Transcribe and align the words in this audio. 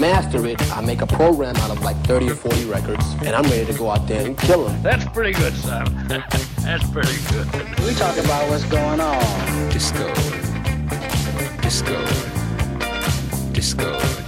Master 0.00 0.46
it, 0.46 0.60
I 0.72 0.80
make 0.80 1.02
a 1.02 1.06
program 1.06 1.56
out 1.56 1.70
of 1.70 1.82
like 1.82 1.96
30 2.04 2.30
or 2.30 2.34
40 2.34 2.64
records, 2.66 3.04
and 3.24 3.34
I'm 3.34 3.44
ready 3.44 3.66
to 3.66 3.78
go 3.78 3.90
out 3.90 4.06
there 4.06 4.26
and 4.26 4.36
kill 4.38 4.64
them. 4.64 4.82
That's 4.82 5.04
pretty 5.06 5.32
good, 5.32 5.54
son. 5.54 5.84
That's 6.08 6.88
pretty 6.90 7.16
good. 7.30 7.46
We 7.80 7.94
talk 7.94 8.16
about 8.18 8.48
what's 8.48 8.64
going 8.64 9.00
on. 9.00 9.70
Disco. 9.70 10.12
Disco. 11.62 12.04
Disco. 13.52 13.52
Disco. 13.52 14.25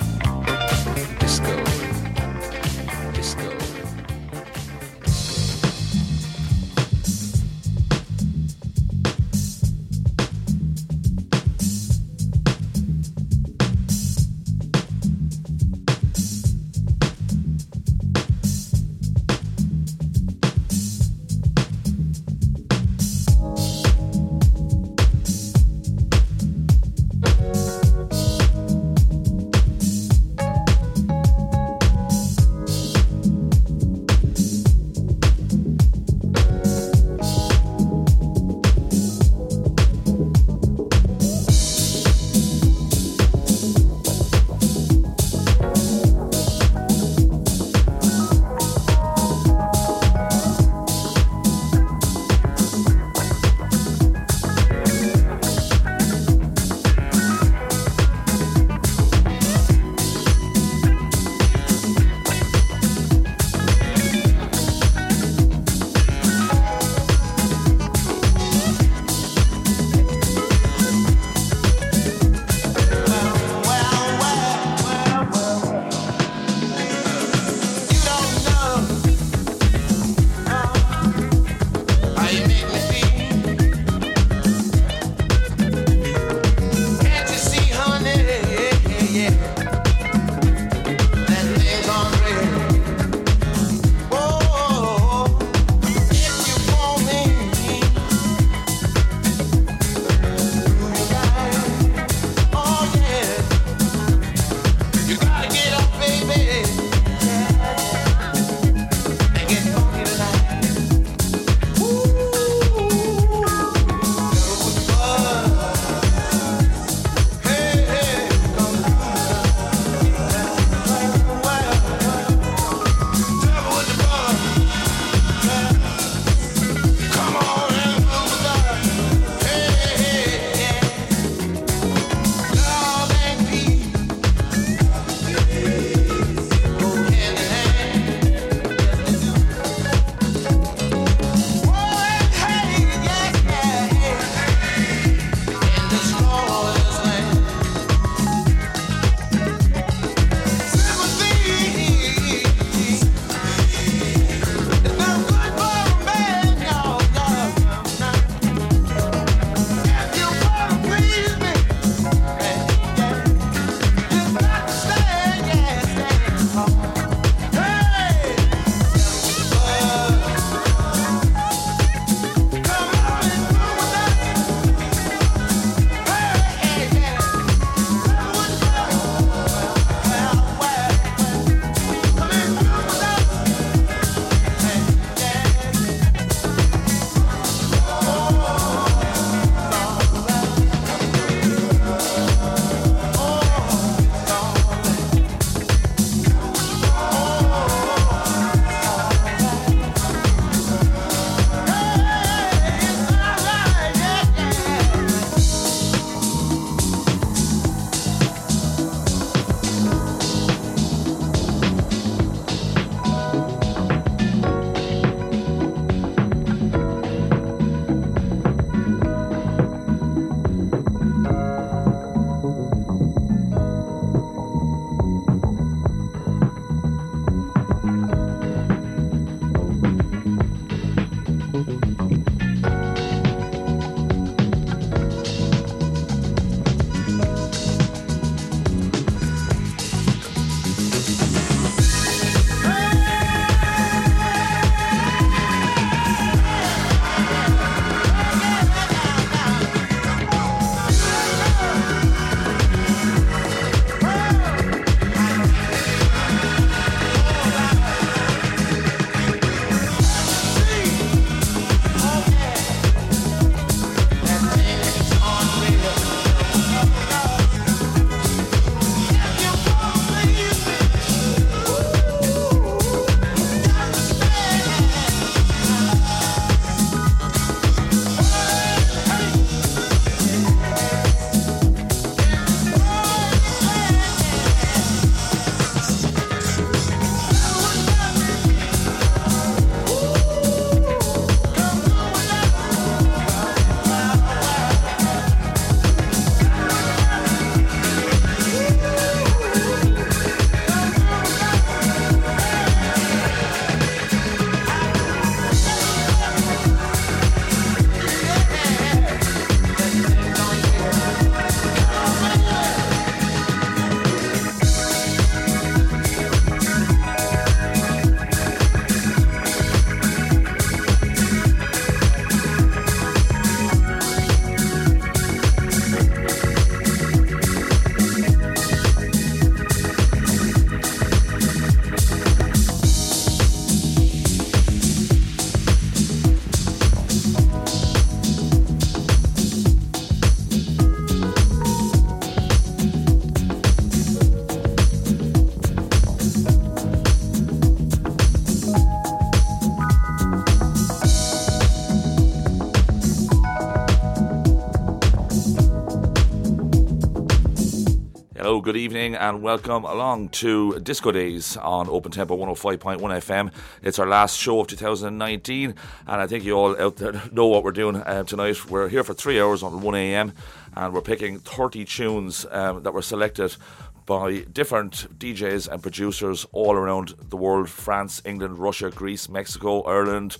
Good 358.69 358.77
evening, 358.77 359.15
and 359.15 359.41
welcome 359.41 359.83
along 359.85 360.29
to 360.29 360.79
Disco 360.81 361.11
Days 361.11 361.57
on 361.57 361.89
Open 361.89 362.13
Tempo 362.13 362.37
105.1 362.37 362.99
FM. 362.99 363.51
It's 363.81 363.99
our 363.99 364.07
last 364.07 364.37
show 364.39 364.61
of 364.61 364.67
2019, 364.67 365.75
and 366.07 366.21
I 366.21 366.27
think 366.27 366.45
you 366.45 366.53
all 366.53 366.79
out 366.79 366.97
there 366.97 367.23
know 367.33 367.47
what 367.47 367.65
we're 367.65 367.73
doing 367.73 367.97
uh, 367.97 368.25
tonight. 368.25 368.69
We're 368.69 368.91
here 368.91 369.03
for 369.03 369.15
three 369.15 369.41
hours 369.41 369.63
on 369.63 369.81
1 369.81 369.95
a.m., 369.95 370.35
and 370.77 370.93
we're 370.93 371.01
picking 371.01 371.39
30 371.39 371.87
tunes 371.87 372.45
um, 372.51 372.83
that 372.83 372.93
were 372.93 373.01
selected 373.01 373.57
by 374.05 374.41
different 374.53 375.19
DJs 375.19 375.69
and 375.69 375.83
producers 375.83 376.45
all 376.53 376.75
around 376.75 377.15
the 377.31 377.39
world 377.39 377.71
France, 377.71 378.21
England, 378.27 378.59
Russia, 378.59 378.91
Greece, 378.91 379.31
Mexico, 379.31 379.81
Ireland, 379.85 380.37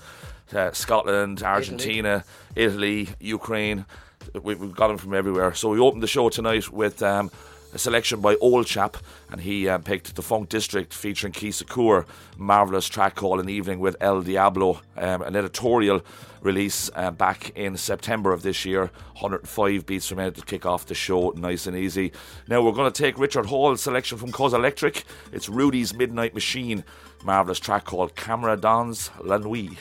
uh, 0.53 0.71
Scotland, 0.73 1.43
Argentina, 1.43 2.25
Italy, 2.55 3.05
Italy 3.05 3.17
Ukraine. 3.21 3.87
We, 4.43 4.55
have 4.55 4.77
got 4.77 4.89
them 4.89 4.99
from 4.99 5.15
everywhere. 5.15 5.55
So 5.55 5.71
we 5.71 5.79
opened 5.79 6.03
the 6.03 6.07
show 6.07 6.29
tonight 6.29 6.71
with. 6.71 7.03
Um, 7.03 7.31
a 7.73 7.79
selection 7.79 8.21
by 8.21 8.37
Old 8.37 8.67
Chap, 8.67 8.97
and 9.31 9.41
he 9.41 9.69
um, 9.69 9.83
picked 9.83 10.15
The 10.17 10.23
Funk 10.23 10.49
District 10.49 10.93
featuring 10.93 11.33
Key 11.33 11.51
Shakur. 11.51 12.07
Marvellous 12.37 12.89
track 12.89 13.15
called 13.15 13.41
An 13.41 13.49
Evening 13.49 13.79
with 13.79 13.97
El 14.01 14.23
Diablo, 14.23 14.81
um, 14.97 15.23
an 15.23 15.37
editorial 15.37 16.03
release 16.41 16.91
uh, 16.95 17.11
back 17.11 17.51
in 17.57 17.77
September 17.77 18.33
of 18.33 18.43
this 18.43 18.65
year. 18.65 18.91
105 19.19 19.87
beats 19.87 20.09
per 20.09 20.17
minute 20.17 20.37
to 20.37 20.43
kick 20.43 20.65
off 20.65 20.87
the 20.87 20.95
show, 20.95 21.31
nice 21.37 21.67
and 21.67 21.77
easy. 21.77 22.13
Now 22.49 22.63
we're 22.63 22.73
going 22.73 22.91
to 22.91 23.03
take 23.03 23.19
Richard 23.19 23.47
Hall's 23.47 23.83
selection 23.83 24.19
from 24.19 24.33
Cause 24.33 24.55
Electric. 24.55 25.05
It's 25.33 25.49
Rudy's 25.49 25.95
Midnight 25.95 26.35
Machine, 26.35 26.85
marvellous 27.25 27.59
track 27.59 27.85
called 27.85 28.15
Camera 28.15 28.57
Dans 28.57 29.11
La 29.23 29.39
Nuit. 29.39 29.77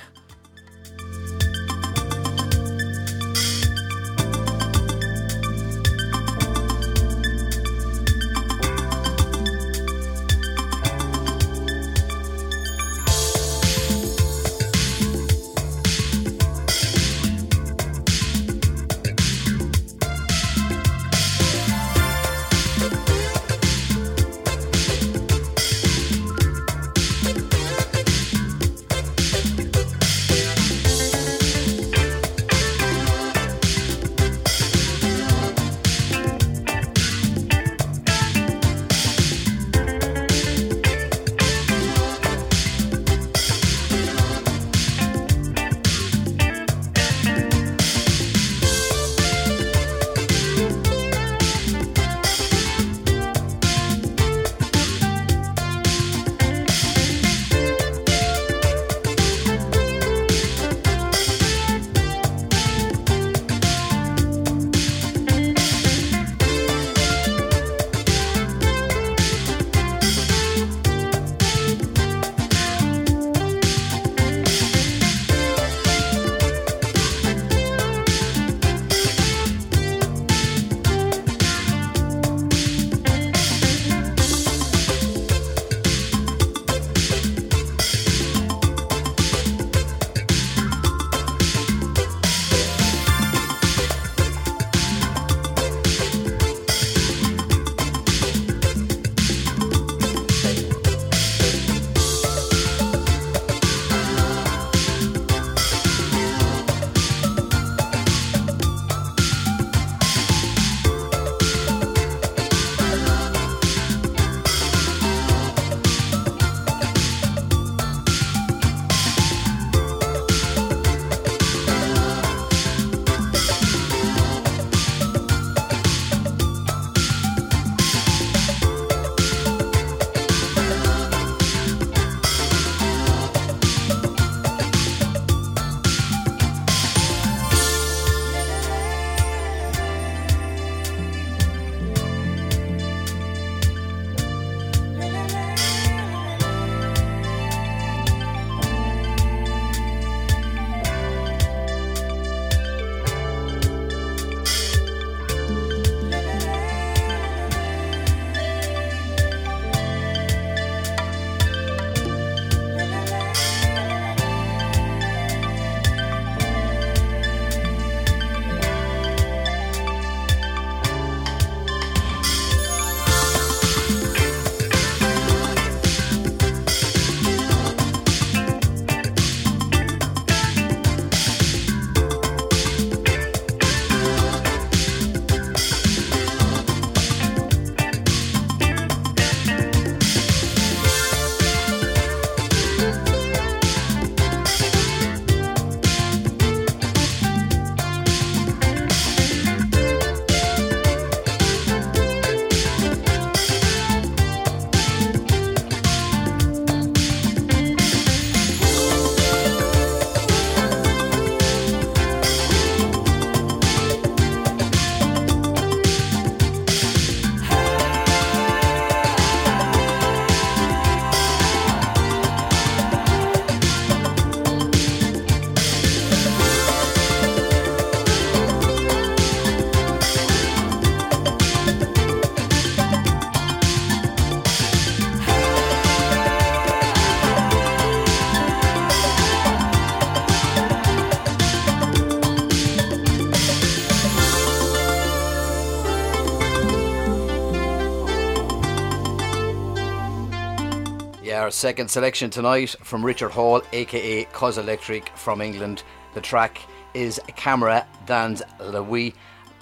Second 251.50 251.89
selection 251.89 252.30
tonight 252.30 252.75
from 252.84 253.06
Richard 253.06 253.30
Hall, 253.30 253.62
aka 253.72 254.25
Cos 254.25 254.58
Electric 254.58 255.10
from 255.16 255.42
England. 255.42 255.84
The 256.13 256.22
track 256.22 256.60
is 256.94 257.22
Camera 257.36 257.88
Dans 258.06 258.42
Vie 258.60 259.13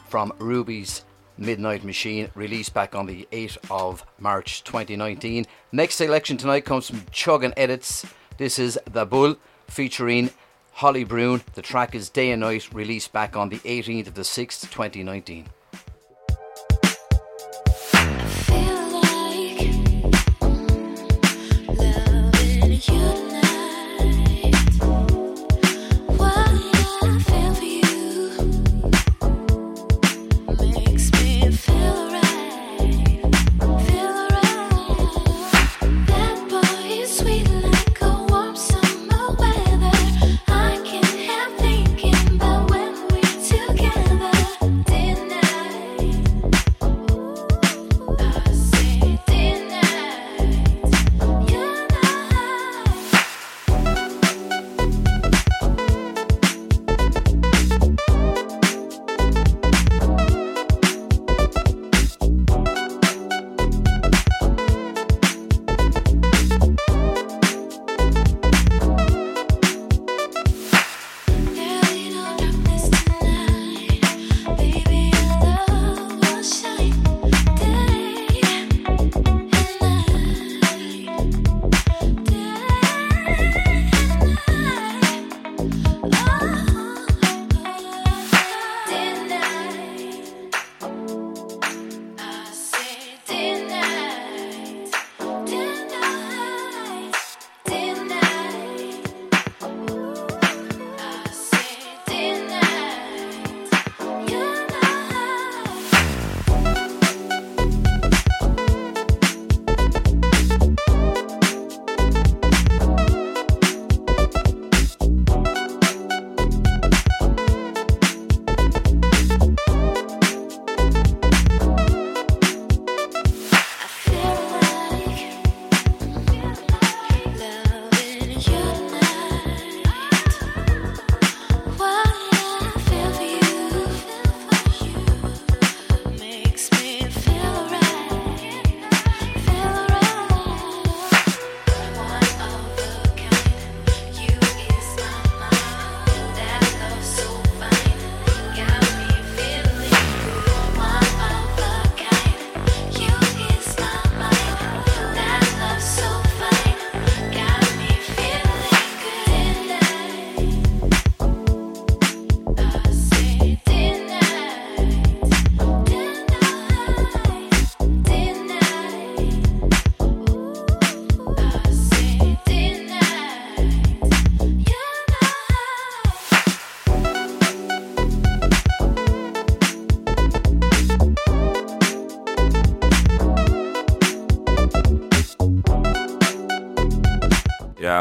from 0.07 0.33
Ruby's 0.39 1.03
Midnight 1.37 1.83
Machine, 1.83 2.29
released 2.33 2.73
back 2.73 2.95
on 2.95 3.05
the 3.05 3.27
8th 3.31 3.57
of 3.69 4.05
March 4.19 4.63
2019. 4.63 5.45
Next 5.71 5.95
selection 5.95 6.37
tonight 6.37 6.65
comes 6.65 6.89
from 6.89 7.01
Chuggin 7.11 7.53
Edits. 7.57 8.05
This 8.37 8.57
is 8.57 8.79
The 8.91 9.05
Bull 9.05 9.35
featuring 9.67 10.31
Holly 10.71 11.03
Brune. 11.03 11.41
The 11.53 11.61
track 11.61 11.93
is 11.93 12.09
Day 12.09 12.31
and 12.31 12.41
Night, 12.41 12.73
released 12.73 13.13
back 13.13 13.35
on 13.35 13.49
the 13.49 13.59
18th 13.59 14.07
of 14.07 14.15
the 14.15 14.21
6th, 14.21 14.61
2019. 14.71 15.47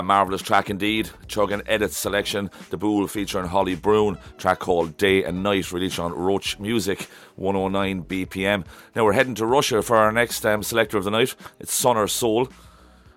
Marvellous 0.02 0.42
track 0.42 0.70
indeed. 0.70 1.10
Chugging 1.26 1.62
Edit 1.66 1.92
selection, 1.92 2.50
The 2.70 2.76
Bull 2.76 3.06
featuring 3.06 3.46
Holly 3.46 3.74
Brune, 3.74 4.18
track 4.38 4.60
called 4.60 4.96
Day 4.96 5.24
and 5.24 5.42
Night, 5.42 5.72
released 5.72 5.98
on 5.98 6.12
Roach 6.12 6.58
Music, 6.58 7.08
109 7.36 8.04
BPM. 8.04 8.64
Now 8.94 9.04
we're 9.04 9.12
heading 9.12 9.34
to 9.36 9.46
Russia 9.46 9.82
for 9.82 9.96
our 9.96 10.12
next 10.12 10.44
um, 10.46 10.62
selector 10.62 10.98
of 10.98 11.04
the 11.04 11.10
night. 11.10 11.34
It's 11.60 11.72
Sonor 11.72 12.08
Soul, 12.08 12.48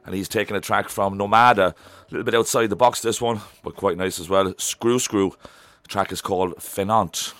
and 0.06 0.16
he's 0.16 0.30
taking 0.30 0.56
a 0.56 0.62
track 0.62 0.90
from 0.90 1.18
Nomada. 1.18 1.74
A 1.74 1.76
little 2.12 2.24
bit 2.24 2.36
outside 2.36 2.68
the 2.68 2.76
box, 2.76 3.02
this 3.02 3.22
one, 3.22 3.42
but 3.64 3.76
quite 3.76 3.98
nice 3.98 4.20
as 4.20 4.30
well. 4.30 4.54
Screw 4.58 5.00
Screw. 5.00 5.34
The 5.84 5.90
track 5.90 6.12
is 6.12 6.22
called 6.22 6.56
Fenant. 6.62 7.34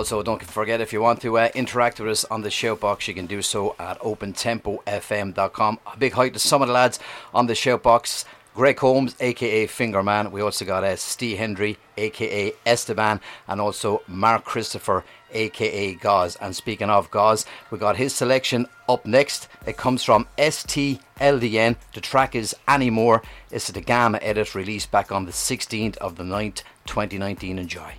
Also, 0.00 0.22
don't 0.22 0.42
forget 0.42 0.80
if 0.80 0.94
you 0.94 1.02
want 1.02 1.20
to 1.20 1.36
uh, 1.36 1.50
interact 1.54 2.00
with 2.00 2.08
us 2.08 2.24
on 2.30 2.40
the 2.40 2.48
shoutbox, 2.48 3.06
you 3.06 3.12
can 3.12 3.26
do 3.26 3.42
so 3.42 3.76
at 3.78 3.98
opentempofm.com. 3.98 5.78
A 5.92 5.98
big 5.98 6.14
hi 6.14 6.30
to 6.30 6.38
some 6.38 6.62
of 6.62 6.68
the 6.68 6.72
lads 6.72 6.98
on 7.34 7.48
the 7.48 7.52
shoutbox. 7.52 8.24
Greg 8.54 8.78
Holmes, 8.78 9.14
aka 9.20 9.66
Fingerman. 9.66 10.30
We 10.32 10.40
also 10.40 10.64
got 10.64 10.84
uh, 10.84 10.96
Steve 10.96 11.36
Hendry, 11.36 11.76
aka 11.98 12.50
Esteban, 12.64 13.20
and 13.46 13.60
also 13.60 14.00
Mark 14.08 14.46
Christopher, 14.46 15.04
aka 15.32 15.92
Gauze. 15.96 16.36
And 16.36 16.56
speaking 16.56 16.88
of 16.88 17.10
Gauze, 17.10 17.44
we 17.70 17.76
got 17.76 17.98
his 17.98 18.14
selection 18.14 18.68
up 18.88 19.04
next. 19.04 19.48
It 19.66 19.76
comes 19.76 20.02
from 20.02 20.26
STLDN. 20.38 21.76
The 21.92 22.00
track 22.00 22.34
is 22.34 22.56
Anymore. 22.66 23.20
It's 23.50 23.70
the 23.70 23.82
Gamma 23.82 24.18
edit 24.22 24.54
released 24.54 24.90
back 24.90 25.12
on 25.12 25.26
the 25.26 25.32
16th 25.32 25.98
of 25.98 26.16
the 26.16 26.24
9th, 26.24 26.62
2019. 26.86 27.58
Enjoy. 27.58 27.96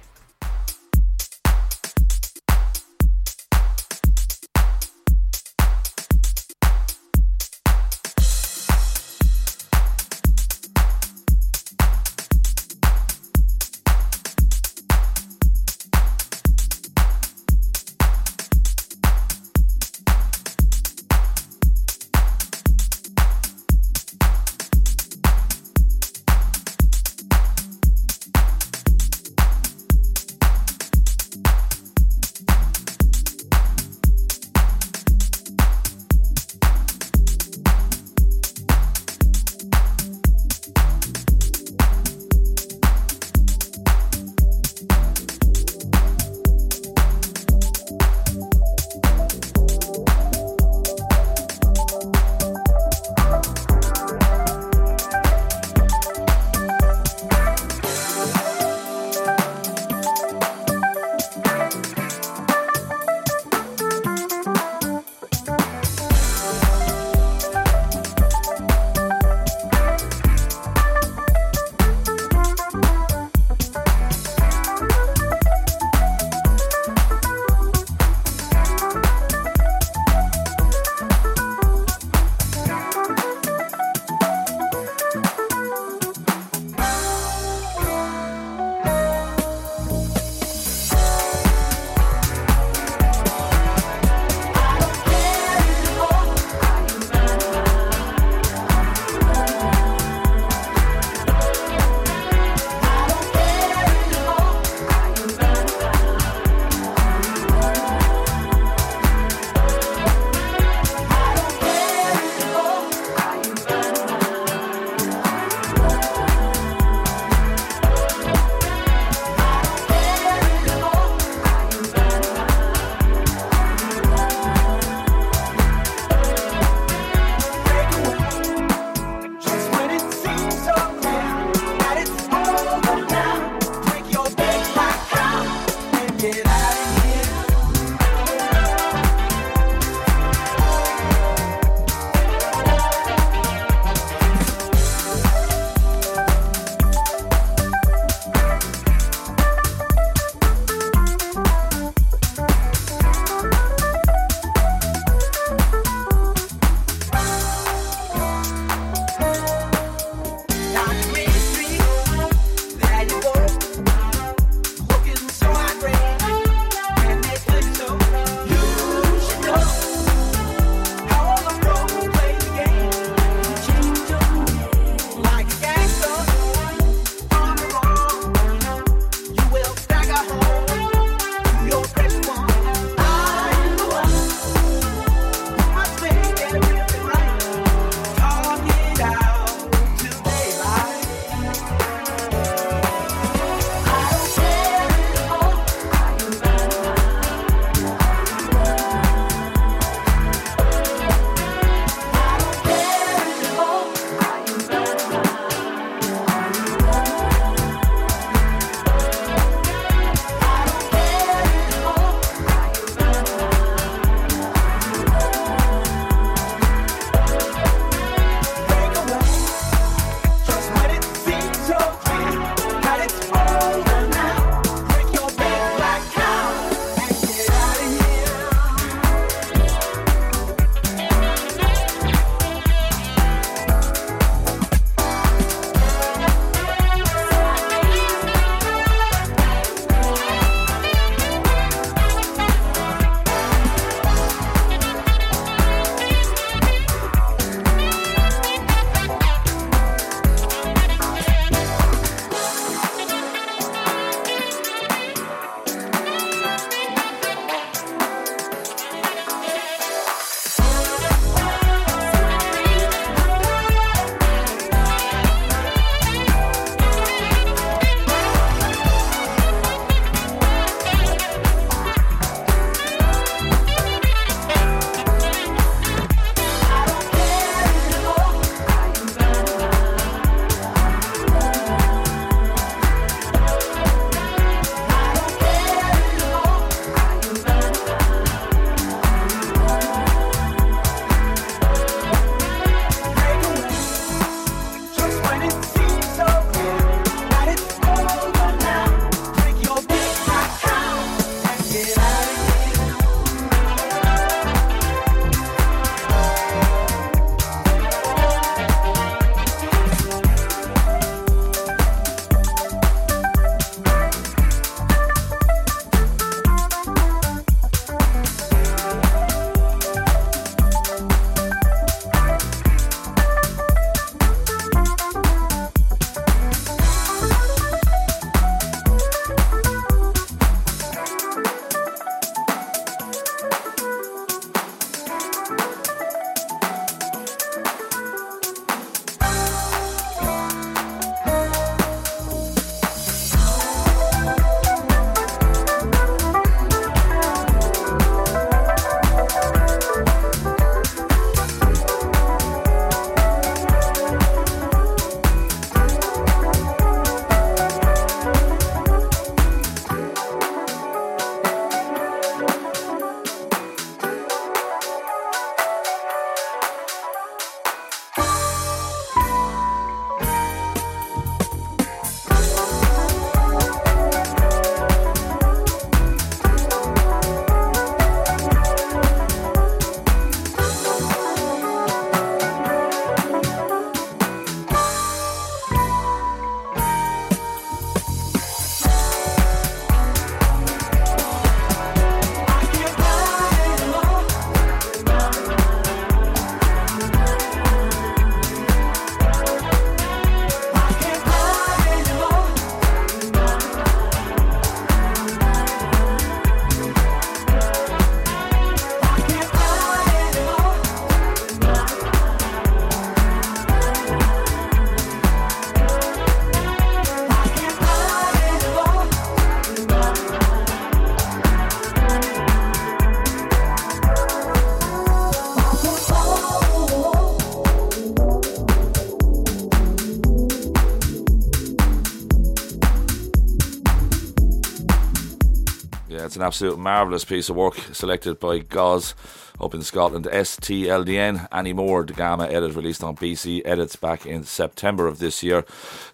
It's 436.31 436.37
an 436.37 436.43
absolute 436.43 436.79
marvellous 436.79 437.25
piece 437.25 437.49
of 437.49 437.57
work 437.57 437.75
selected 437.91 438.39
by 438.39 438.59
Goz 438.59 439.15
up 439.59 439.73
in 439.73 439.81
Scotland. 439.81 440.27
STLDN 440.31 441.45
Anymore, 441.51 442.05
the 442.05 442.13
Gamma 442.13 442.47
edit 442.47 442.73
released 442.73 443.03
on 443.03 443.17
BC 443.17 443.63
Edits 443.65 443.97
back 443.97 444.25
in 444.25 444.45
September 444.45 445.07
of 445.07 445.19
this 445.19 445.43
year. 445.43 445.65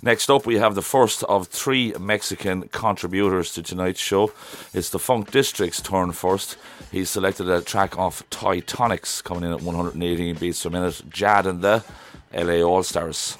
Next 0.01 0.31
up, 0.31 0.47
we 0.47 0.55
have 0.55 0.73
the 0.73 0.81
first 0.81 1.21
of 1.25 1.49
three 1.49 1.93
Mexican 1.99 2.67
contributors 2.69 3.53
to 3.53 3.61
tonight's 3.61 3.99
show. 3.99 4.31
It's 4.73 4.89
the 4.89 4.97
Funk 4.97 5.29
District's 5.29 5.83
turn 5.83 6.11
first. 6.13 6.57
He's 6.91 7.11
selected 7.11 7.47
a 7.47 7.61
track 7.61 7.95
off 7.95 8.27
Toy 8.31 8.61
Tonics 8.61 9.21
coming 9.21 9.43
in 9.43 9.51
at 9.51 9.61
118 9.61 10.35
beats 10.37 10.63
per 10.63 10.71
minute. 10.71 11.03
Jad 11.11 11.45
and 11.45 11.61
the 11.61 11.83
LA 12.33 12.67
All 12.67 12.81
Stars. 12.81 13.37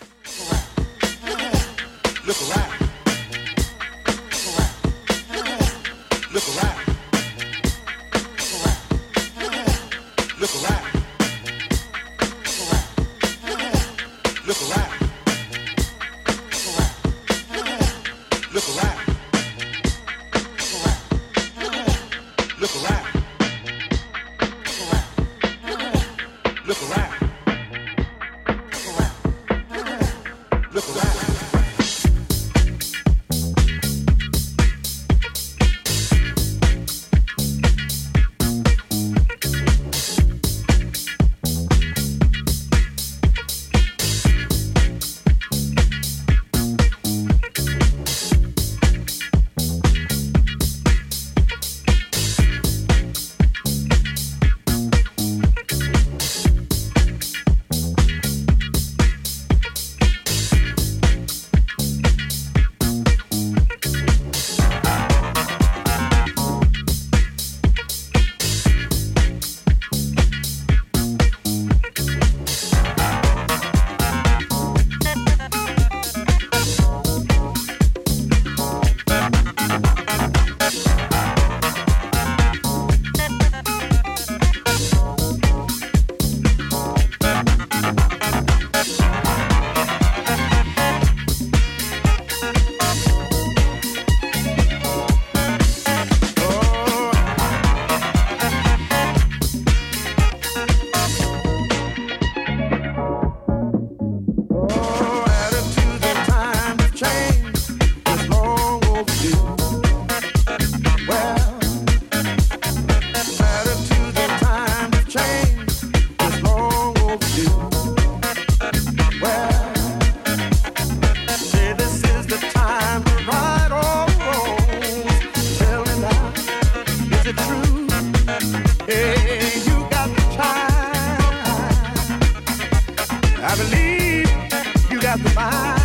Bye. 135.24 135.77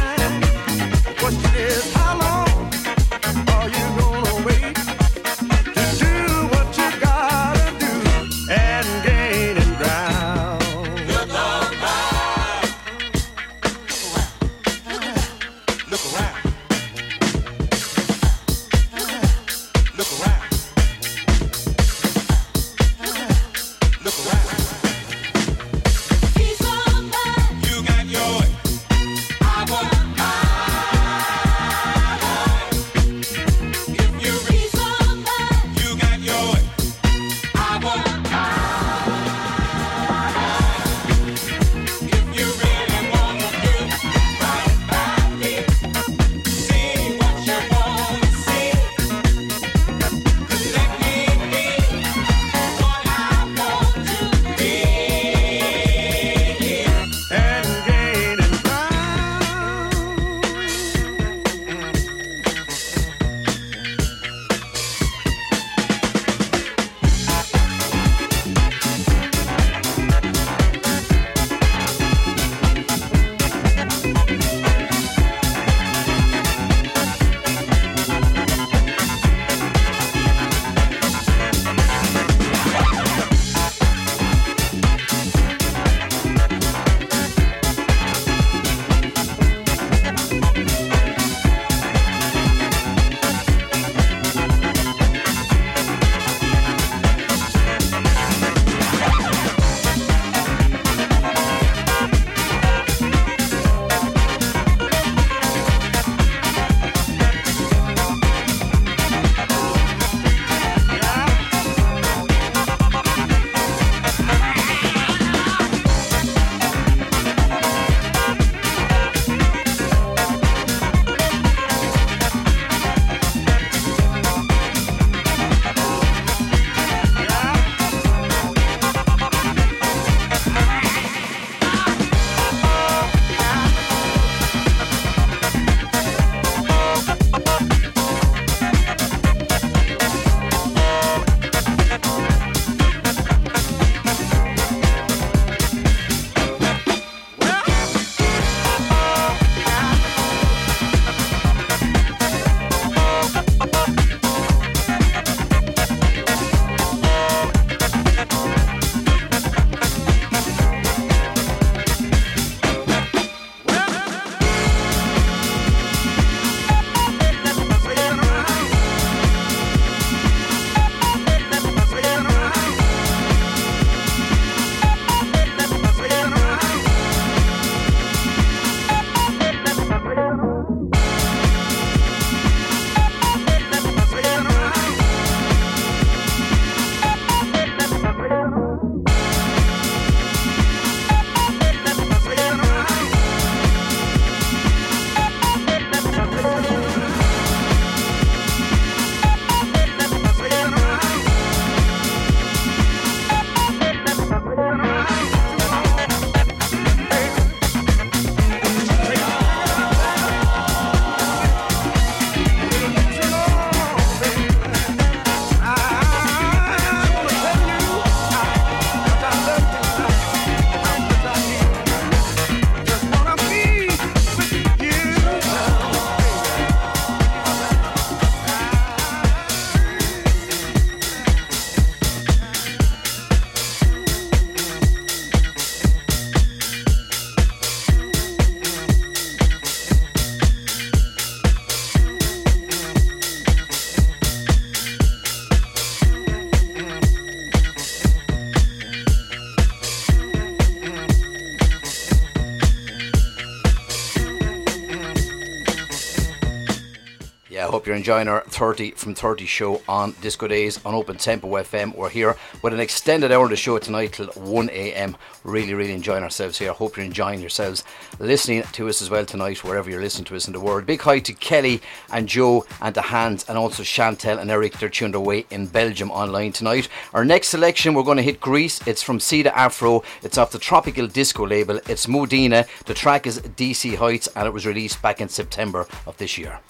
Hope 257.72 257.86
you're 257.86 257.96
enjoying 257.96 258.28
our 258.28 258.42
30 258.42 258.90
from 258.90 259.14
30 259.14 259.46
show 259.46 259.80
on 259.88 260.14
Disco 260.20 260.46
Days 260.46 260.78
on 260.84 260.92
Open 260.92 261.16
Tempo 261.16 261.48
FM. 261.48 261.96
We're 261.96 262.10
here 262.10 262.36
with 262.60 262.74
an 262.74 262.80
extended 262.80 263.32
hour 263.32 263.44
of 263.44 263.50
the 263.50 263.56
show 263.56 263.78
tonight 263.78 264.12
till 264.12 264.26
1 264.26 264.68
a.m. 264.68 265.16
Really, 265.42 265.72
really 265.72 265.94
enjoying 265.94 266.22
ourselves 266.22 266.58
here. 266.58 266.74
Hope 266.74 266.98
you're 266.98 267.06
enjoying 267.06 267.40
yourselves 267.40 267.82
listening 268.18 268.62
to 268.72 268.90
us 268.90 269.00
as 269.00 269.08
well 269.08 269.24
tonight, 269.24 269.64
wherever 269.64 269.88
you're 269.88 270.02
listening 270.02 270.26
to 270.26 270.36
us 270.36 270.46
in 270.46 270.52
the 270.52 270.60
world. 270.60 270.84
Big 270.84 271.00
hi 271.00 271.18
to 271.20 271.32
Kelly 271.32 271.80
and 272.12 272.28
Joe 272.28 272.66
and 272.82 272.94
to 272.94 273.00
Hans 273.00 273.46
and 273.48 273.56
also 273.56 273.82
Chantel 273.82 274.38
and 274.38 274.50
Eric. 274.50 274.78
They're 274.78 274.90
tuned 274.90 275.14
away 275.14 275.46
in 275.48 275.66
Belgium 275.66 276.10
online 276.10 276.52
tonight. 276.52 276.90
Our 277.14 277.24
next 277.24 277.48
selection, 277.48 277.94
we're 277.94 278.02
going 278.02 278.18
to 278.18 278.22
hit 278.22 278.38
Greece. 278.38 278.86
It's 278.86 279.02
from 279.02 279.18
Ceda 279.18 279.50
Afro. 279.56 280.02
It's 280.22 280.36
off 280.36 280.52
the 280.52 280.58
Tropical 280.58 281.06
Disco 281.06 281.46
label. 281.46 281.80
It's 281.88 282.06
Modena. 282.06 282.66
The 282.84 282.92
track 282.92 283.26
is 283.26 283.40
DC 283.40 283.96
Heights 283.96 284.28
and 284.36 284.46
it 284.46 284.52
was 284.52 284.66
released 284.66 285.00
back 285.00 285.22
in 285.22 285.30
September 285.30 285.86
of 286.06 286.18
this 286.18 286.36
year. 286.36 286.60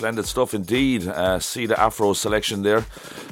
Splendid 0.00 0.24
stuff 0.24 0.54
indeed. 0.54 1.06
Uh, 1.06 1.38
see 1.38 1.66
the 1.66 1.78
Afro 1.78 2.14
selection 2.14 2.62
there, 2.62 2.86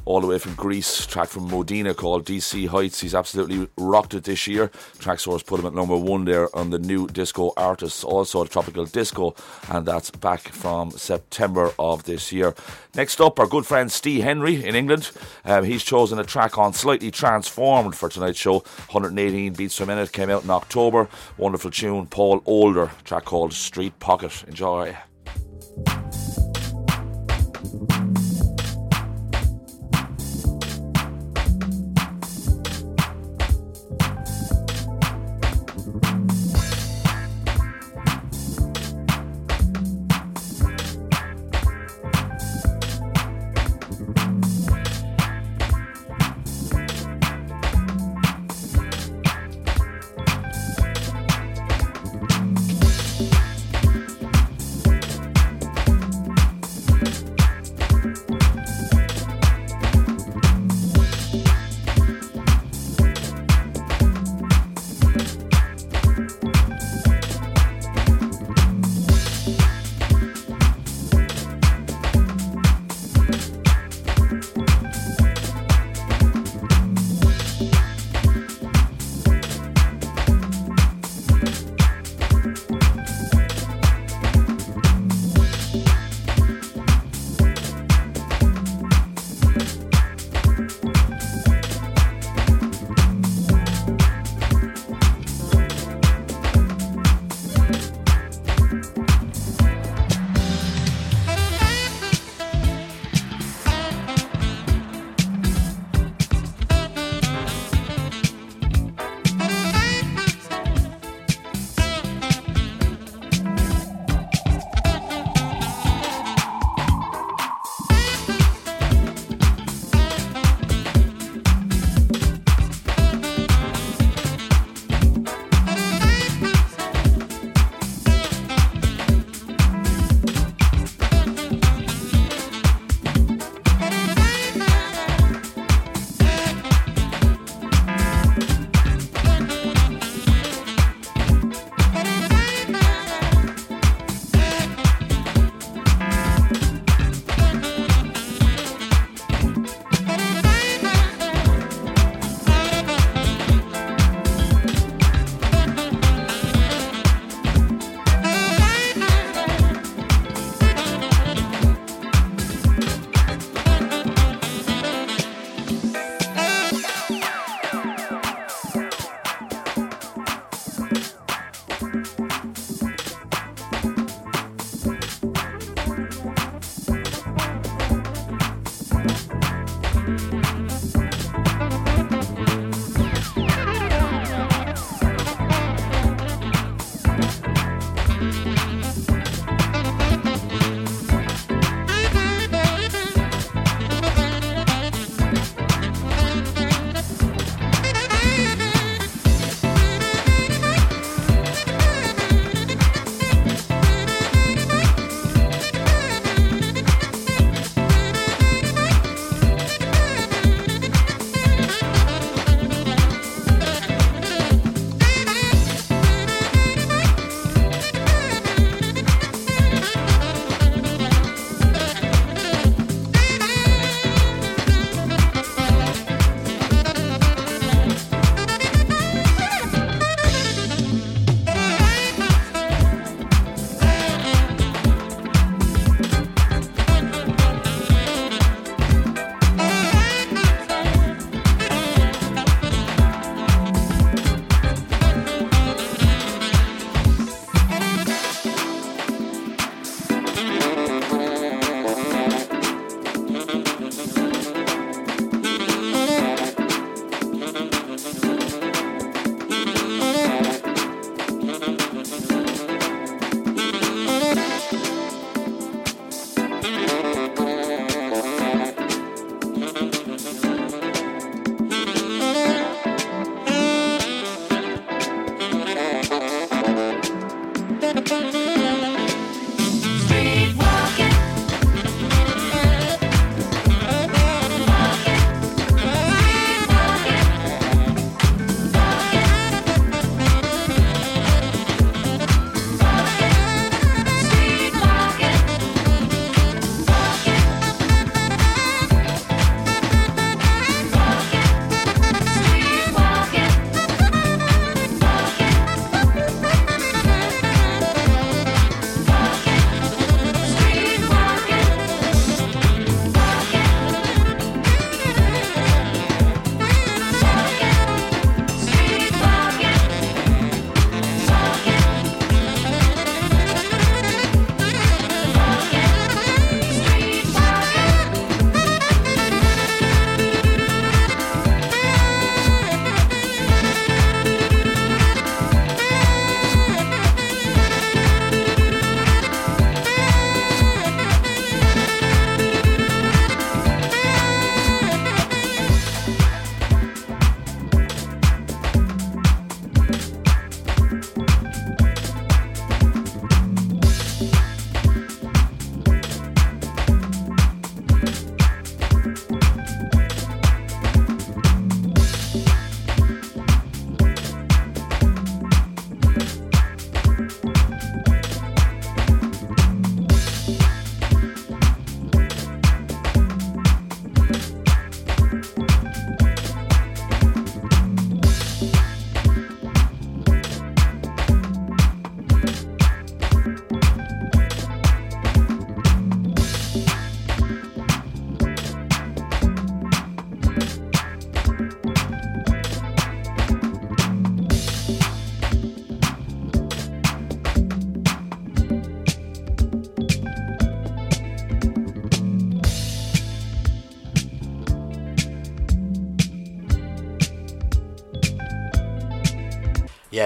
all 0.04 0.20
the 0.20 0.26
way 0.26 0.38
from 0.38 0.54
Greece. 0.54 1.06
Track 1.06 1.28
from 1.30 1.48
Modena 1.48 1.94
called 1.94 2.26
DC 2.26 2.68
Heights. 2.68 3.00
He's 3.00 3.14
absolutely 3.14 3.70
rocked 3.78 4.12
it 4.12 4.24
this 4.24 4.46
year. 4.46 4.68
Traxsource 4.98 5.46
put 5.46 5.60
him 5.60 5.64
at 5.64 5.72
number 5.72 5.96
one 5.96 6.26
there 6.26 6.54
on 6.54 6.68
the 6.68 6.78
new 6.78 7.06
disco 7.08 7.54
artists, 7.56 8.04
also 8.04 8.44
tropical 8.44 8.84
disco, 8.84 9.34
and 9.70 9.86
that's 9.86 10.10
back 10.10 10.40
from 10.40 10.90
September 10.90 11.72
of 11.78 12.04
this 12.04 12.32
year. 12.34 12.54
Next 12.94 13.18
up, 13.18 13.40
our 13.40 13.46
good 13.46 13.64
friend 13.64 13.90
Steve 13.90 14.24
Henry 14.24 14.62
in 14.62 14.74
England. 14.74 15.10
Um, 15.46 15.64
he's 15.64 15.82
chosen 15.82 16.18
a 16.18 16.24
track 16.24 16.58
on 16.58 16.74
Slightly 16.74 17.10
Transformed 17.10 17.96
for 17.96 18.10
tonight's 18.10 18.38
show. 18.38 18.58
118 18.90 19.54
beats 19.54 19.78
per 19.78 19.86
minute 19.86 20.12
came 20.12 20.28
out 20.28 20.44
in 20.44 20.50
October. 20.50 21.08
Wonderful 21.38 21.70
tune. 21.70 22.08
Paul 22.08 22.42
Older, 22.44 22.90
track 23.04 23.24
called 23.24 23.54
Street 23.54 23.98
Pocket. 24.00 24.44
Enjoy. 24.46 24.94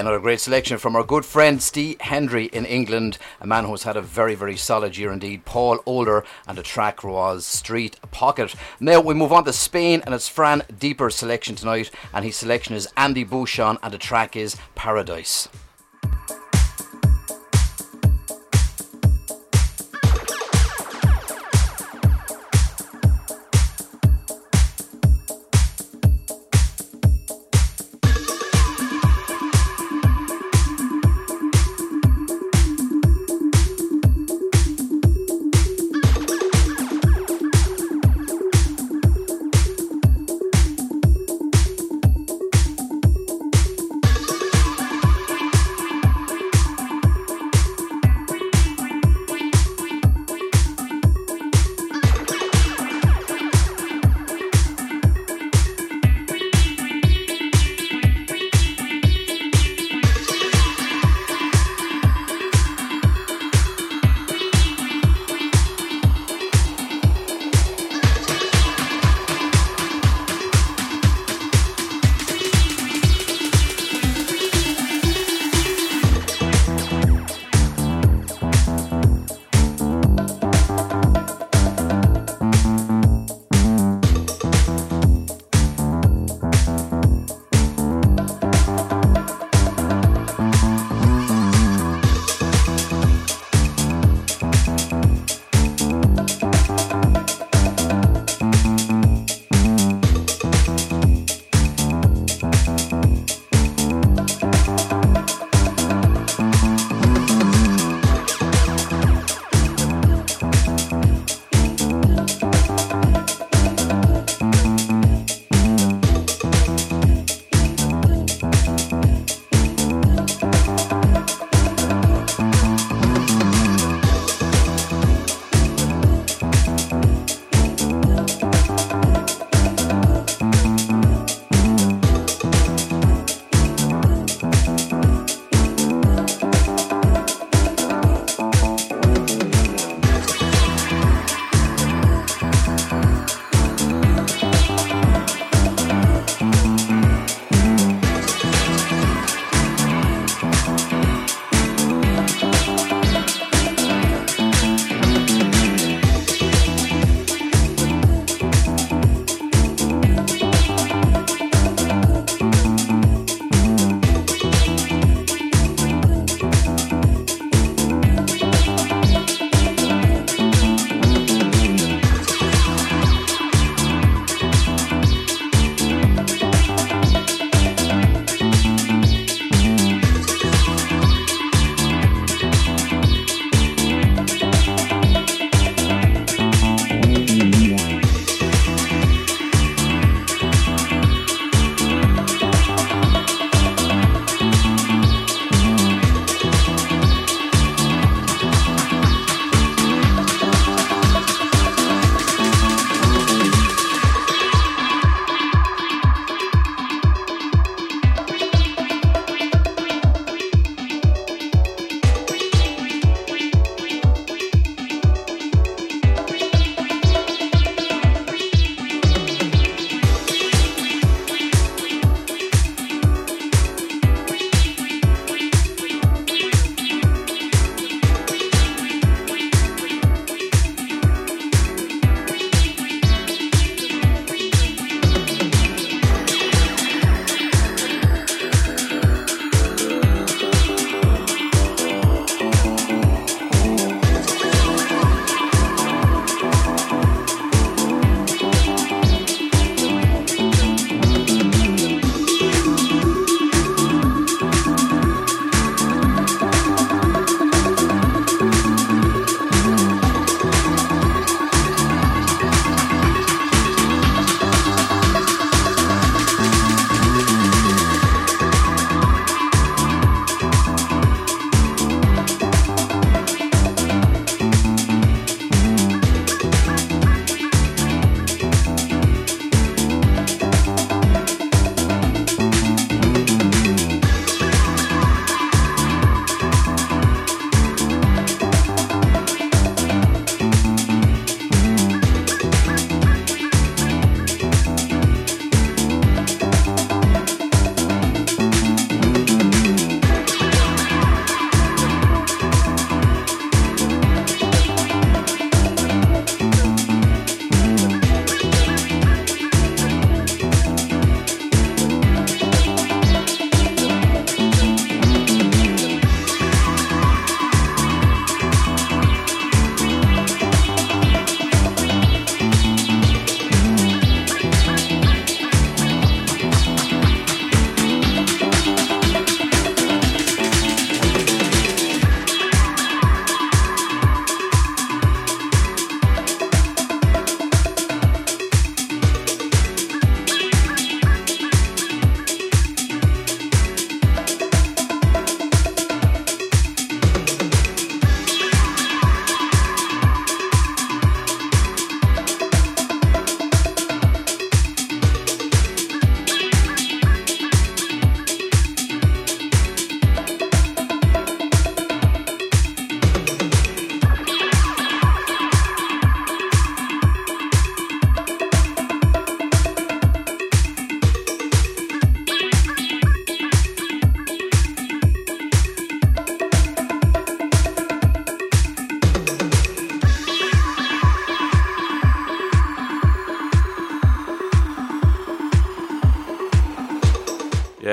Another 0.03 0.18
great 0.18 0.40
selection 0.40 0.78
from 0.78 0.96
our 0.96 1.05
good 1.05 1.24
friend 1.24 1.62
Steve 1.62 2.00
Hendry 2.00 2.46
in 2.46 2.66
England, 2.66 3.18
a 3.40 3.46
man 3.46 3.64
who's 3.64 3.84
had 3.84 3.96
a 3.96 4.03
very, 4.03 4.34
very 4.34 4.57
solid 4.57 4.96
year 4.96 5.12
indeed. 5.12 5.44
Paul 5.44 5.80
Older, 5.86 6.24
and 6.48 6.59
the 6.59 6.62
track 6.64 7.05
was 7.05 7.46
Street 7.46 8.00
Pocket. 8.11 8.57
Now 8.80 9.00
we 9.00 9.14
move 9.14 9.32
on 9.32 9.44
to 9.44 9.53
Spain, 9.53 10.03
and 10.05 10.12
it's 10.12 10.28
Fran 10.28 10.64
Deeper's 10.76 11.14
selection 11.14 11.55
tonight, 11.55 11.92
and 12.12 12.24
his 12.24 12.34
selection 12.34 12.74
is 12.74 12.88
Andy 12.96 13.22
Bouchon, 13.22 13.78
and 13.80 13.94
the 13.94 13.98
track 13.98 14.34
is 14.34 14.57
Paradise. 14.74 15.48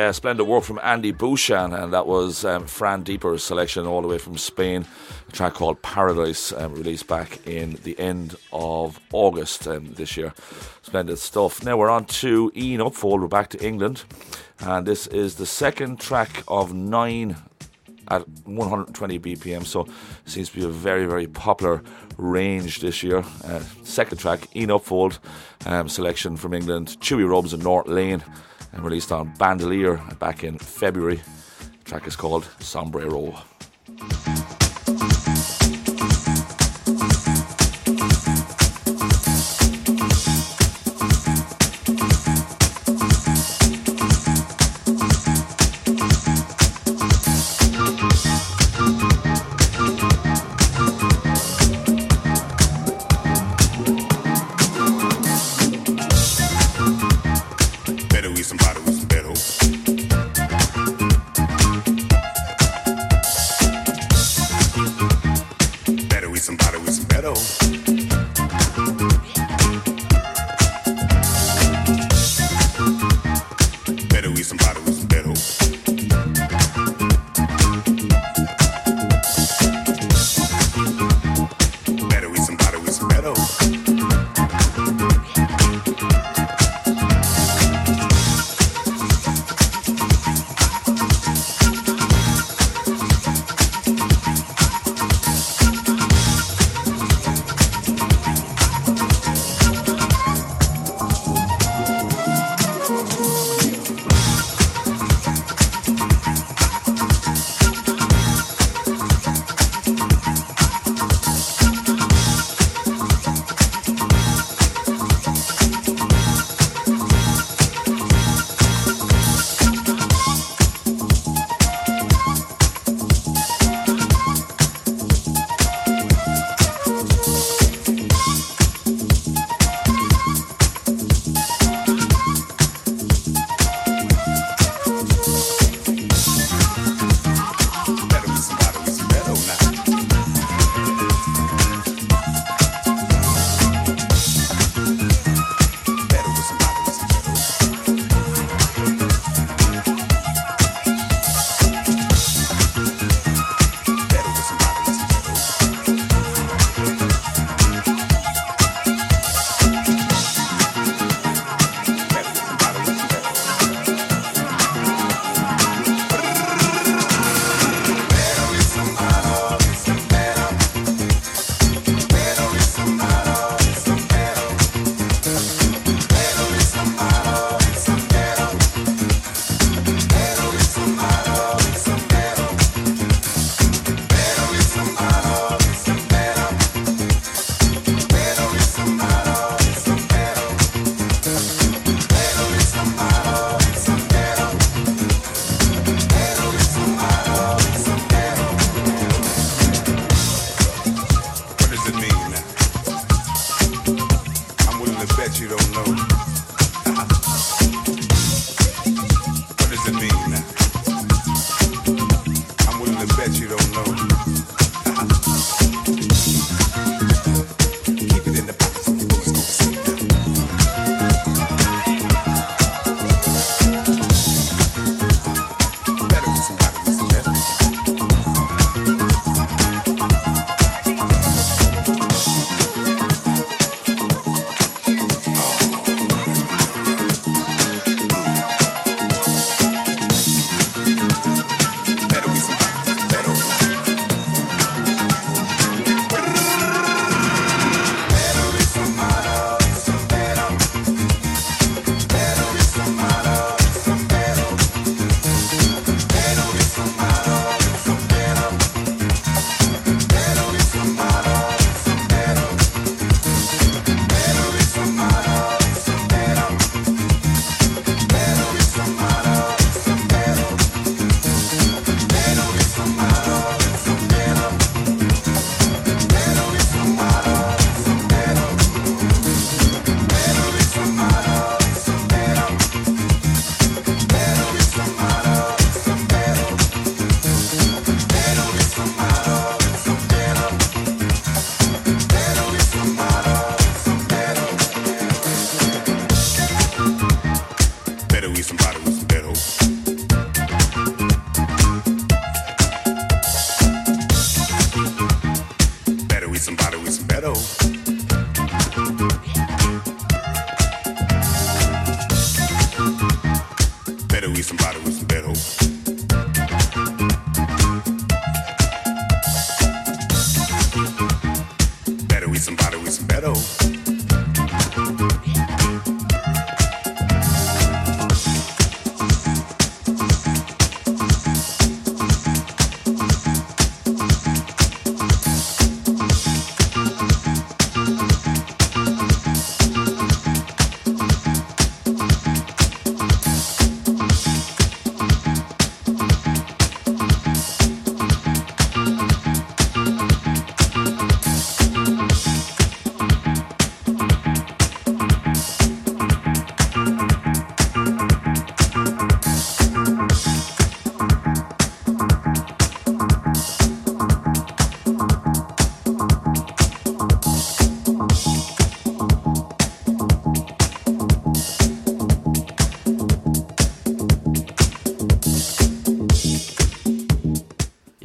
Yeah, 0.10 0.14
splendid 0.14 0.48
work 0.48 0.64
from 0.64 0.80
Andy 0.82 1.12
Bouchan, 1.12 1.72
and 1.72 1.94
that 1.94 2.08
was 2.08 2.44
um, 2.44 2.66
Fran 2.66 3.04
Deeper's 3.04 3.44
selection 3.44 3.86
all 3.86 4.02
the 4.02 4.08
way 4.08 4.18
from 4.18 4.40
Spain. 4.40 4.88
A 5.28 5.32
track 5.32 5.54
called 5.54 5.84
Paradise, 5.84 6.52
um, 6.52 6.74
released 6.74 7.06
back 7.06 7.46
in 7.46 7.78
the 7.84 8.00
end 8.00 8.36
of 8.52 9.00
August 9.14 9.68
um, 9.68 9.94
this 9.94 10.18
year. 10.18 10.34
Splendid 10.82 11.20
stuff. 11.20 11.64
Now 11.64 11.78
we're 11.78 11.92
on 11.92 12.06
to 12.06 12.52
Ian 12.56 12.82
Upfold. 12.82 13.22
We're 13.22 13.28
back 13.28 13.50
to 13.50 13.64
England, 13.64 14.04
and 14.60 14.88
this 14.88 15.06
is 15.06 15.36
the 15.36 15.46
second 15.46 16.00
track 16.00 16.44
of 16.48 16.74
nine 16.74 17.36
at 18.08 18.28
120 18.46 19.20
BPM. 19.20 19.64
So 19.64 19.88
seems 20.26 20.50
to 20.50 20.56
be 20.56 20.66
a 20.66 20.70
very, 20.70 21.06
very 21.06 21.28
popular 21.28 21.84
range 22.18 22.80
this 22.80 23.04
year. 23.04 23.24
Uh, 23.44 23.60
second 23.84 24.18
track, 24.18 24.48
Ian 24.56 24.72
Upfold, 24.72 25.20
um, 25.68 25.88
selection 25.88 26.36
from 26.36 26.56
England, 26.56 26.98
Chewy 27.00 27.30
Rubs 27.30 27.54
and 27.54 27.64
North 27.64 27.88
Lane, 27.88 28.24
released 28.84 29.12
on 29.12 29.34
Bandolier 29.38 29.98
back 30.20 30.44
in 30.44 30.58
February. 30.58 31.22
The 31.80 31.84
track 31.86 32.08
is 32.08 32.16
called 32.16 32.48
Sombrero. 32.60 33.36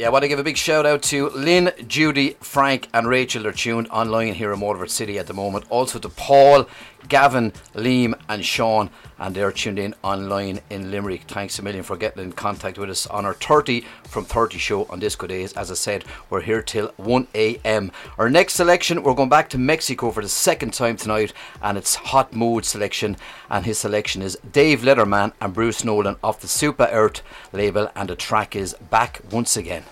Yeah, 0.05 0.09
I 0.09 0.13
want 0.13 0.25
to 0.25 0.29
give 0.29 0.39
a 0.39 0.45
big 0.45 0.59
shout 0.59 0.85
out 0.85 1.03
to 1.05 1.31
Lynn, 1.31 1.73
Judy, 1.89 2.37
Frank, 2.43 2.89
and 2.93 3.09
Rachel. 3.09 3.43
They're 3.43 3.53
tuned 3.53 3.89
online 3.89 4.35
here 4.35 4.53
in 4.53 4.61
Waterford 4.61 4.91
City 4.91 5.19
at 5.19 5.27
the 5.27 5.33
moment. 5.33 5.65
Also 5.71 5.99
to 5.99 6.11
Paul, 6.11 6.69
Gavin, 7.09 7.53
Liam, 7.75 8.13
and 8.29 8.45
Sean, 8.45 8.91
and 9.19 9.35
they're 9.35 9.51
tuned 9.51 9.79
in 9.79 9.95
online 10.03 10.61
in 10.69 10.91
Limerick. 10.91 11.23
Thanks 11.23 11.59
a 11.59 11.63
million 11.63 11.83
for 11.83 11.97
getting 11.97 12.23
in 12.23 12.33
contact 12.33 12.77
with 12.77 12.91
us 12.91 13.07
on 13.07 13.25
our 13.25 13.33
30 13.33 13.87
from 14.05 14.27
30 14.27 14.59
show 14.59 14.85
on 14.91 15.01
Disco 15.01 15.27
Days. 15.27 15.55
As 15.55 15.71
I 15.71 15.75
said, 15.75 16.05
we're 16.29 16.43
here 16.43 16.61
till 16.61 16.89
1 16.99 17.29
a.m. 17.35 17.91
Our 18.19 18.29
next 18.29 18.57
selection, 18.57 19.03
we're 19.03 19.15
going 19.15 19.31
back 19.31 19.49
to 19.51 19.59
Mexico 19.59 20.11
for 20.11 20.23
the 20.23 20.29
second 20.29 20.75
time 20.75 20.99
tonight, 20.99 21.33
and 21.63 21.79
it's 21.79 21.95
Hot 21.95 22.35
Mood 22.35 22.67
selection. 22.67 23.17
And 23.49 23.65
his 23.65 23.79
selection 23.79 24.21
is 24.21 24.37
Dave 24.53 24.83
Letterman 24.83 25.33
and 25.41 25.55
Bruce 25.55 25.83
Nolan 25.83 26.17
off 26.23 26.41
the 26.41 26.49
Super 26.49 26.91
Earth 26.93 27.23
label, 27.55 27.91
and 27.97 28.11
the 28.11 28.17
track 28.17 28.55
is 28.55 28.75
Back 28.91 29.23
Once 29.31 29.57
Again. 29.57 29.85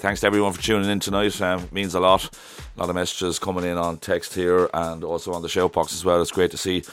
Thanks 0.00 0.20
to 0.20 0.28
everyone 0.28 0.52
for 0.52 0.62
tuning 0.62 0.88
in 0.88 1.00
tonight. 1.00 1.40
Um, 1.42 1.64
it 1.64 1.72
means 1.72 1.94
a 1.94 2.00
lot. 2.00 2.24
A 2.76 2.80
lot 2.80 2.88
of 2.88 2.94
messages 2.94 3.40
coming 3.40 3.64
in 3.64 3.76
on 3.76 3.96
text 3.96 4.32
here 4.34 4.70
and 4.72 5.02
also 5.02 5.32
on 5.32 5.42
the 5.42 5.48
shout 5.48 5.72
box 5.72 5.92
as 5.92 6.04
well. 6.04 6.22
It's 6.22 6.30
great 6.30 6.52
to 6.52 6.56
see 6.56 6.84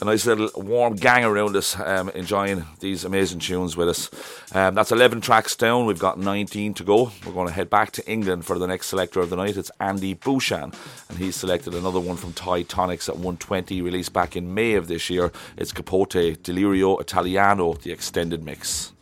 a 0.00 0.04
nice 0.04 0.24
little 0.24 0.48
warm 0.54 0.94
gang 0.94 1.24
around 1.24 1.56
us 1.56 1.76
um, 1.80 2.10
enjoying 2.10 2.64
these 2.78 3.04
amazing 3.04 3.40
tunes 3.40 3.76
with 3.76 3.88
us. 3.88 4.10
Um, 4.54 4.76
that's 4.76 4.92
11 4.92 5.20
tracks 5.20 5.56
down. 5.56 5.86
We've 5.86 5.98
got 5.98 6.20
19 6.20 6.74
to 6.74 6.84
go. 6.84 7.10
We're 7.26 7.32
going 7.32 7.48
to 7.48 7.52
head 7.52 7.68
back 7.68 7.90
to 7.92 8.08
England 8.08 8.44
for 8.44 8.56
the 8.56 8.68
next 8.68 8.86
selector 8.86 9.18
of 9.18 9.30
the 9.30 9.36
night. 9.36 9.56
It's 9.56 9.72
Andy 9.80 10.14
Bouchan, 10.14 10.72
and 11.08 11.18
he's 11.18 11.34
selected 11.34 11.74
another 11.74 12.00
one 12.00 12.16
from 12.16 12.32
Thai 12.32 12.62
Tonics 12.62 13.08
at 13.08 13.16
120, 13.16 13.82
released 13.82 14.12
back 14.12 14.36
in 14.36 14.54
May 14.54 14.74
of 14.74 14.86
this 14.86 15.10
year. 15.10 15.32
It's 15.56 15.72
Capote 15.72 16.10
Delirio 16.44 17.00
Italiano, 17.00 17.72
the 17.74 17.90
extended 17.90 18.44
mix. 18.44 18.92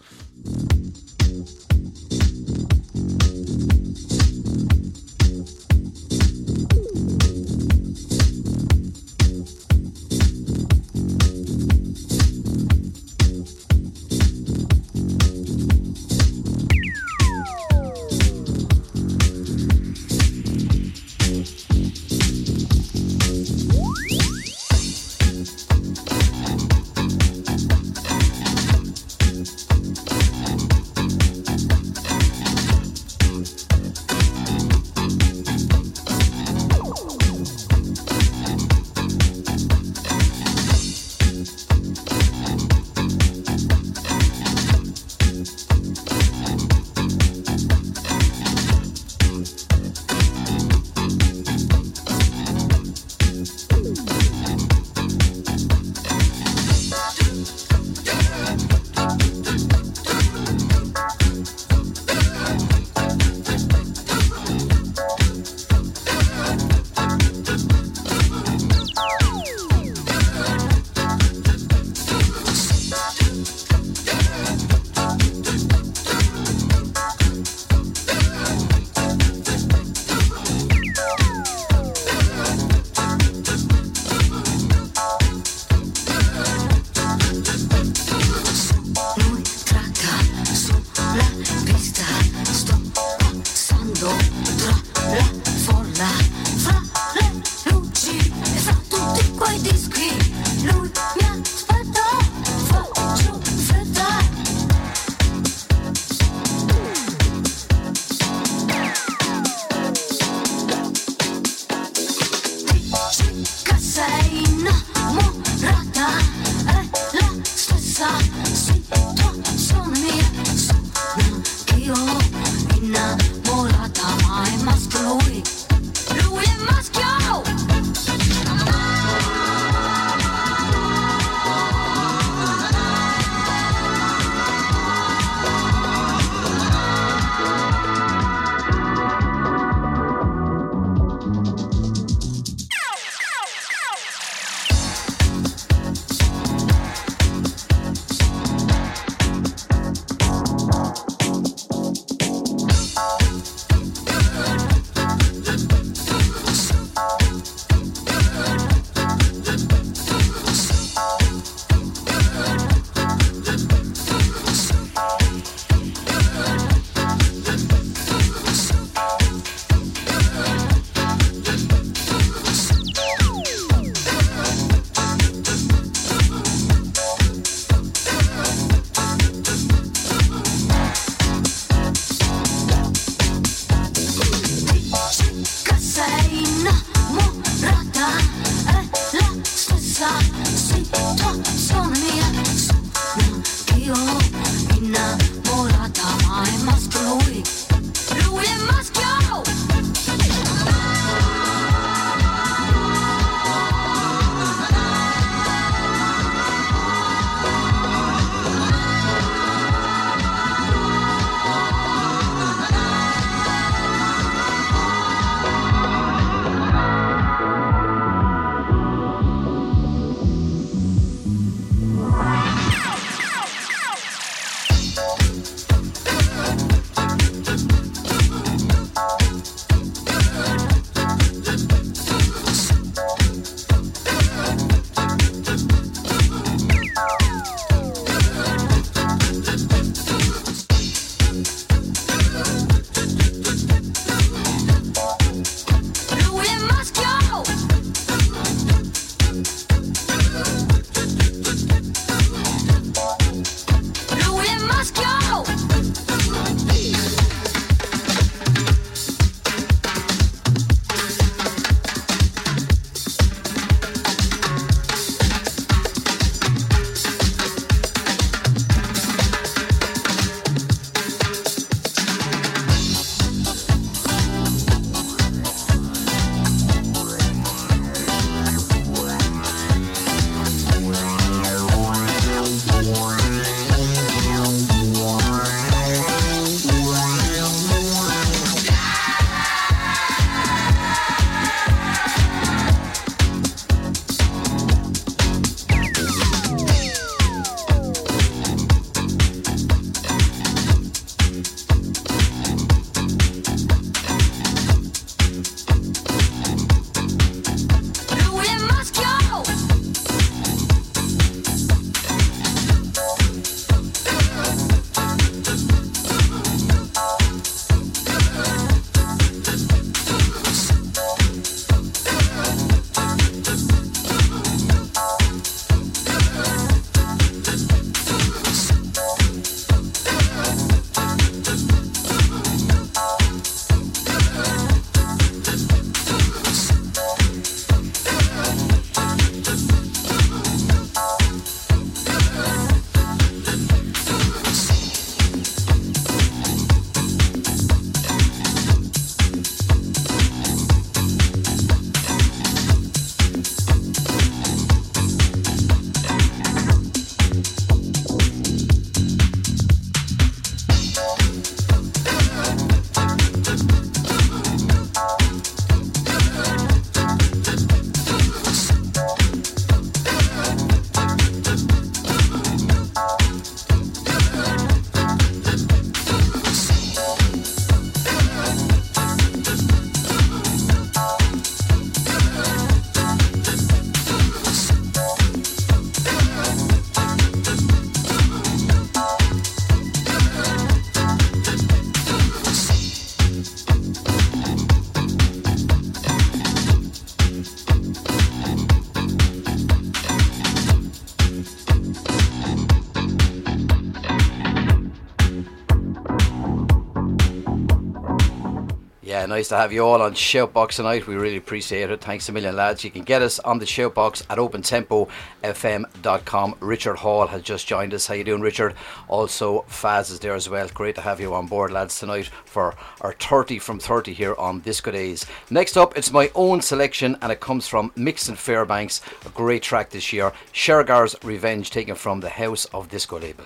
Nice 409.30 409.48
to 409.48 409.56
have 409.56 409.72
you 409.72 409.82
all 409.82 410.02
on 410.02 410.12
Shoutbox 410.12 410.74
tonight. 410.74 411.06
We 411.06 411.14
really 411.14 411.36
appreciate 411.36 411.90
it. 411.90 412.00
Thanks 412.00 412.28
a 412.28 412.32
million, 412.32 412.56
lads. 412.56 412.82
You 412.82 412.90
can 412.90 413.04
get 413.04 413.22
us 413.22 413.38
on 413.38 413.60
the 413.60 413.64
Shoutbox 413.64 414.24
at 414.28 414.38
opentempofm.com. 414.38 416.56
Richard 416.58 416.96
Hall 416.96 417.28
has 417.28 417.42
just 417.42 417.66
joined 417.66 417.94
us. 417.94 418.08
How 418.08 418.14
you 418.14 418.24
doing, 418.24 418.42
Richard? 418.42 418.74
Also, 419.06 419.64
Faz 419.68 420.10
is 420.10 420.18
there 420.18 420.34
as 420.34 420.50
well. 420.50 420.68
Great 420.74 420.96
to 420.96 421.00
have 421.00 421.20
you 421.20 421.32
on 421.32 421.46
board, 421.46 421.70
lads, 421.70 421.98
tonight 421.98 422.28
for 422.44 422.74
our 423.00 423.12
30 423.12 423.60
from 423.60 423.78
30 423.78 424.12
here 424.12 424.34
on 424.34 424.60
Disco 424.60 424.90
Days. 424.90 425.24
Next 425.48 425.76
up, 425.76 425.96
it's 425.96 426.10
my 426.10 426.32
own 426.34 426.60
selection, 426.60 427.16
and 427.22 427.30
it 427.30 427.38
comes 427.38 427.68
from 427.68 427.92
Mixon 427.94 428.34
Fairbanks. 428.34 429.00
A 429.24 429.28
great 429.28 429.62
track 429.62 429.90
this 429.90 430.12
year. 430.12 430.32
Shergar's 430.52 431.14
Revenge, 431.22 431.70
taken 431.70 431.94
from 431.94 432.18
the 432.18 432.30
House 432.30 432.64
of 432.66 432.88
Disco 432.88 433.20
label. 433.20 433.44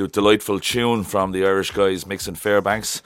Absolute 0.00 0.12
delightful 0.12 0.58
tune 0.60 1.04
from 1.04 1.32
the 1.32 1.44
Irish 1.44 1.72
guys 1.72 2.06
mixing 2.06 2.34
Fairbanks. 2.34 3.02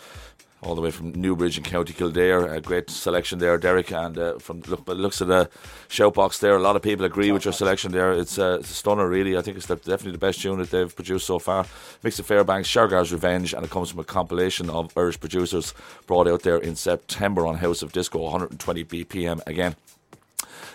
All 0.62 0.76
the 0.76 0.80
way 0.80 0.92
from 0.92 1.10
Newbridge 1.10 1.56
and 1.56 1.66
County 1.66 1.92
Kildare, 1.92 2.46
a 2.46 2.60
great 2.60 2.88
selection 2.88 3.40
there, 3.40 3.58
Derek. 3.58 3.90
And 3.90 4.16
uh, 4.16 4.38
from 4.38 4.60
look, 4.68 4.86
looks 4.86 5.20
at 5.20 5.26
the 5.26 5.50
shout 5.88 6.14
box 6.14 6.38
there, 6.38 6.54
a 6.54 6.60
lot 6.60 6.76
of 6.76 6.82
people 6.82 7.04
agree 7.04 7.32
with 7.32 7.44
your 7.44 7.52
selection 7.52 7.90
there. 7.90 8.12
It's, 8.12 8.38
uh, 8.38 8.58
it's 8.60 8.70
a 8.70 8.74
stunner, 8.74 9.08
really. 9.08 9.36
I 9.36 9.42
think 9.42 9.56
it's 9.56 9.66
the, 9.66 9.74
definitely 9.74 10.12
the 10.12 10.18
best 10.18 10.40
tune 10.40 10.60
that 10.60 10.70
they've 10.70 10.94
produced 10.94 11.26
so 11.26 11.40
far. 11.40 11.66
Mix 12.04 12.20
Fairbanks, 12.20 12.68
Shergar's 12.68 13.12
Revenge, 13.12 13.54
and 13.54 13.64
it 13.64 13.72
comes 13.72 13.90
from 13.90 13.98
a 13.98 14.04
compilation 14.04 14.70
of 14.70 14.96
Irish 14.96 15.18
producers 15.18 15.74
brought 16.06 16.28
out 16.28 16.42
there 16.42 16.58
in 16.58 16.76
September 16.76 17.44
on 17.44 17.56
House 17.56 17.82
of 17.82 17.90
Disco, 17.90 18.20
120 18.20 18.84
BPM 18.84 19.40
again. 19.48 19.74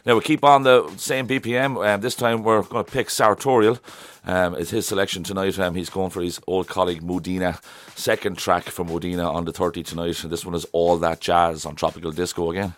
Now 0.05 0.15
we 0.15 0.21
keep 0.21 0.43
on 0.43 0.63
the 0.63 0.89
same 0.97 1.27
BPM. 1.27 1.85
Um, 1.85 2.01
this 2.01 2.15
time 2.15 2.43
we're 2.43 2.63
going 2.63 2.85
to 2.85 2.91
pick 2.91 3.09
Sartorial. 3.09 3.79
Um, 4.25 4.55
it's 4.55 4.69
his 4.69 4.87
selection 4.87 5.23
tonight. 5.23 5.57
Um, 5.59 5.75
he's 5.75 5.89
going 5.89 6.09
for 6.09 6.21
his 6.21 6.39
old 6.47 6.67
colleague 6.67 7.03
Modena. 7.03 7.59
Second 7.95 8.37
track 8.37 8.63
from 8.63 8.87
Modena 8.87 9.29
on 9.29 9.45
the 9.45 9.51
30 9.51 9.83
tonight. 9.83 10.23
And 10.23 10.31
this 10.31 10.45
one 10.45 10.55
is 10.55 10.65
All 10.71 10.97
That 10.97 11.19
Jazz 11.19 11.65
on 11.65 11.75
Tropical 11.75 12.11
Disco 12.11 12.51
again. 12.51 12.75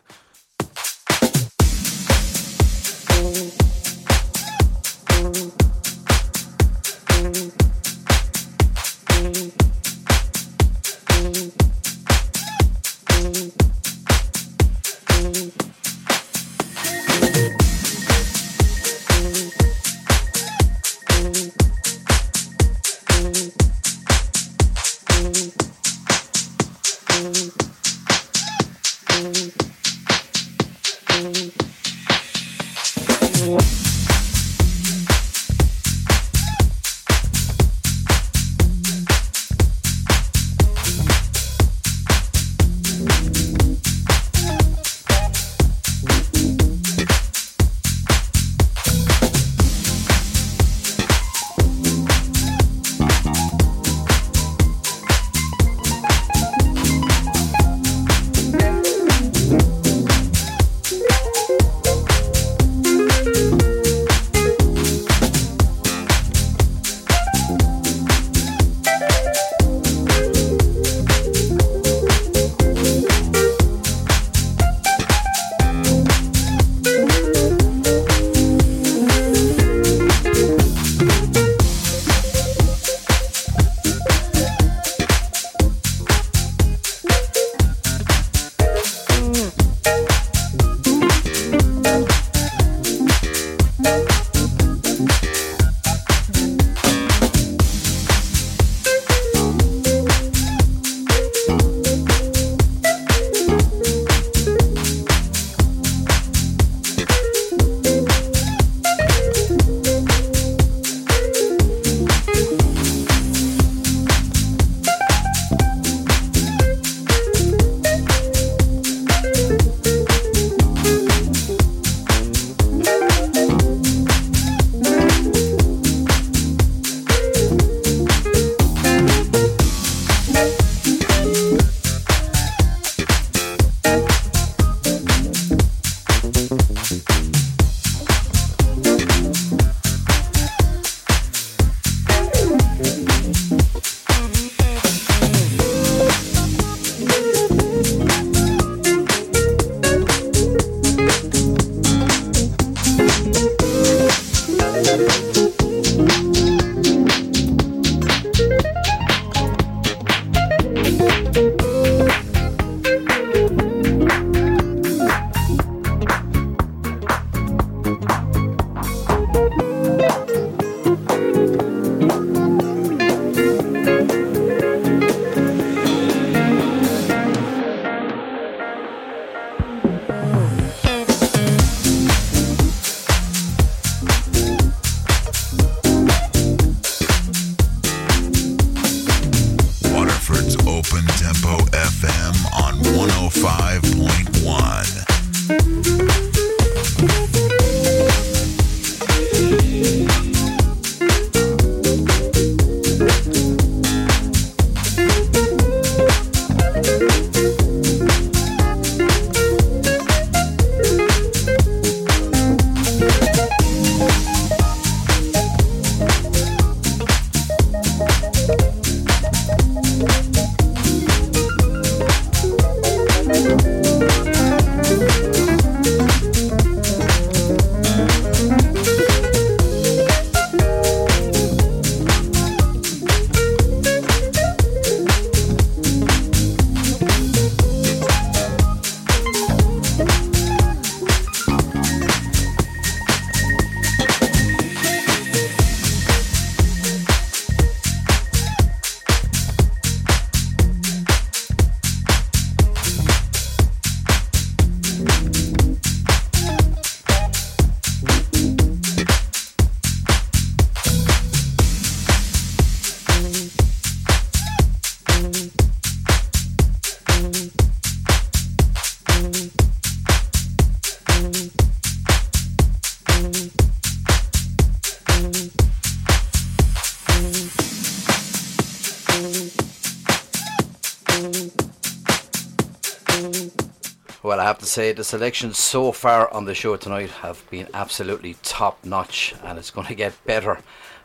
Say 284.72 284.94
the 284.94 285.04
selections 285.04 285.58
so 285.58 285.92
far 285.92 286.34
on 286.34 286.46
the 286.46 286.56
show 286.56 286.78
tonight 286.78 287.10
have 287.10 287.44
been 287.50 287.68
absolutely 287.74 288.38
top 288.42 288.86
notch, 288.86 289.36
and 289.44 289.60
it's 289.60 289.70
going 289.70 289.88
to 289.88 289.96
get 289.96 290.14
better 290.26 290.60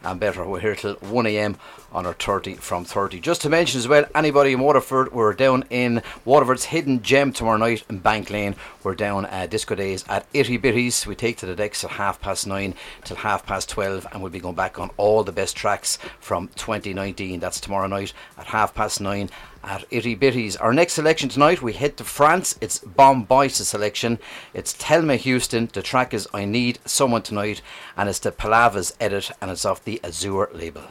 and 0.05 0.21
better. 0.21 0.47
We're 0.47 0.61
here 0.61 0.77
till 0.77 0.95
1 0.95 1.27
a.m. 1.27 1.57
on 1.91 2.07
our 2.07 2.13
30 2.13 2.55
from 2.55 2.85
30. 2.85 3.19
Just 3.19 3.43
to 3.43 3.49
mention 3.49 3.79
as 3.79 3.89
well, 3.89 4.05
anybody 4.15 4.53
in 4.53 4.61
Waterford, 4.61 5.13
we're 5.13 5.33
down 5.33 5.65
in 5.69 6.01
Waterford's 6.25 6.67
Hidden 6.67 7.03
Gem 7.03 7.33
tomorrow 7.33 7.57
night 7.57 7.83
in 7.91 7.99
Bank 7.99 8.31
Lane. 8.31 8.55
We're 8.85 8.95
down 8.95 9.27
at 9.27 9.51
Disco 9.51 9.75
Days 9.75 10.05
at 10.09 10.27
Itty 10.33 10.59
Bitties. 10.61 11.05
We 11.05 11.17
take 11.17 11.39
to 11.39 11.47
the 11.47 11.57
decks 11.57 11.83
at 11.83 11.91
half 11.91 12.21
past 12.21 12.47
nine 12.47 12.77
till 13.03 13.17
half 13.17 13.45
past 13.45 13.69
12, 13.69 14.07
and 14.13 14.23
we'll 14.23 14.31
be 14.31 14.39
going 14.39 14.55
back 14.55 14.79
on 14.79 14.91
all 14.97 15.25
the 15.25 15.33
best 15.33 15.57
tracks 15.57 15.99
from 16.21 16.51
2019. 16.55 17.41
That's 17.41 17.61
tomorrow 17.61 17.89
night 17.89 18.13
at 18.39 18.47
half 18.47 18.77
past 18.77 19.01
nine 19.01 19.29
at 19.67 19.85
Itty 19.91 20.17
Bitties. 20.17 20.57
Our 20.61 20.73
next 20.73 20.95
selection 20.95 21.29
tonight, 21.29 21.61
we 21.61 21.75
head 21.75 21.97
to 21.99 22.05
France. 22.05 22.57
It's 22.61 22.79
Bomboice's 22.79 23.69
selection. 23.69 24.19
It's 24.55 24.73
Thelma 24.73 25.17
Houston. 25.17 25.69
The 25.73 25.83
track 25.83 26.15
is 26.15 26.29
I 26.33 26.45
Need 26.45 26.79
Someone 26.87 27.23
Tonight, 27.23 27.61
and 27.97 28.09
it's 28.09 28.21
the 28.21 28.33
Palavas 28.33 28.95
edit, 29.01 29.33
and 29.43 29.51
it's 29.51 29.65
off 29.65 29.85
the 29.85 30.01
Azure 30.03 30.49
label. 30.55 30.85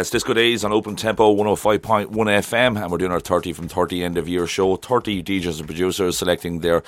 It's 0.00 0.10
Disco 0.10 0.34
Days 0.34 0.64
on 0.64 0.72
Open 0.72 0.96
Tempo 0.96 1.34
105.1 1.36 2.08
FM, 2.10 2.82
and 2.82 2.90
we're 2.90 2.98
doing 2.98 3.12
our 3.12 3.20
30 3.20 3.52
from 3.52 3.68
30 3.68 4.02
end 4.02 4.18
of 4.18 4.28
year 4.28 4.46
show. 4.46 4.74
30 4.74 5.22
DJs 5.22 5.58
and 5.58 5.66
producers 5.68 6.18
selecting 6.18 6.60
their 6.60 6.82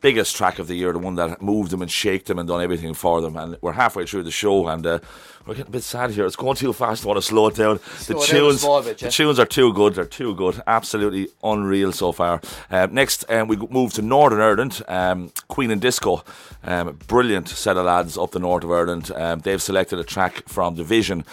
biggest 0.00 0.36
track 0.36 0.58
of 0.58 0.66
the 0.66 0.74
year, 0.74 0.92
the 0.92 0.98
one 0.98 1.14
that 1.14 1.40
moved 1.40 1.70
them 1.70 1.80
and 1.80 1.90
shaked 1.90 2.26
them 2.26 2.38
and 2.38 2.46
done 2.46 2.60
everything 2.60 2.92
for 2.92 3.20
them. 3.20 3.36
And 3.36 3.56
we're 3.62 3.72
halfway 3.72 4.04
through 4.04 4.24
the 4.24 4.30
show, 4.30 4.66
and 4.68 4.84
uh, 4.84 4.98
we're 5.46 5.54
getting 5.54 5.68
a 5.68 5.72
bit 5.72 5.82
sad 5.82 6.10
here. 6.10 6.26
It's 6.26 6.36
going 6.36 6.56
too 6.56 6.72
fast. 6.72 7.04
I 7.04 7.08
want 7.08 7.18
to 7.18 7.22
slow 7.22 7.46
it 7.46 7.54
down. 7.54 7.78
Slow 7.80 8.20
the 8.20 8.26
down 8.26 8.40
tunes, 8.40 8.60
small 8.60 8.82
bit, 8.82 9.00
yeah. 9.00 9.08
the 9.08 9.12
tunes 9.12 9.38
are 9.38 9.46
too 9.46 9.72
good. 9.72 9.94
They're 9.94 10.04
too 10.04 10.34
good. 10.34 10.60
Absolutely 10.66 11.28
unreal 11.42 11.92
so 11.92 12.12
far. 12.12 12.40
Uh, 12.70 12.88
next, 12.90 13.24
um, 13.30 13.48
we 13.48 13.56
move 13.56 13.92
to 13.94 14.02
Northern 14.02 14.40
Ireland. 14.40 14.82
Um, 14.88 15.30
Queen 15.48 15.70
and 15.70 15.80
Disco, 15.80 16.24
um, 16.64 16.98
brilliant 17.06 17.48
set 17.48 17.76
of 17.76 17.86
lads 17.86 18.18
up 18.18 18.32
the 18.32 18.40
north 18.40 18.64
of 18.64 18.72
Ireland. 18.72 19.10
Um, 19.14 19.38
they've 19.38 19.62
selected 19.62 19.98
a 20.00 20.04
track 20.04 20.48
from 20.48 20.74
Division 20.74 21.24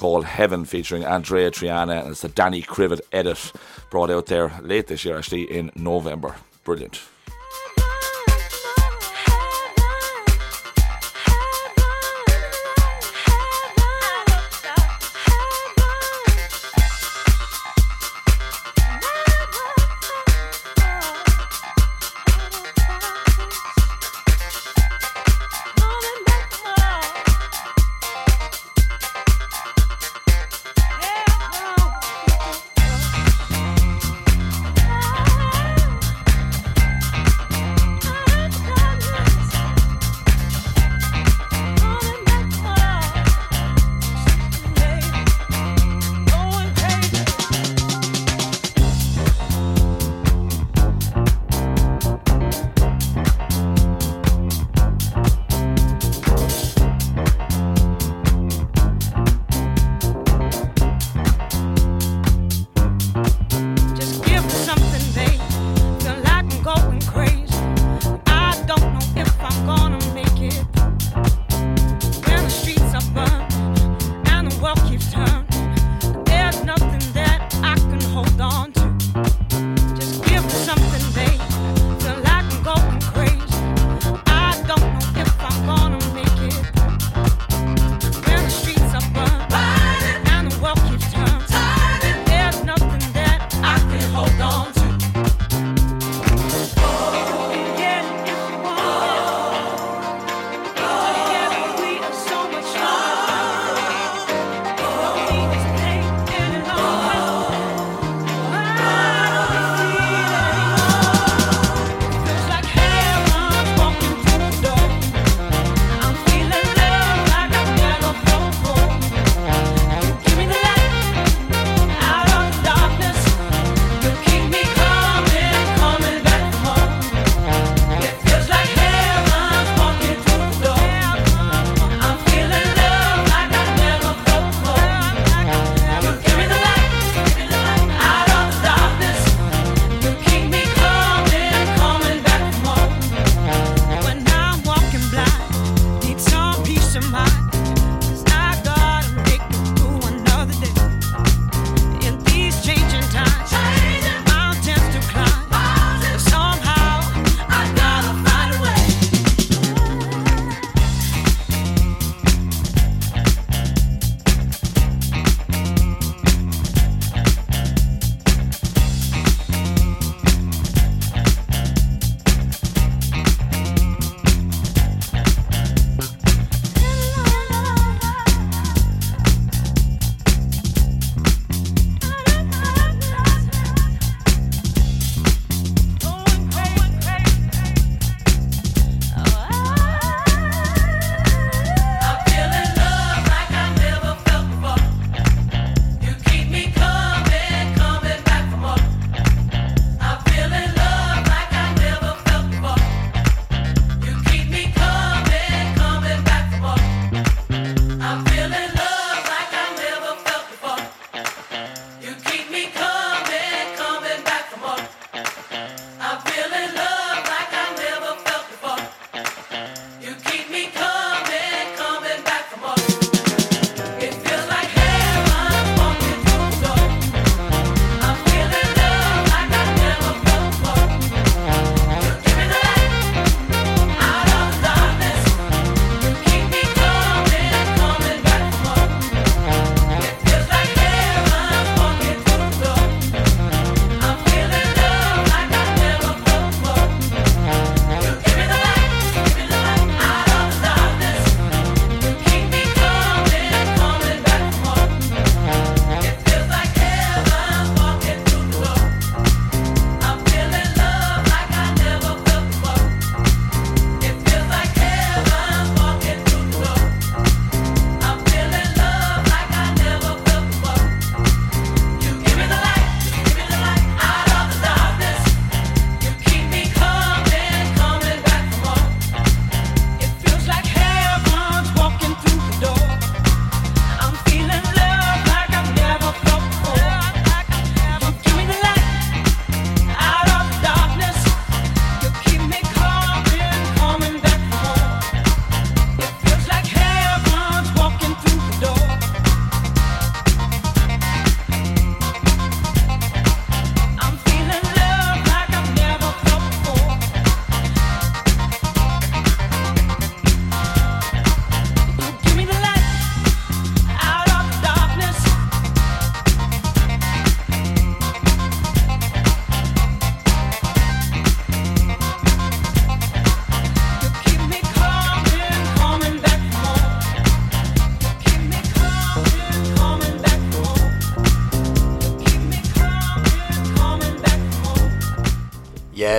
called 0.00 0.24
Heaven, 0.24 0.64
featuring 0.64 1.02
Andreya 1.02 1.50
Triana, 1.50 2.00
and 2.00 2.12
it's 2.12 2.22
the 2.22 2.30
Danny 2.30 2.62
Krivit 2.62 3.02
edit 3.12 3.52
brought 3.90 4.08
out 4.08 4.26
there 4.26 4.50
late 4.62 4.86
this 4.86 5.04
year, 5.04 5.18
actually 5.18 5.42
in 5.42 5.70
November. 5.76 6.36
Brilliant. 6.64 7.02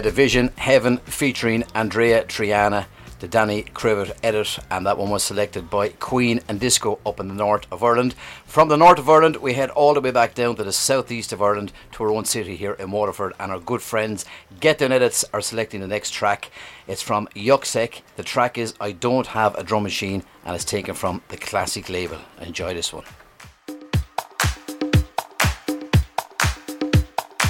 Yeah, 0.01 0.05
Division 0.09 0.47
Heaven 0.57 0.97
featuring 0.97 1.61
Andreya 1.75 2.25
Triana, 2.25 2.87
the 3.19 3.27
Danny 3.27 3.61
Krivit 3.61 4.17
edit, 4.23 4.57
and 4.71 4.83
that 4.87 4.97
one 4.97 5.11
was 5.11 5.21
selected 5.21 5.69
by 5.69 5.89
Queen 5.89 6.39
and 6.47 6.59
Disco 6.59 6.97
up 7.05 7.19
in 7.19 7.27
the 7.27 7.35
north 7.35 7.67
of 7.71 7.83
Ireland. 7.83 8.15
From 8.43 8.67
the 8.67 8.77
north 8.77 8.97
of 8.97 9.07
Ireland, 9.07 9.35
we 9.35 9.53
head 9.53 9.69
all 9.69 9.93
the 9.93 10.01
way 10.01 10.09
back 10.09 10.33
down 10.33 10.55
to 10.55 10.63
the 10.63 10.71
southeast 10.71 11.31
of 11.31 11.39
Ireland 11.39 11.71
to 11.91 12.03
our 12.03 12.09
own 12.09 12.25
city 12.25 12.55
here 12.55 12.73
in 12.73 12.89
Waterford, 12.89 13.33
and 13.39 13.51
our 13.51 13.59
good 13.59 13.83
friends 13.83 14.25
Get 14.59 14.79
Down 14.79 14.91
Edits 14.91 15.23
are 15.33 15.41
selecting 15.41 15.81
the 15.81 15.87
next 15.87 16.09
track. 16.09 16.49
It's 16.87 17.03
from 17.03 17.27
Yuksek. 17.35 18.01
The 18.15 18.23
track 18.23 18.57
is 18.57 18.73
I 18.81 18.93
Don't 18.93 19.27
Have 19.27 19.53
a 19.53 19.61
Drum 19.61 19.83
Machine, 19.83 20.23
and 20.43 20.55
it's 20.55 20.65
taken 20.65 20.95
from 20.95 21.21
the 21.27 21.37
classic 21.37 21.89
label. 21.89 22.17
Enjoy 22.39 22.73
this 22.73 22.91
one. 22.91 23.03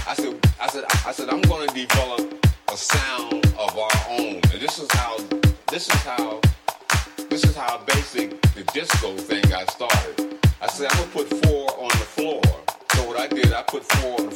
I 0.06 0.14
said, 0.14 0.48
I 0.60 0.68
said, 0.68 0.84
I 1.06 1.11
said, 1.14 1.30
I'm 1.30 1.41
to 1.41 1.73
develop 1.73 2.31
a 2.72 2.77
sound 2.77 3.45
of 3.60 3.77
our 3.77 3.91
own, 4.07 4.35
and 4.35 4.61
this 4.61 4.80
is 4.80 4.89
how, 4.93 5.18
this 5.68 5.89
is 5.89 6.03
how, 6.03 6.39
this 7.30 7.43
is 7.43 7.53
how 7.53 7.80
basic 7.85 8.41
the 8.53 8.64
disco 8.73 9.18
thing 9.18 9.43
got 9.49 9.69
started. 9.69 10.39
I 10.61 10.68
said, 10.68 10.88
I'm 10.91 10.99
gonna 10.99 11.11
put 11.11 11.27
four 11.45 11.69
on 11.77 11.89
the 11.89 12.07
floor. 12.15 12.41
So 12.93 13.06
what 13.06 13.19
I 13.19 13.27
did, 13.27 13.52
I 13.52 13.61
put 13.64 13.84
four 13.84 14.31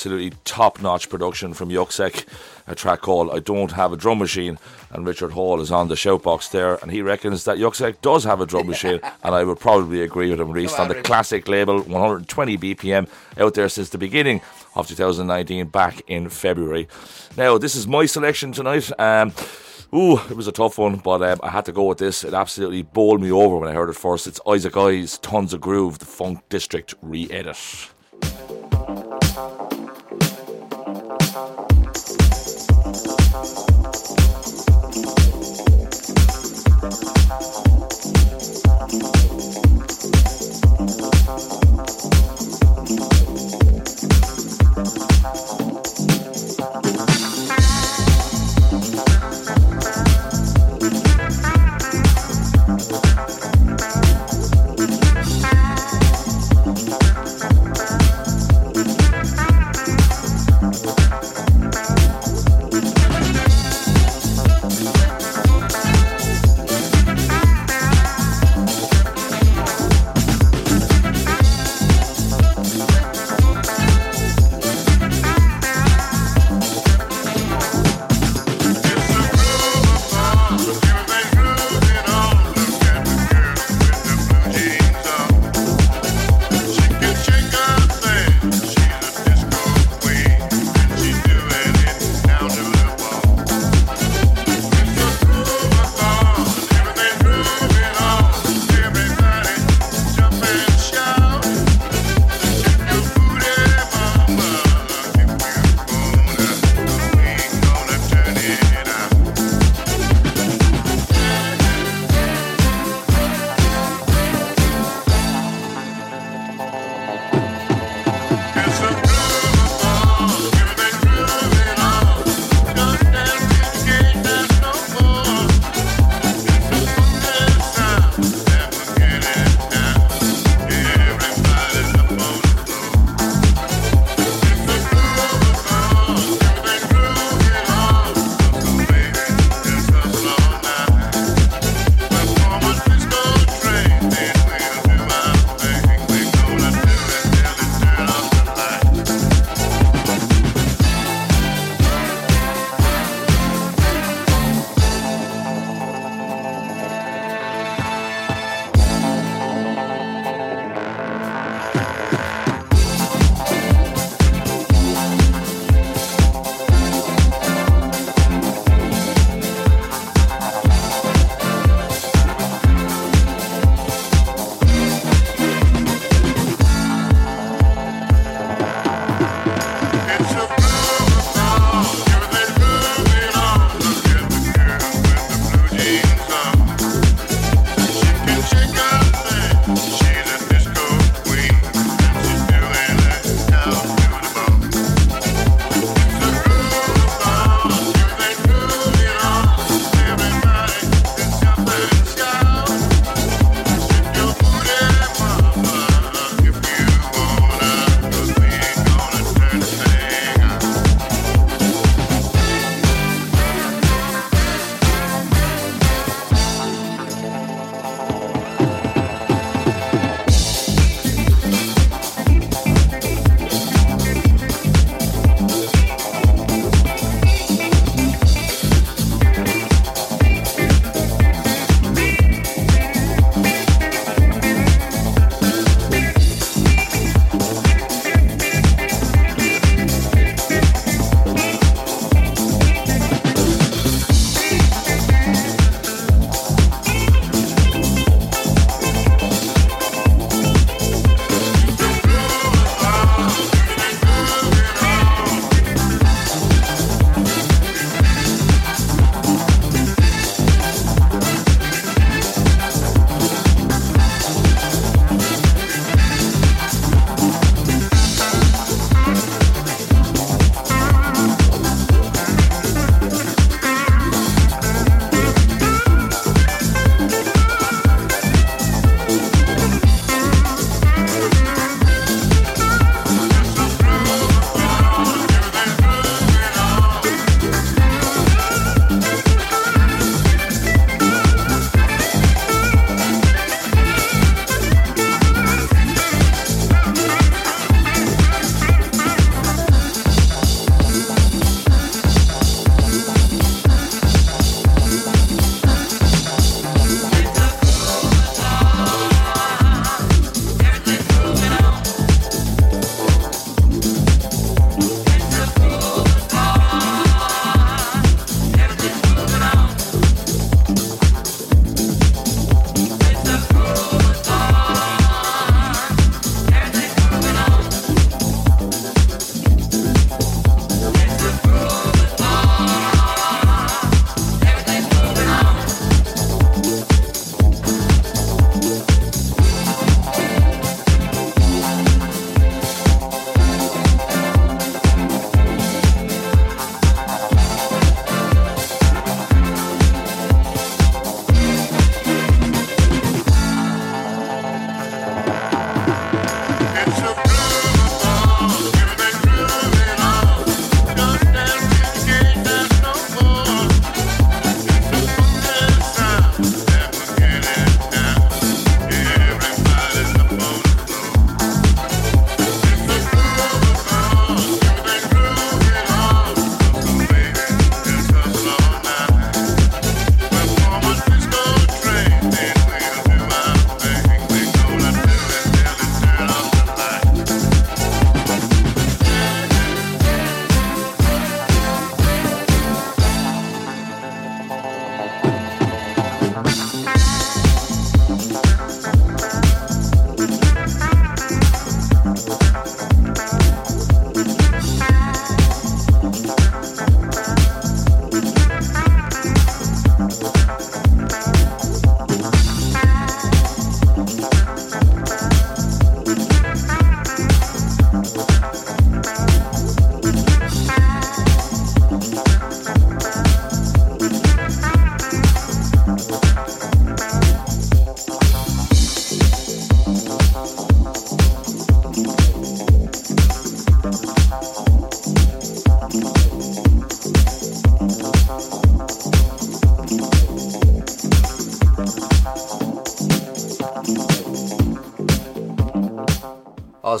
absolutely 0.00 0.34
top 0.44 0.80
notch 0.80 1.10
production 1.10 1.52
from 1.52 1.68
Yuksek, 1.68 2.24
a 2.66 2.74
track 2.74 3.02
called 3.02 3.30
I 3.30 3.38
Don't 3.38 3.72
Have 3.72 3.92
a 3.92 3.98
Drum 3.98 4.18
Machine. 4.18 4.58
And 4.90 5.06
Richard 5.06 5.32
Hall 5.32 5.60
is 5.60 5.70
on 5.70 5.88
the 5.88 5.94
shoutbox 5.94 6.50
there, 6.52 6.76
and 6.76 6.90
he 6.90 7.02
reckons 7.02 7.44
that 7.44 7.58
Yuksek 7.58 8.00
does 8.00 8.24
have 8.24 8.40
a 8.40 8.46
drum 8.46 8.66
machine, 8.66 8.98
and 9.22 9.34
I 9.34 9.44
would 9.44 9.60
probably 9.60 10.00
agree 10.00 10.30
with 10.30 10.40
him. 10.40 10.52
Released 10.52 10.80
on 10.80 10.88
the 10.88 11.02
classic 11.02 11.48
label, 11.48 11.82
120 11.82 12.56
BPM, 12.56 13.10
out 13.36 13.52
there 13.52 13.68
since 13.68 13.90
the 13.90 13.98
beginning 13.98 14.40
of 14.74 14.88
2019, 14.88 15.66
back 15.66 16.00
in 16.06 16.30
February. 16.30 16.88
Now, 17.36 17.58
this 17.58 17.76
is 17.76 17.86
my 17.86 18.06
selection 18.06 18.52
tonight. 18.52 18.90
Um, 18.98 19.34
Ooh, 19.92 20.18
it 20.30 20.36
was 20.36 20.46
a 20.46 20.52
tough 20.52 20.78
one, 20.78 20.96
but 20.96 21.20
um, 21.20 21.40
I 21.42 21.50
had 21.50 21.66
to 21.66 21.72
go 21.72 21.84
with 21.84 21.98
this. 21.98 22.24
It 22.24 22.32
absolutely 22.32 22.82
bowled 22.82 23.20
me 23.20 23.30
over 23.30 23.58
when 23.58 23.68
I 23.68 23.74
heard 23.74 23.90
it 23.90 23.96
first. 23.96 24.26
It's 24.26 24.40
Isaac 24.48 24.76
Eyes, 24.78 25.18
Tons 25.18 25.52
of 25.52 25.60
Groove, 25.60 25.98
the 25.98 26.06
Funk 26.06 26.48
District 26.48 26.94
re 27.02 27.28
edit. 27.30 27.90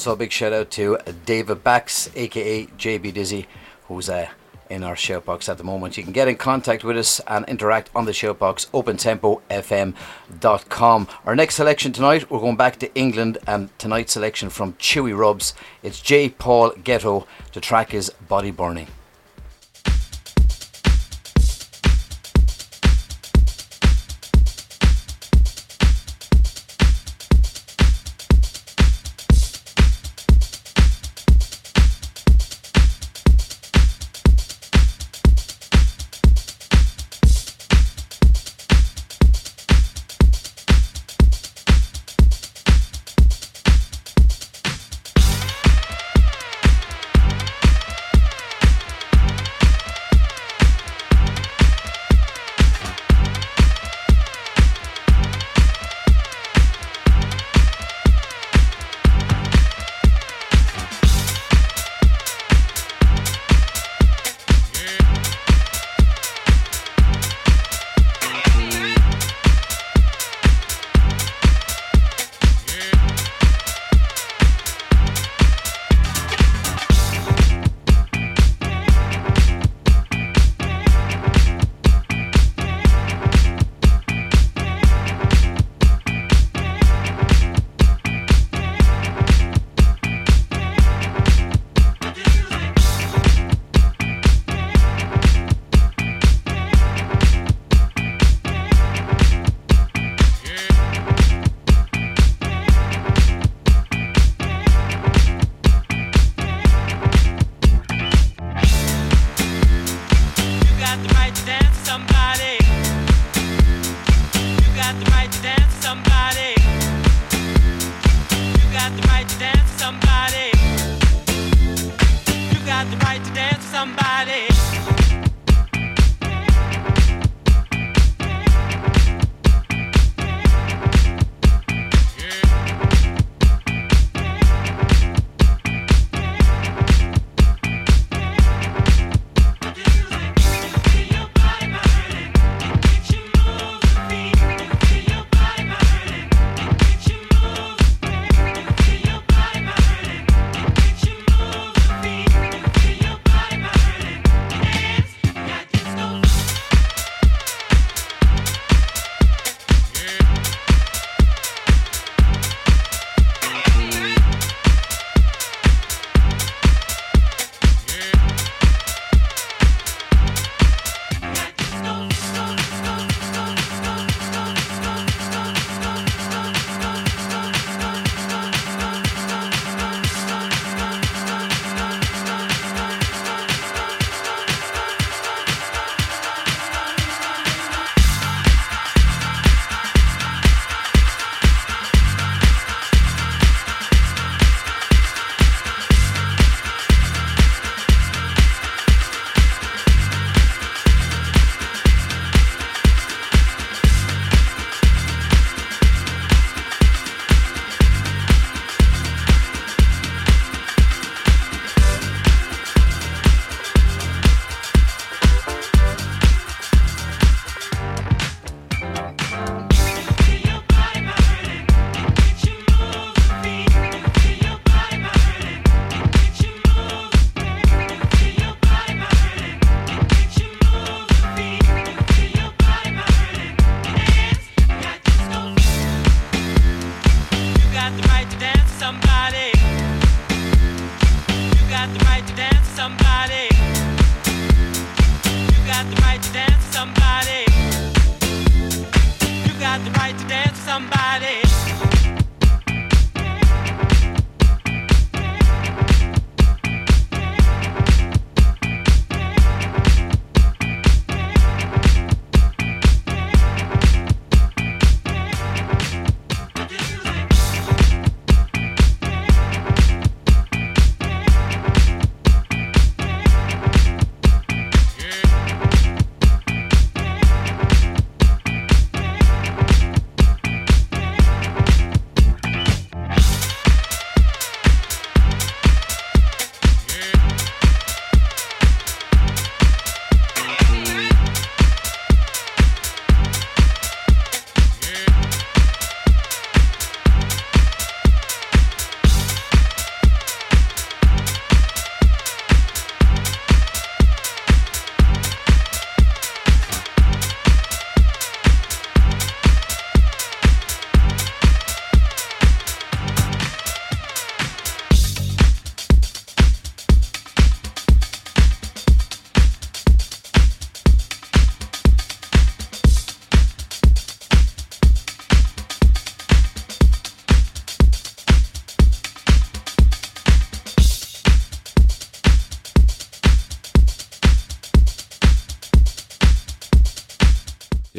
Also, 0.00 0.12
a 0.12 0.16
big 0.16 0.32
shout 0.32 0.54
out 0.54 0.70
to 0.70 0.96
David 1.26 1.62
Bax, 1.62 2.08
aka 2.16 2.64
JB 2.64 3.12
Dizzy, 3.12 3.46
who's 3.86 4.08
uh, 4.08 4.30
in 4.70 4.82
our 4.82 4.94
shoutbox 4.94 5.46
at 5.46 5.58
the 5.58 5.62
moment. 5.62 5.98
You 5.98 6.02
can 6.02 6.14
get 6.14 6.26
in 6.26 6.36
contact 6.36 6.82
with 6.82 6.96
us 6.96 7.20
and 7.26 7.44
interact 7.44 7.90
on 7.94 8.06
the 8.06 8.12
shoutbox, 8.12 8.70
opentempofm.com. 8.70 11.08
Our 11.26 11.36
next 11.36 11.56
selection 11.56 11.92
tonight, 11.92 12.30
we're 12.30 12.40
going 12.40 12.56
back 12.56 12.78
to 12.78 12.94
England, 12.94 13.36
and 13.46 13.78
tonight's 13.78 14.14
selection 14.14 14.48
from 14.48 14.72
Chewy 14.78 15.14
Rubs. 15.14 15.52
It's 15.82 16.00
J. 16.00 16.30
Paul 16.30 16.70
Getto. 16.70 17.26
The 17.52 17.60
track 17.60 17.92
is 17.92 18.08
Body 18.26 18.52
Burning. 18.52 18.86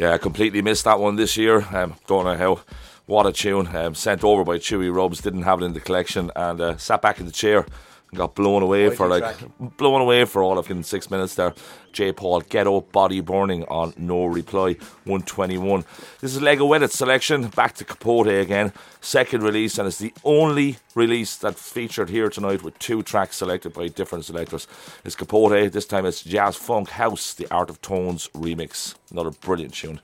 Yeah, 0.02 0.14
I 0.14 0.18
completely 0.18 0.62
missed 0.62 0.82
that 0.86 0.98
one 0.98 1.14
this 1.14 1.36
year. 1.36 1.64
Um, 1.72 1.94
don't 2.08 2.24
know 2.24 2.36
how. 2.36 2.60
What 3.06 3.24
a 3.24 3.30
tune. 3.32 3.68
Um, 3.68 3.94
sent 3.94 4.24
over 4.24 4.42
by 4.42 4.58
Chewy 4.58 4.92
Rubs, 4.92 5.20
didn't 5.20 5.42
have 5.42 5.62
it 5.62 5.64
in 5.64 5.74
the 5.74 5.80
collection, 5.80 6.28
and 6.34 6.60
uh, 6.60 6.76
sat 6.76 7.00
back 7.00 7.20
in 7.20 7.26
the 7.26 7.30
chair 7.30 7.58
and 7.58 8.18
got 8.18 8.34
blown 8.34 8.64
away 8.64 8.86
Mighty 8.86 8.96
for 8.96 9.06
like 9.06 9.22
track. 9.22 9.76
blown 9.76 10.00
away 10.00 10.24
for 10.24 10.42
all 10.42 10.58
of 10.58 10.68
in 10.72 10.82
six 10.82 11.08
minutes 11.08 11.36
there. 11.36 11.54
J. 11.92 12.12
Paul, 12.12 12.42
Getto, 12.42 12.80
Body 12.92 13.20
Burning 13.20 13.64
on 13.64 13.92
No 13.96 14.24
Reply, 14.24 14.74
121. 15.04 15.84
This 16.20 16.34
is 16.34 16.42
Lego 16.42 16.72
Edit 16.72 16.92
selection, 16.92 17.48
back 17.48 17.74
to 17.74 17.84
Capote 17.84 18.28
again. 18.28 18.72
Second 19.00 19.42
release, 19.42 19.78
and 19.78 19.86
it's 19.86 19.98
the 19.98 20.14
only 20.24 20.78
release 20.94 21.36
that 21.36 21.56
featured 21.56 22.10
here 22.10 22.30
tonight 22.30 22.62
with 22.62 22.78
two 22.78 23.02
tracks 23.02 23.36
selected 23.36 23.72
by 23.72 23.88
different 23.88 24.24
selectors. 24.24 24.66
It's 25.04 25.16
Capote, 25.16 25.70
this 25.72 25.86
time 25.86 26.06
it's 26.06 26.22
Jazz 26.22 26.56
Funk 26.56 26.90
House, 26.90 27.34
the 27.34 27.48
Art 27.50 27.70
of 27.70 27.80
Tones 27.82 28.28
remix. 28.34 28.94
Another 29.10 29.30
brilliant 29.30 29.74
tune. 29.74 30.00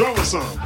Got 0.00 0.16
to 0.16 0.59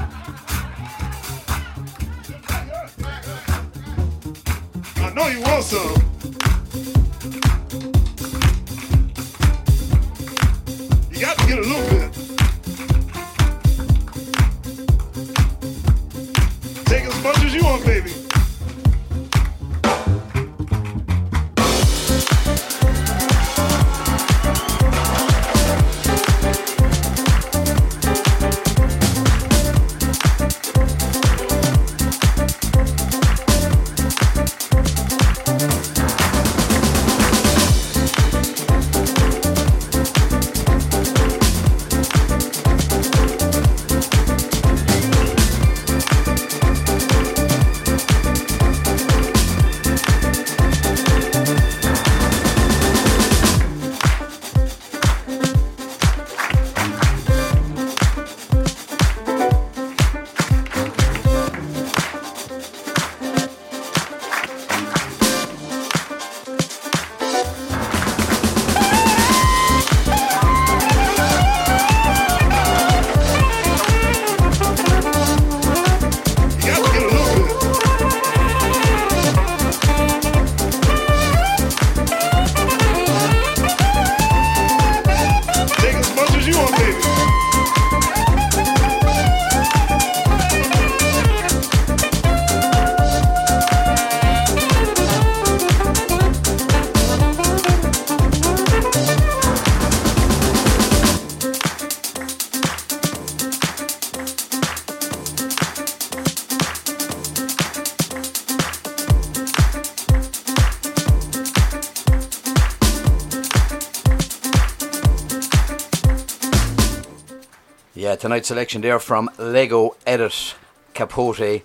tonight's 118.25 118.49
selection 118.49 118.81
there 118.81 118.99
from 118.99 119.29
Lego 119.37 119.95
Edit, 120.07 120.55
Capote, 120.95 121.61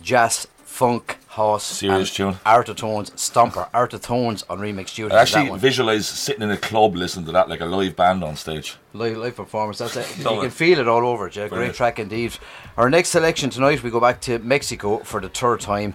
Jazz 0.00 0.48
Funk 0.64 1.18
Hoss. 1.26 1.62
Serious 1.62 2.14
tune. 2.14 2.38
Arthur 2.46 2.72
Tones, 2.72 3.10
Stomper. 3.10 3.68
Arthur 3.74 3.98
Tones 3.98 4.42
on 4.48 4.58
remix 4.58 4.94
duty. 4.94 5.14
I 5.14 5.20
actually 5.20 5.50
visualize 5.58 6.06
sitting 6.06 6.42
in 6.42 6.50
a 6.50 6.56
club 6.56 6.96
listening 6.96 7.26
to 7.26 7.32
that 7.32 7.50
like 7.50 7.60
a 7.60 7.66
live 7.66 7.94
band 7.94 8.24
on 8.24 8.36
stage. 8.36 8.78
Live, 8.94 9.18
live 9.18 9.36
performance. 9.36 9.76
That's 9.76 9.96
it. 9.96 10.16
You 10.16 10.40
can 10.40 10.48
feel 10.48 10.78
it 10.78 10.88
all 10.88 11.06
over. 11.06 11.28
great 11.28 11.74
track 11.74 11.98
indeed. 11.98 12.32
Our 12.78 12.88
next 12.88 13.10
selection 13.10 13.50
tonight, 13.50 13.82
we 13.82 13.90
go 13.90 14.00
back 14.00 14.22
to 14.22 14.38
Mexico 14.38 15.00
for 15.00 15.20
the 15.20 15.28
third 15.28 15.60
time. 15.60 15.92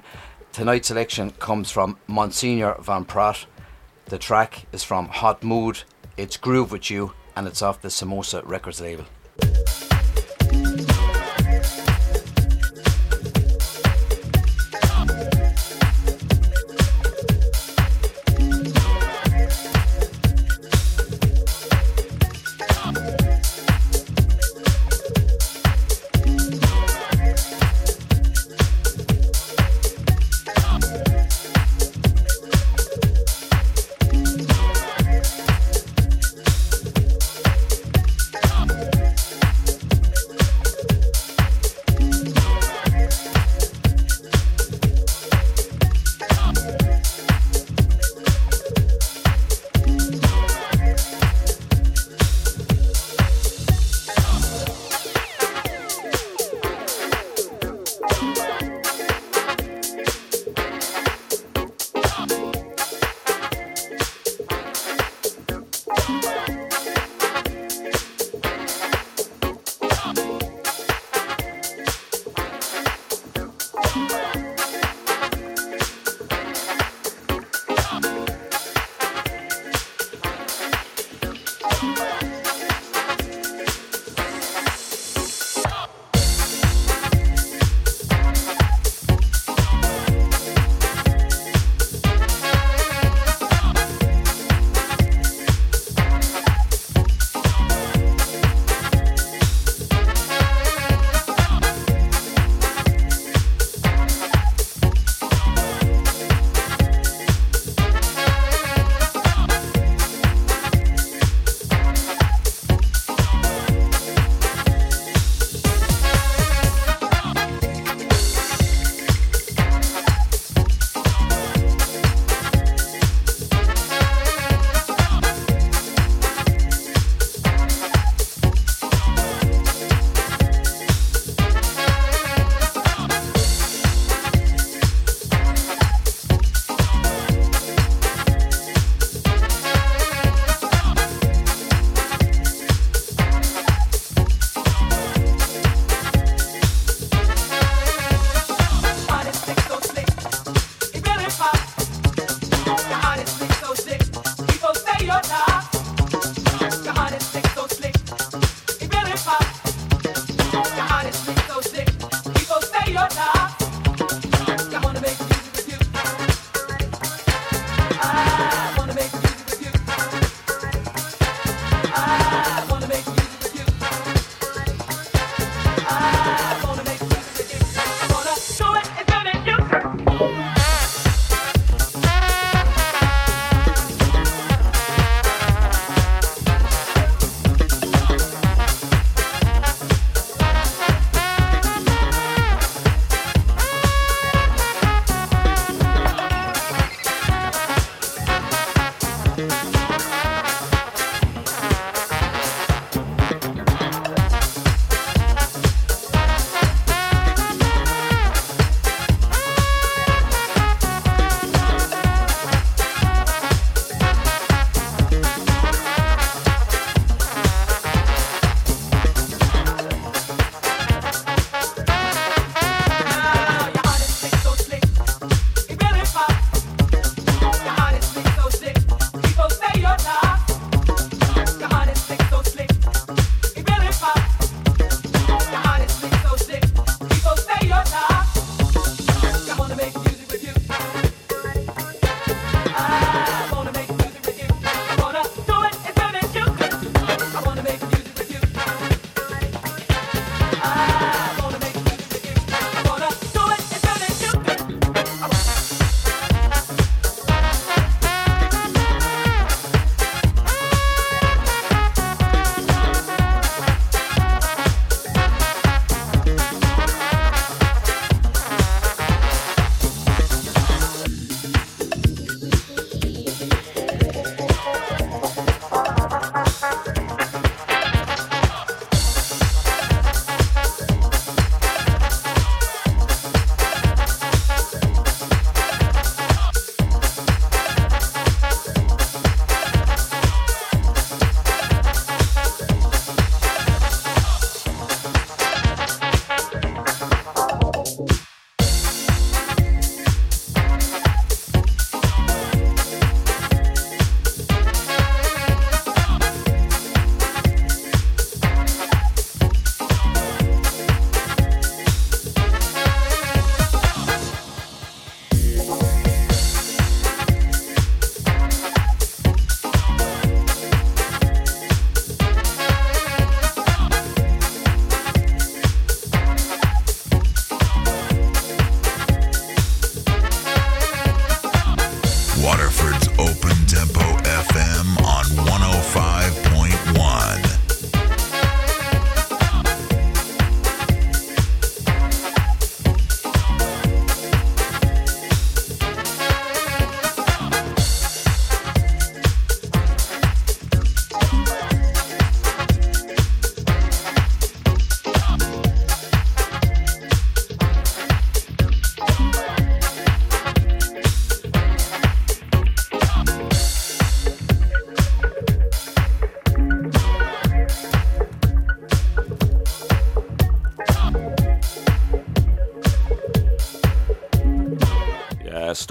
Tonight's 0.51 0.89
selection 0.89 1.31
comes 1.31 1.71
from 1.71 1.97
Monsignor 2.05 2.75
Van 2.81 3.03
Pratt. 3.03 3.47
The 4.05 4.19
track 4.19 4.67
is 4.71 4.83
from 4.83 5.07
Hot 5.07 5.43
Mood. 5.43 5.81
It's 6.17 6.37
Groove 6.37 6.71
with 6.71 6.91
You, 6.91 7.13
and 7.35 7.47
it's 7.47 7.63
off 7.63 7.81
the 7.81 7.87
Samosa 7.87 8.47
Records 8.47 8.79
label. 8.79 9.05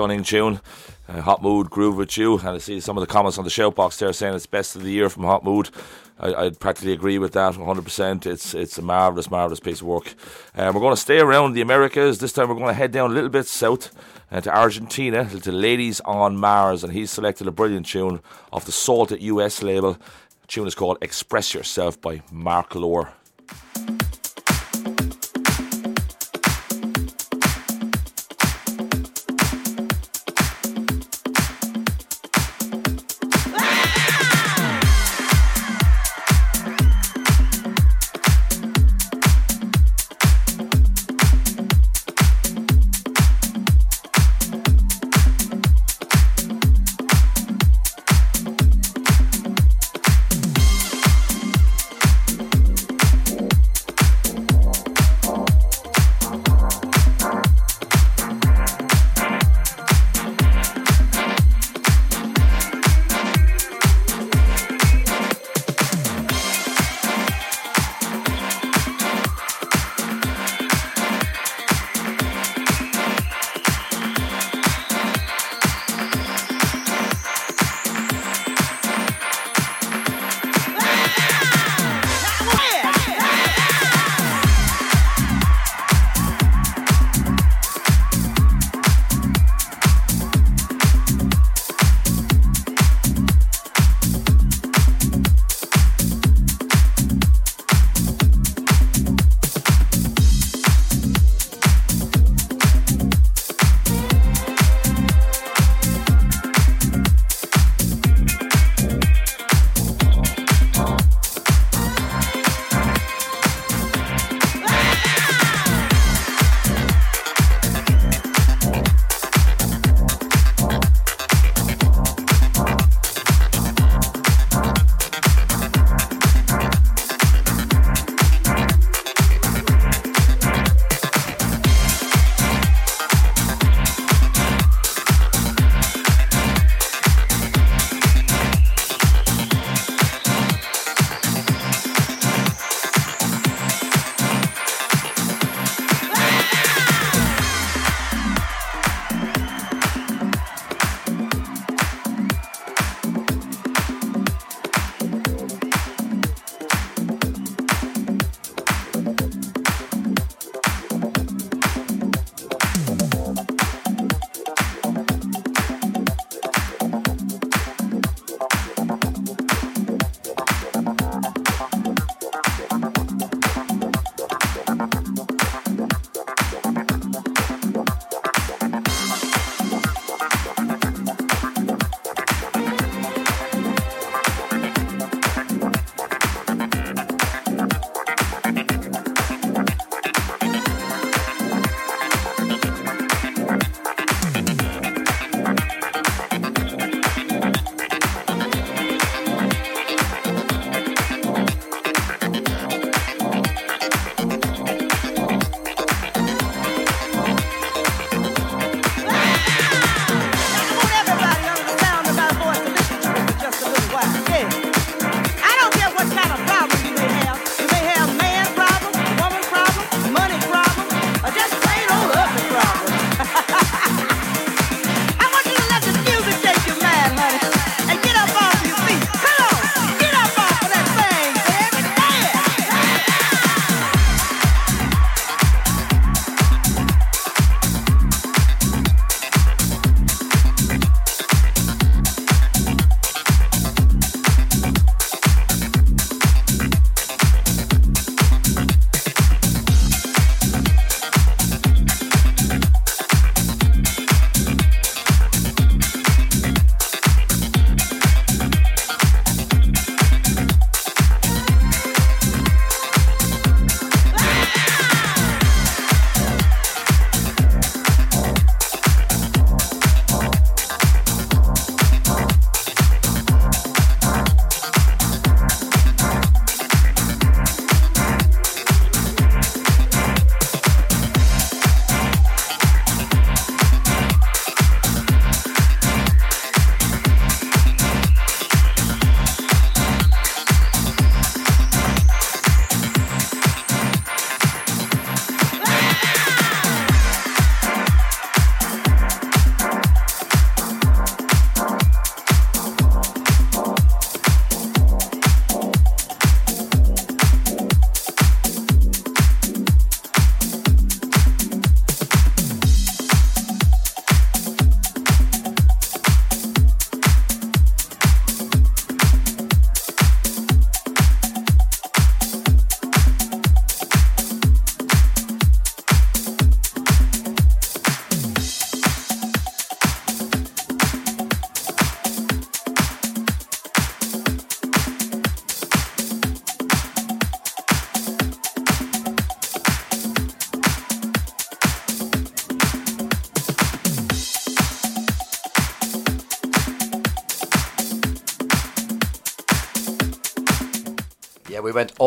Stunning 0.02 0.24
tune. 0.24 0.60
Uh, 1.08 1.20
Hot 1.20 1.44
Mood 1.44 1.70
Groove 1.70 1.96
with 1.96 2.18
You, 2.18 2.36
and 2.36 2.48
I 2.48 2.58
see 2.58 2.80
some 2.80 2.98
of 2.98 3.02
the 3.02 3.06
comments 3.06 3.38
on 3.38 3.44
the 3.44 3.50
shout 3.50 3.76
box 3.76 3.98
there 3.98 4.12
saying 4.12 4.34
it's 4.34 4.46
best 4.46 4.74
of 4.74 4.82
the 4.82 4.90
year 4.90 5.08
from 5.08 5.22
Hot 5.22 5.44
Mood. 5.44 5.70
I, 6.18 6.34
I'd 6.34 6.58
practically 6.58 6.92
agree 6.92 7.18
with 7.18 7.34
that 7.34 7.54
100%. 7.54 8.26
It's 8.26 8.52
it's 8.52 8.78
a 8.78 8.82
marvellous, 8.82 9.30
marvellous 9.30 9.60
piece 9.60 9.80
of 9.80 9.86
work. 9.86 10.12
Uh, 10.56 10.72
we're 10.74 10.80
going 10.80 10.92
to 10.92 11.00
stay 11.00 11.20
around 11.20 11.52
the 11.52 11.60
Americas. 11.60 12.18
This 12.18 12.32
time 12.32 12.48
we're 12.48 12.56
going 12.56 12.66
to 12.66 12.72
head 12.72 12.90
down 12.90 13.12
a 13.12 13.14
little 13.14 13.30
bit 13.30 13.46
south 13.46 13.94
uh, 14.32 14.40
to 14.40 14.52
Argentina, 14.52 15.24
to 15.24 15.52
Ladies 15.52 16.00
on 16.00 16.36
Mars, 16.36 16.82
and 16.82 16.92
he's 16.92 17.12
selected 17.12 17.46
a 17.46 17.52
brilliant 17.52 17.86
tune 17.86 18.18
off 18.52 18.64
the 18.64 18.72
Salted 18.72 19.22
US 19.22 19.62
label. 19.62 19.92
The 19.92 20.46
tune 20.48 20.66
is 20.66 20.74
called 20.74 20.98
Express 21.00 21.54
Yourself 21.54 22.00
by 22.00 22.22
Mark 22.32 22.74
Lower. 22.74 23.12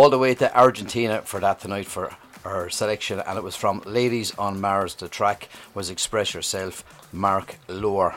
All 0.06 0.12
the 0.12 0.20
way 0.20 0.36
to 0.36 0.56
Argentina 0.56 1.24
for 1.24 1.40
that 1.40 1.62
tonight 1.62 1.88
for 1.88 2.16
our 2.46 2.70
selection, 2.70 3.20
and 3.26 3.40
it 3.40 3.44
was 3.44 3.56
from 3.56 3.82
Ladies 3.88 4.36
on 4.38 4.62
Mars. 4.62 4.94
The 4.94 5.08
track 5.08 5.50
was 5.74 5.90
Express 5.90 6.36
Yourself, 6.36 6.84
Mark 7.12 7.58
Lower, 7.68 8.14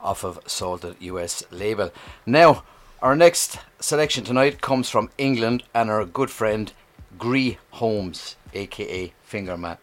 off 0.00 0.24
of 0.24 0.40
Salted 0.46 0.96
US 0.98 1.44
label. 1.52 1.92
Now, 2.26 2.64
our 3.00 3.14
next 3.14 3.60
selection 3.78 4.24
tonight 4.24 4.60
comes 4.60 4.90
from 4.90 5.10
England 5.16 5.62
and 5.72 5.90
our 5.90 6.04
good 6.04 6.28
friend 6.28 6.72
Greg 7.18 7.58
Holmes, 7.70 8.34
aka 8.52 9.12
Fingerman. 9.30 9.78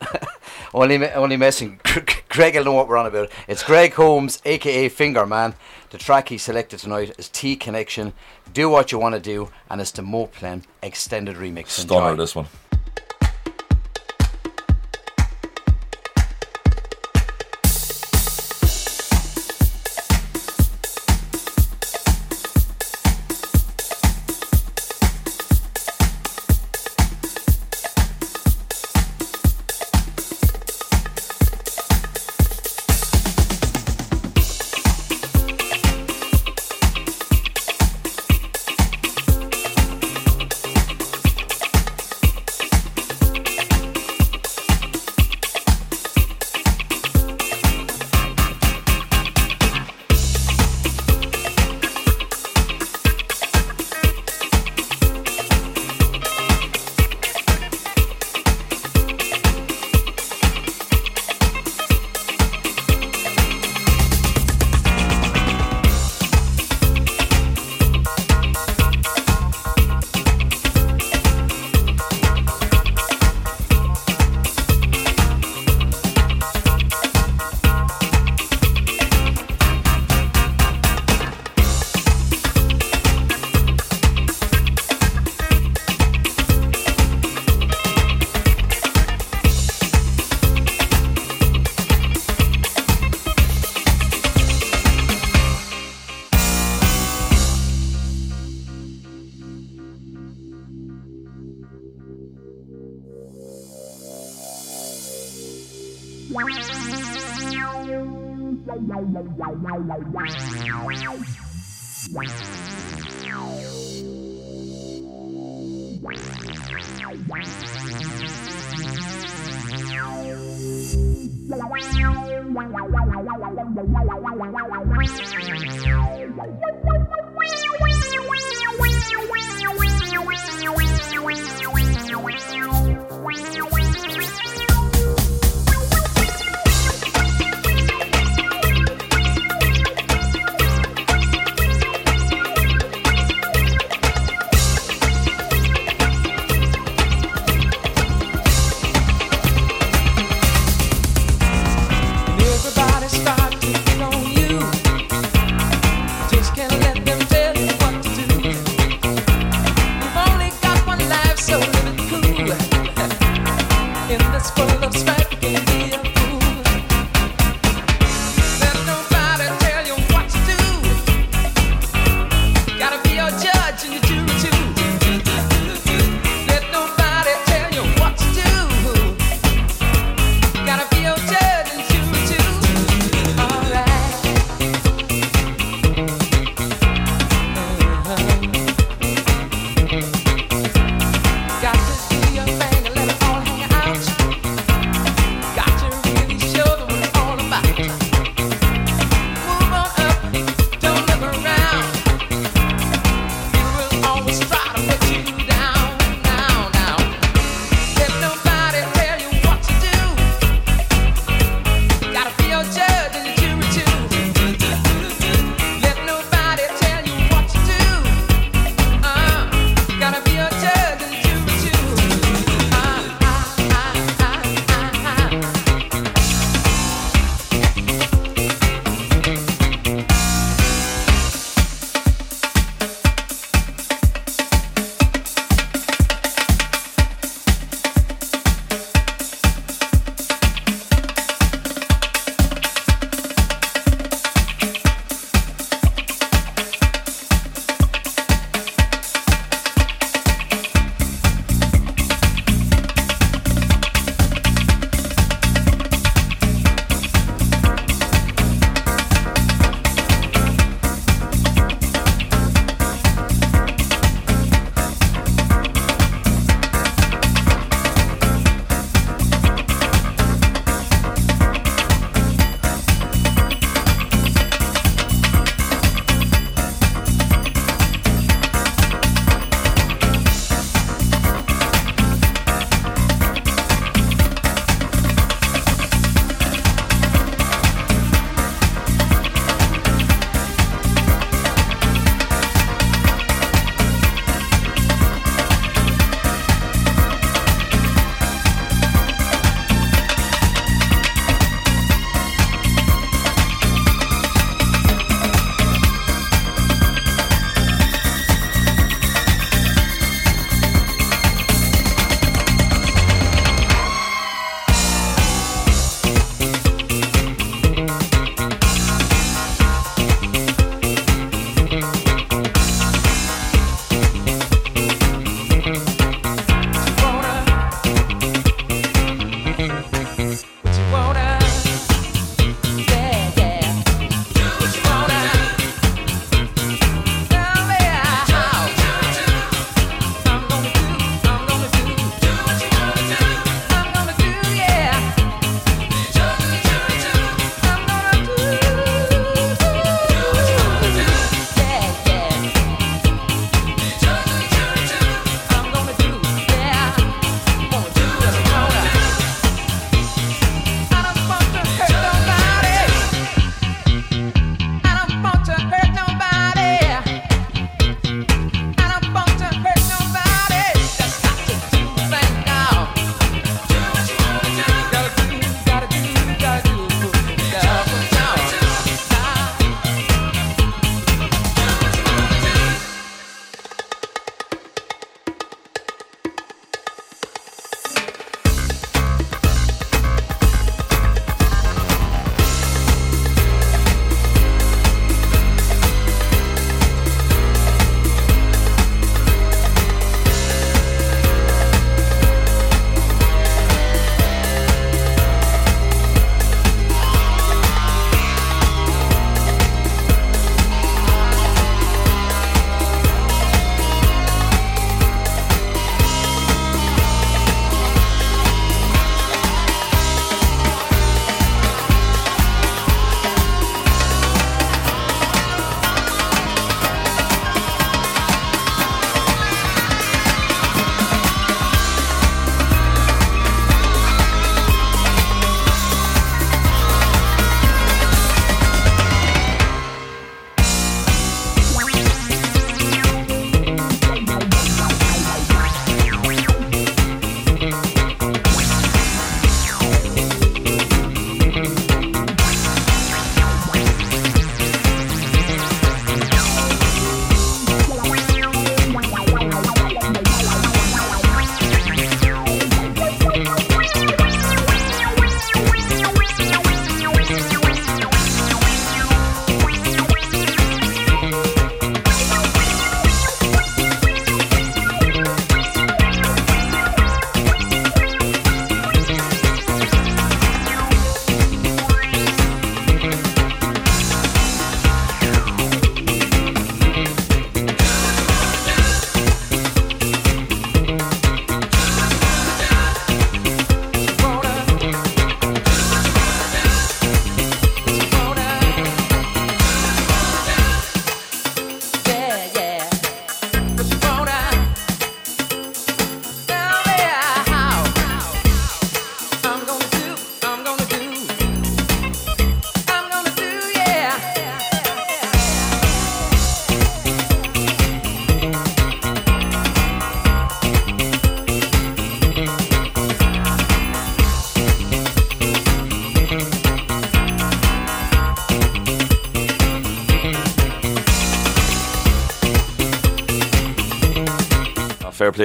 only, 0.73 1.09
only 1.11 1.37
messing. 1.37 1.79
Greg 2.27 2.55
will 2.55 2.65
know 2.65 2.73
what 2.73 2.89
we're 2.89 2.97
on 2.97 3.05
about. 3.05 3.31
It's 3.47 3.63
Greg 3.63 3.93
Holmes, 3.93 4.41
aka 4.43 4.89
Fingerman. 4.89 5.53
The 5.91 5.97
track 5.97 6.29
he 6.29 6.37
selected 6.37 6.79
tonight 6.79 7.13
is 7.17 7.29
T 7.29 7.55
Connection. 7.55 8.13
Do 8.53 8.69
what 8.69 8.91
you 8.91 8.97
want 8.97 9.15
to 9.15 9.21
do, 9.21 9.49
and 9.69 9.79
it's 9.79 9.91
the 9.91 10.01
Moplen 10.01 10.63
extended 10.81 11.37
remix. 11.37 11.69
Stunner, 11.69 12.09
Enjoy. 12.11 12.15
this 12.15 12.35
one. 12.35 12.47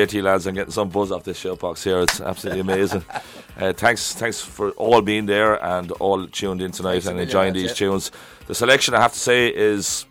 Play 0.01 0.07
to 0.07 0.17
you 0.17 0.23
lads 0.23 0.47
and 0.47 0.57
getting 0.57 0.73
some 0.73 0.89
buzz 0.89 1.13
off 1.13 1.25
this 1.25 1.37
shout 1.37 1.59
box 1.59 1.85
here. 1.85 2.01
It's 2.01 2.23
absolutely 2.23 2.63
amazing. 2.63 3.05
uh, 3.59 3.75
thanks, 3.75 4.15
thanks 4.15 4.41
for 4.41 4.71
all 4.71 5.03
being 5.03 5.27
there 5.27 5.63
and 5.63 5.93
all 5.93 6.27
tuned 6.27 6.63
in 6.63 6.71
tonight 6.71 7.03
Thanks 7.03 7.07
and 7.09 7.21
enjoying 7.21 7.53
these 7.53 7.79
yeah. 7.79 7.91
tunes. 7.91 8.11
The 8.47 8.55
selection, 8.55 8.95
I 8.95 9.03
have 9.03 9.13
to 9.13 9.19
say, 9.19 9.49
is 9.55 10.07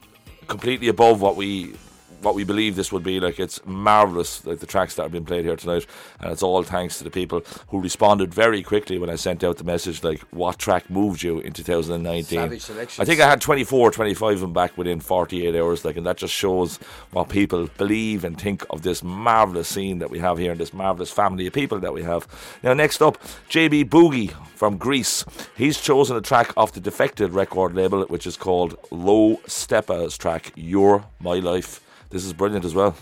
completely 0.47 0.89
above 0.89 1.21
what 1.21 1.35
we 1.35 1.73
what 2.21 2.35
we 2.35 2.43
believe 2.43 2.75
this 2.75 2.91
would 2.91 3.03
be. 3.03 3.19
Like 3.19 3.39
it's 3.39 3.59
marvelous, 3.65 4.45
like 4.45 4.59
the 4.59 4.65
tracks 4.65 4.95
that 4.95 5.03
have 5.03 5.11
been 5.11 5.25
played 5.25 5.45
here 5.45 5.55
tonight, 5.55 5.85
and 6.19 6.31
it's 6.31 6.43
all 6.43 6.63
thanks 6.63 6.97
to 6.97 7.03
the 7.03 7.09
people 7.09 7.43
who 7.69 7.81
responded 7.81 8.33
very 8.33 8.63
quickly 8.63 8.97
when 8.97 9.09
I 9.09 9.15
sent 9.15 9.43
out 9.43 9.57
the 9.57 9.63
message, 9.63 10.03
like 10.03 10.21
what 10.31 10.57
track 10.57 10.89
moved 10.89 11.23
you 11.23 11.39
in 11.39 11.53
2019. 11.53 12.39
I 12.39 12.57
think 12.57 13.21
I 13.21 13.29
had 13.29 13.41
24, 13.41 13.91
25 13.91 14.33
of 14.35 14.39
them 14.41 14.53
back 14.53 14.77
within 14.77 14.99
48 14.99 15.55
hours, 15.55 15.85
like, 15.85 15.97
and 15.97 16.05
that 16.05 16.17
just 16.17 16.33
shows 16.33 16.77
what 17.11 17.29
people 17.29 17.67
believe 17.77 18.23
and 18.23 18.39
think 18.39 18.65
of 18.69 18.81
this 18.81 19.03
marvelous 19.03 19.67
scene 19.67 19.99
that 19.99 20.09
we 20.09 20.19
have 20.19 20.37
here 20.37 20.51
and 20.51 20.59
this 20.59 20.73
marvelous 20.73 21.11
family 21.11 21.47
of 21.47 21.53
people 21.53 21.79
that 21.79 21.93
we 21.93 22.03
have. 22.03 22.27
Now, 22.63 22.73
next 22.73 23.01
up, 23.01 23.21
JB 23.49 23.85
Boogie 23.85 24.33
from 24.55 24.77
Greece. 24.77 25.23
He's 25.55 25.79
chosen 25.79 26.17
a 26.17 26.21
track 26.21 26.53
off 26.57 26.73
the 26.73 26.79
Defected 26.79 27.33
record 27.33 27.73
label, 27.75 28.03
which 28.05 28.27
is 28.27 28.35
called 28.35 28.77
Low 28.91 29.39
Steppa's 29.47 30.17
track, 30.17 30.51
You're 30.55 31.05
My 31.19 31.35
Life. 31.35 31.81
This 32.09 32.25
is 32.25 32.33
brilliant 32.33 32.65
as 32.65 32.73
well. 32.73 32.95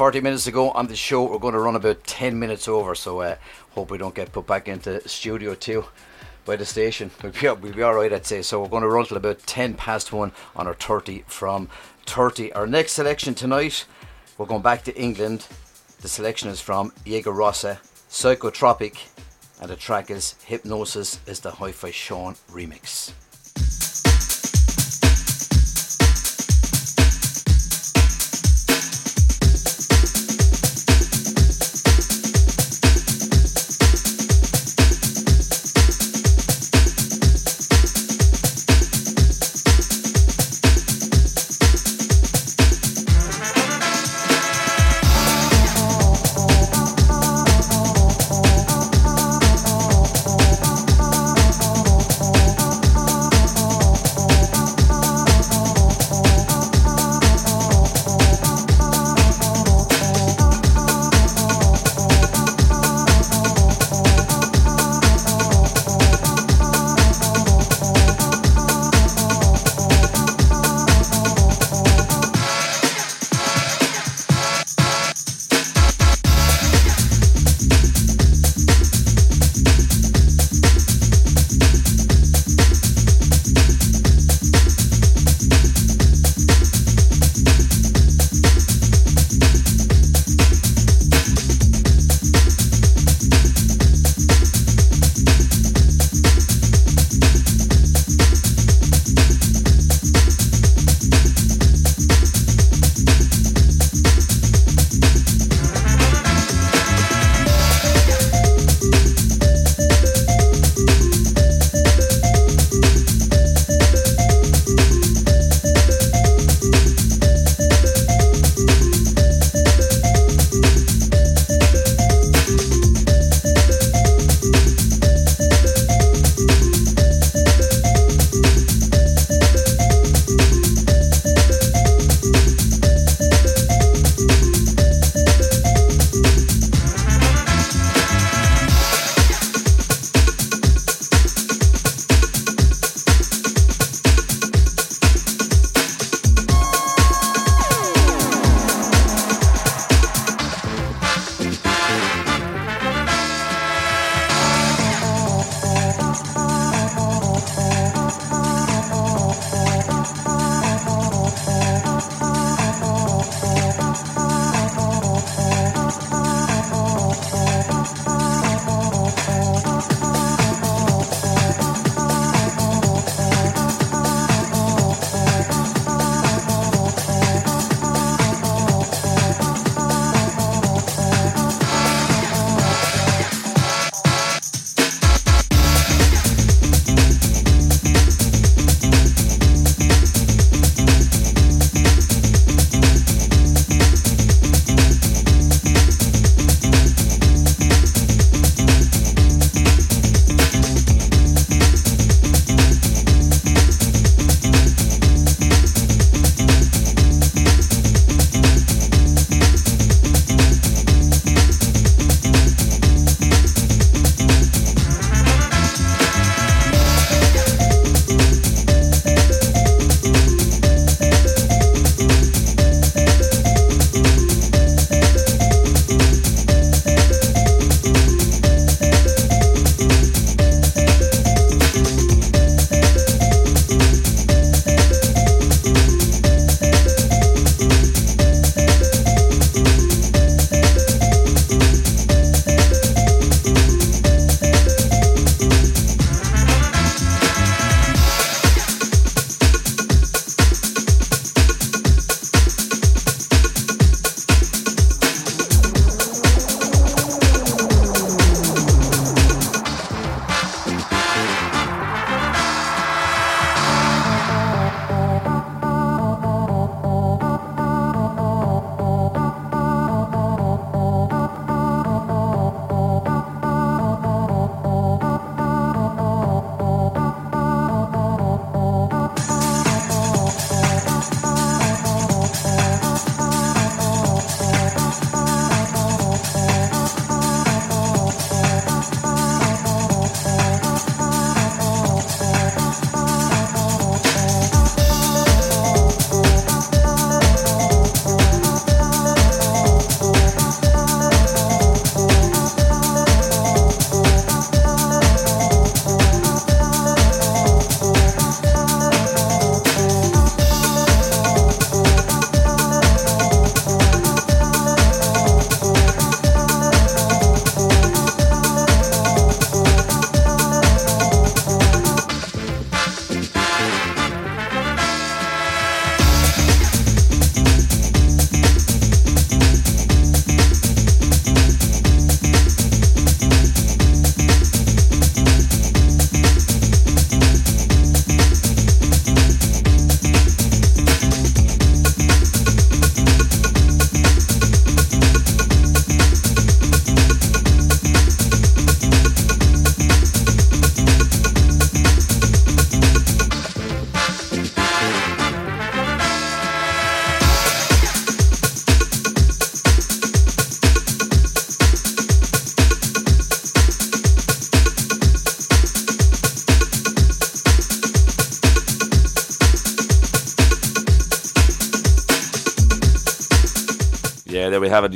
40 0.00 0.22
minutes 0.22 0.44
to 0.44 0.50
go 0.50 0.70
on 0.70 0.86
the 0.86 0.96
show. 0.96 1.24
We're 1.24 1.38
going 1.38 1.52
to 1.52 1.60
run 1.60 1.76
about 1.76 2.04
10 2.04 2.38
minutes 2.38 2.68
over, 2.68 2.94
so 2.94 3.20
uh, 3.20 3.36
hope 3.72 3.90
we 3.90 3.98
don't 3.98 4.14
get 4.14 4.32
put 4.32 4.46
back 4.46 4.66
into 4.66 5.06
Studio 5.06 5.54
2 5.54 5.84
by 6.46 6.56
the 6.56 6.64
station. 6.64 7.10
We'll 7.22 7.32
be, 7.32 7.48
we'll 7.60 7.74
be 7.74 7.84
alright, 7.84 8.10
I'd 8.10 8.24
say. 8.24 8.40
So 8.40 8.62
we're 8.62 8.70
going 8.70 8.82
to 8.82 8.88
run 8.88 9.04
till 9.04 9.18
about 9.18 9.40
10 9.40 9.74
past 9.74 10.10
1 10.10 10.32
on 10.56 10.66
our 10.66 10.72
30 10.72 11.24
from 11.26 11.68
30. 12.06 12.50
Our 12.54 12.66
next 12.66 12.92
selection 12.92 13.34
tonight, 13.34 13.84
we're 14.38 14.46
going 14.46 14.62
back 14.62 14.84
to 14.84 14.96
England. 14.98 15.46
The 16.00 16.08
selection 16.08 16.48
is 16.48 16.62
from 16.62 16.94
Jaeger 17.04 17.32
Rossa, 17.32 17.78
Psychotropic, 18.08 19.06
and 19.60 19.70
the 19.70 19.76
track 19.76 20.10
is 20.10 20.36
Hypnosis 20.46 21.20
is 21.26 21.40
the 21.40 21.50
Hi 21.50 21.72
Fi 21.72 21.90
Sean 21.90 22.36
remix. 22.50 23.12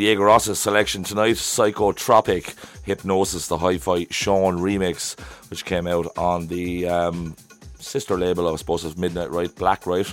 Diego 0.05 0.25
Rosa's 0.25 0.59
selection 0.59 1.03
tonight 1.03 1.37
Psychotropic, 1.37 2.55
Hypnosis, 2.85 3.49
the 3.49 3.57
Hi 3.57 3.79
Fi 3.79 4.07
Sean 4.11 4.59
remix, 4.59 5.19
which 5.49 5.65
came 5.65 5.87
out 5.87 6.07
on 6.19 6.47
the 6.49 6.87
um, 6.87 7.35
sister 7.79 8.19
label, 8.19 8.53
I 8.53 8.57
suppose, 8.57 8.85
of 8.85 8.99
Midnight 8.99 9.31
Riot, 9.31 9.57
Black 9.57 9.87
Riot. 9.87 10.13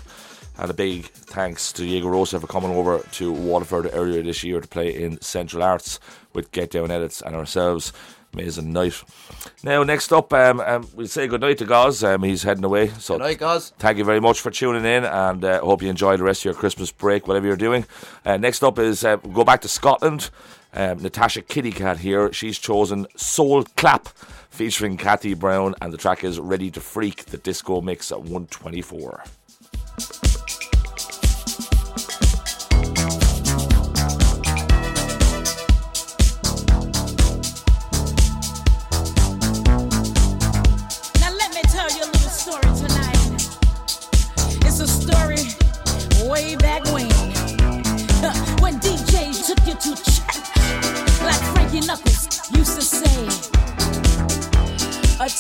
And 0.58 0.72
a 0.72 0.74
big 0.74 1.08
thanks 1.08 1.74
to 1.74 1.82
Diego 1.82 2.08
Rosa 2.08 2.40
for 2.40 2.48
coming 2.48 2.72
over 2.72 3.00
to 3.00 3.34
Waterford 3.34 3.90
earlier 3.92 4.24
this 4.24 4.46
year 4.46 4.62
to 4.62 4.68
play 4.70 4.96
in 5.04 5.20
Central 5.20 5.62
Arts 5.62 6.00
with 6.32 6.54
Get 6.54 6.72
Down 6.72 6.90
Edits 6.90 7.22
and 7.22 7.36
ourselves. 7.36 7.92
Amazing 8.34 8.72
night. 8.72 9.04
Now, 9.64 9.84
next 9.84 10.14
up, 10.14 10.32
um, 10.32 10.62
um, 10.62 10.88
we'll 10.96 11.08
say 11.08 11.28
goodnight 11.28 11.58
to 11.58 11.66
Goz. 11.66 12.02
Um, 12.04 12.24
he's 12.24 12.44
heading 12.44 12.64
away. 12.64 12.88
So 12.88 13.16
Good 13.16 13.24
night, 13.24 13.40
Goz. 13.40 13.74
Thank 13.78 13.98
you 13.98 14.06
very 14.06 14.22
much 14.22 14.40
for 14.40 14.52
tuning 14.52 14.86
in, 14.86 15.04
and 15.04 15.44
uh, 15.44 15.60
hope 15.60 15.82
you 15.82 15.90
enjoy 15.90 16.16
the 16.16 16.24
rest 16.24 16.42
of 16.42 16.46
your 16.46 16.54
Christmas 16.54 16.92
break, 16.92 17.28
whatever 17.28 17.46
you're 17.46 17.58
doing. 17.58 17.86
Uh, 18.26 18.38
next 18.38 18.64
up 18.64 18.80
is 18.80 19.04
uh, 19.04 19.18
go 19.18 19.44
back 19.44 19.62
to 19.62 19.68
Scotland. 19.68 20.30
Um, 20.74 21.00
Natasha 21.02 21.42
Kittycat 21.42 21.98
here. 21.98 22.32
She's 22.32 22.58
chosen 22.58 23.06
Soul 23.18 23.66
Clap, 23.76 24.08
featuring 24.50 24.96
Kathy 24.96 25.34
Brown, 25.34 25.76
and 25.82 25.92
the 25.92 25.98
track 25.98 26.24
is 26.24 26.40
Ready 26.40 26.72
to 26.72 26.80
Freak, 26.80 27.26
the 27.26 27.38
disco 27.38 27.82
mix 27.82 28.12
at 28.14 28.20
124. 28.20 29.24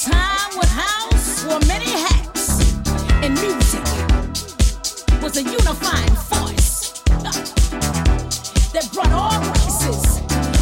Time 0.02 0.58
with 0.58 0.70
house 0.70 1.46
wore 1.46 1.60
many 1.68 1.86
hats. 1.86 2.76
And 3.22 3.34
music 3.40 3.86
was 5.22 5.38
a 5.38 5.44
unifying 5.44 6.16
force 6.16 7.04
uh, 7.10 7.32
that 8.74 8.90
brought 8.94 9.12
all 9.12 9.40
races 9.54 10.22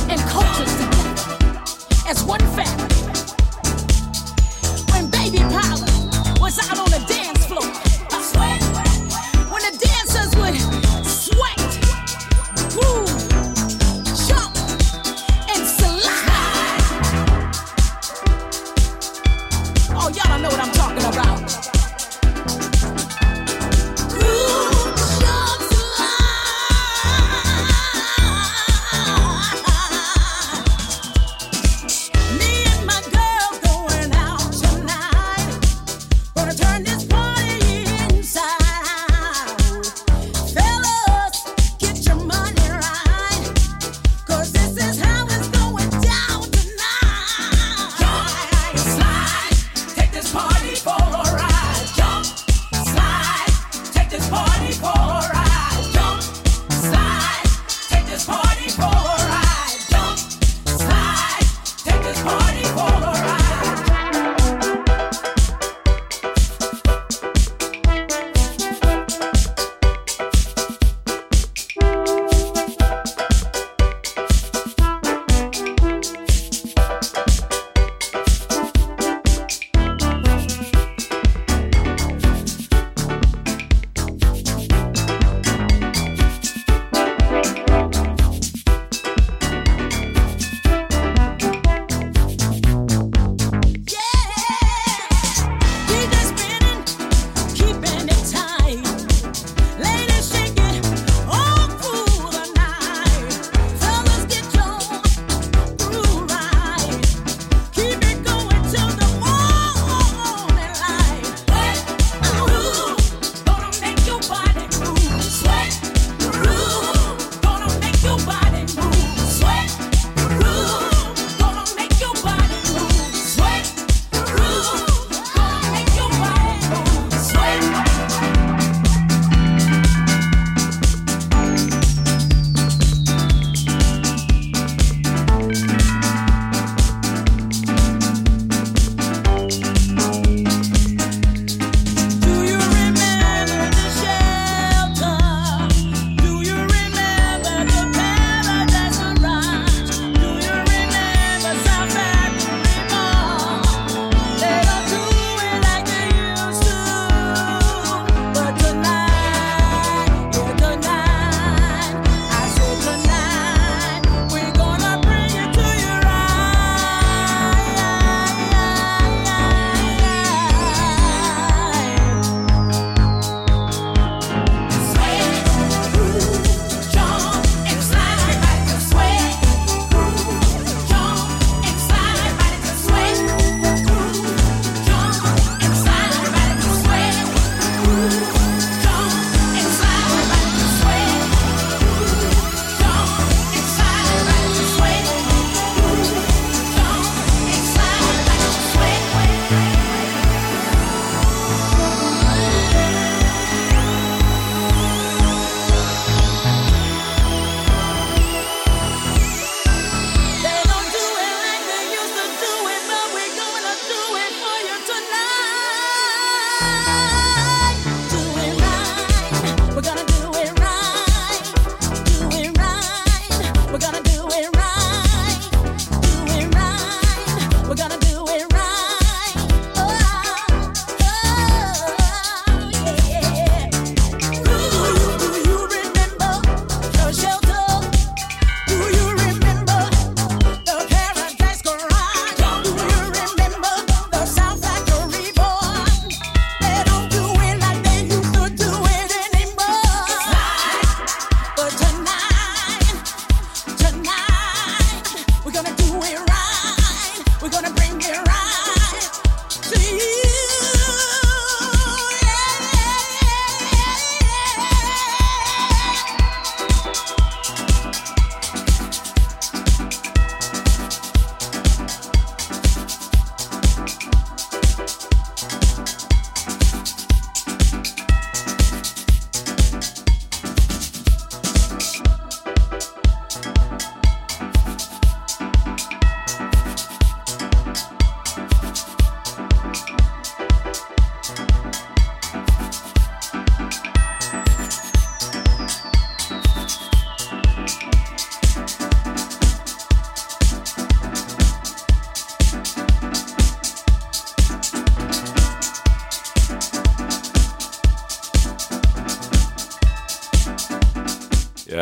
and 0.10 0.20
cultures 0.28 0.76
together 0.76 1.62
as 2.10 2.24
one 2.24 2.42
family 2.54 2.79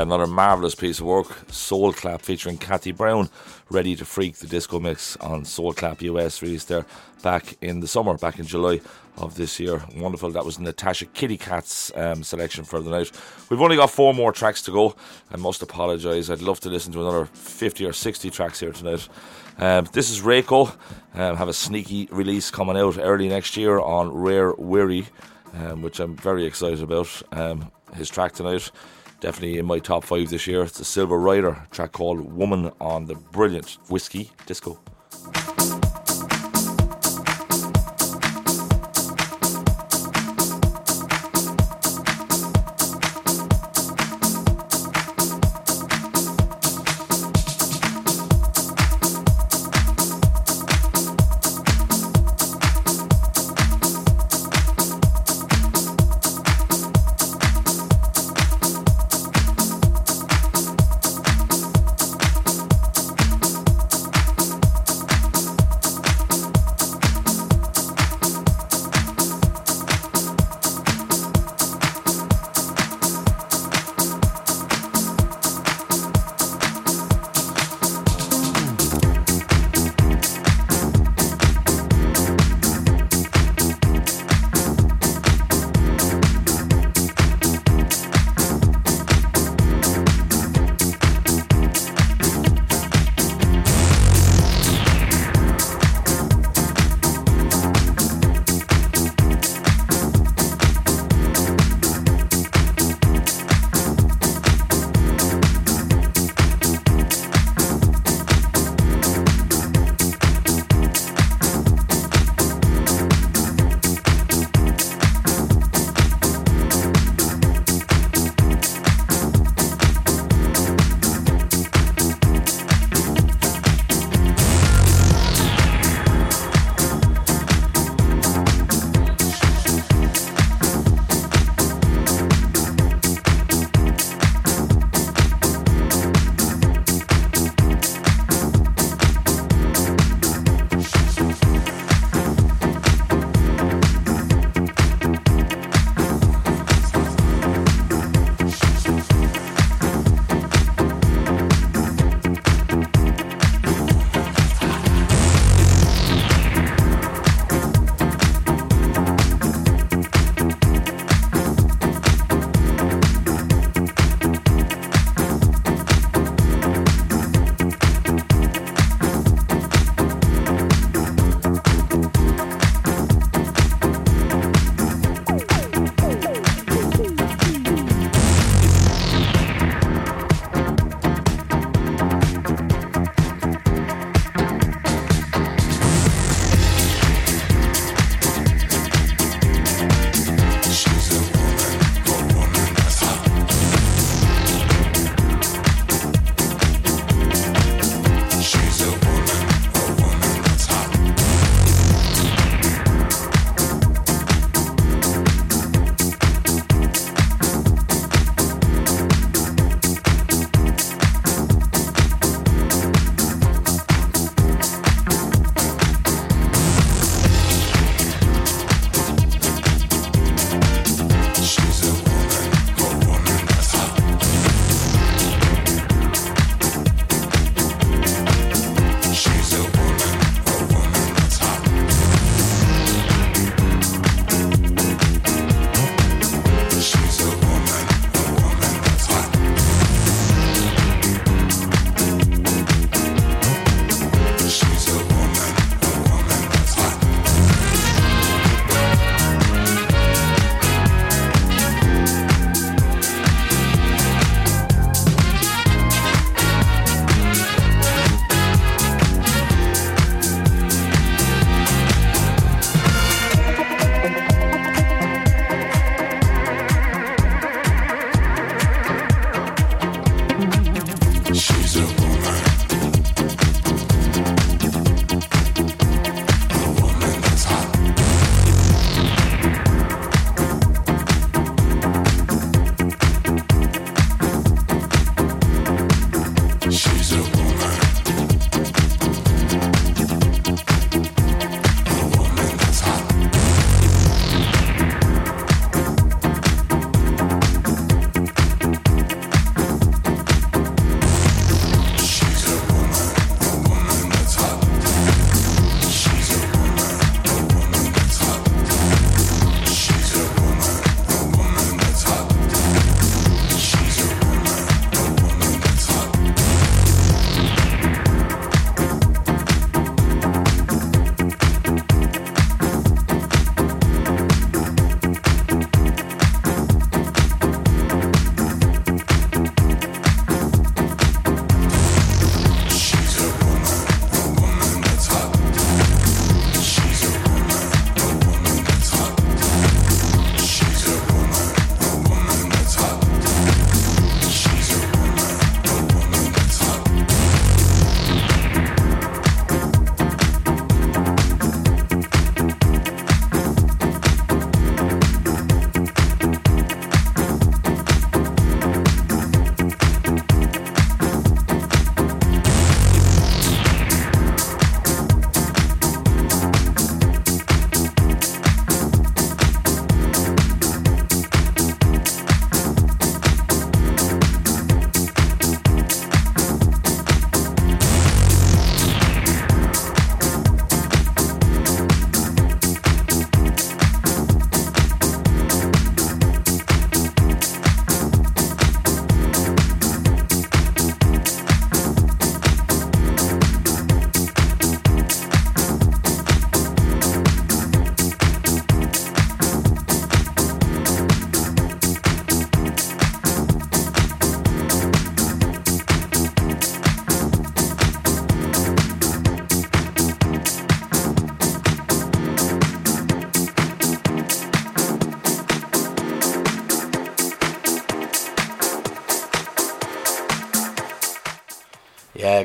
another 0.07 0.25
marvellous 0.25 0.73
piece 0.73 0.99
of 0.99 1.05
work. 1.05 1.27
Soul 1.51 1.91
Clap 1.91 2.21
featuring 2.21 2.57
Kathy 2.57 2.93
Brown, 2.93 3.29
ready 3.69 3.93
to 3.97 4.05
freak 4.05 4.37
the 4.37 4.47
disco 4.47 4.79
mix 4.79 5.17
on 5.17 5.43
Soul 5.43 5.73
Clap 5.73 6.01
US, 6.01 6.41
released 6.41 6.69
there 6.69 6.85
back 7.21 7.57
in 7.61 7.81
the 7.81 7.87
summer, 7.87 8.17
back 8.17 8.39
in 8.39 8.45
July 8.45 8.79
of 9.17 9.35
this 9.35 9.59
year. 9.59 9.83
Wonderful. 9.97 10.31
That 10.31 10.45
was 10.45 10.59
Natasha 10.59 11.07
Kitty 11.07 11.37
Cat's 11.37 11.91
um, 11.93 12.23
selection 12.23 12.63
for 12.63 12.81
the 12.81 12.89
night. 12.89 13.11
We've 13.49 13.59
only 13.59 13.75
got 13.75 13.89
four 13.89 14.13
more 14.13 14.31
tracks 14.31 14.61
to 14.63 14.71
go. 14.71 14.95
I 15.29 15.35
must 15.35 15.61
apologise. 15.61 16.29
I'd 16.29 16.41
love 16.41 16.61
to 16.61 16.69
listen 16.69 16.93
to 16.93 17.01
another 17.01 17.25
50 17.25 17.85
or 17.85 17.91
60 17.91 18.29
tracks 18.29 18.61
here 18.61 18.71
tonight. 18.71 19.09
Um, 19.57 19.89
this 19.91 20.09
is 20.09 20.21
Reiko. 20.21 20.73
Um, 21.15 21.35
have 21.35 21.49
a 21.49 21.53
sneaky 21.53 22.07
release 22.11 22.49
coming 22.49 22.77
out 22.77 22.97
early 22.97 23.27
next 23.27 23.57
year 23.57 23.77
on 23.77 24.13
Rare 24.13 24.53
Wiri, 24.53 25.07
um, 25.53 25.81
which 25.81 25.99
I'm 25.99 26.15
very 26.15 26.45
excited 26.45 26.81
about. 26.81 27.21
Um, 27.33 27.71
his 27.93 28.09
track 28.09 28.31
tonight 28.31 28.71
definitely 29.19 29.57
in 29.57 29.65
my 29.65 29.79
top 29.79 30.03
five 30.03 30.29
this 30.29 30.47
year. 30.47 30.63
It's 30.63 30.79
a 30.79 30.85
Silver 30.85 31.17
Rider 31.17 31.65
track 31.71 31.91
called 31.91 32.33
Woman 32.33 32.71
on 32.79 33.05
the 33.05 33.15
brilliant 33.15 33.77
Whiskey 33.89 34.31
Disco. 34.45 34.79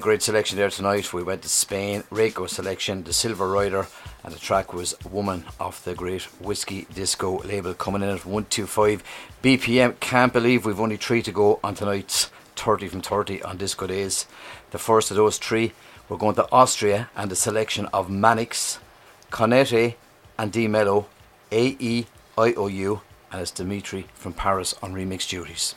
Great 0.02 0.20
selection 0.20 0.58
there 0.58 0.68
tonight. 0.68 1.12
We 1.12 1.22
went 1.22 1.42
to 1.42 1.48
Spain, 1.48 2.02
Reiko 2.10 2.48
selection, 2.48 3.04
the 3.04 3.12
Silver 3.12 3.46
Rider, 3.46 3.86
and 4.24 4.34
the 4.34 4.38
track 4.38 4.74
was 4.74 4.96
Woman 5.08 5.44
off 5.60 5.84
the 5.84 5.94
great 5.94 6.22
Whiskey 6.40 6.88
Disco 6.92 7.40
label 7.44 7.72
coming 7.72 8.02
in 8.02 8.08
at 8.08 8.26
125 8.26 9.04
BPM. 9.44 10.00
Can't 10.00 10.32
believe 10.32 10.66
we've 10.66 10.80
only 10.80 10.96
three 10.96 11.22
to 11.22 11.30
go 11.30 11.60
on 11.62 11.76
tonight's 11.76 12.30
30 12.56 12.88
from 12.88 13.00
30 13.00 13.42
on 13.44 13.58
Disco 13.58 13.86
Days. 13.86 14.26
The 14.72 14.78
first 14.78 15.12
of 15.12 15.16
those 15.16 15.38
three, 15.38 15.72
we're 16.08 16.16
going 16.16 16.34
to 16.34 16.50
Austria 16.50 17.08
and 17.14 17.30
the 17.30 17.36
selection 17.36 17.86
of 17.92 18.08
Manix, 18.08 18.78
Conete, 19.30 19.94
and 20.36 20.50
D 20.50 20.66
Mello, 20.66 21.06
A 21.52 21.76
E 21.78 22.06
I 22.36 22.54
O 22.54 22.66
U, 22.66 23.02
and 23.30 23.40
it's 23.40 23.52
Dimitri 23.52 24.06
from 24.14 24.32
Paris 24.32 24.74
on 24.82 24.94
remix 24.94 25.28
duties. 25.28 25.76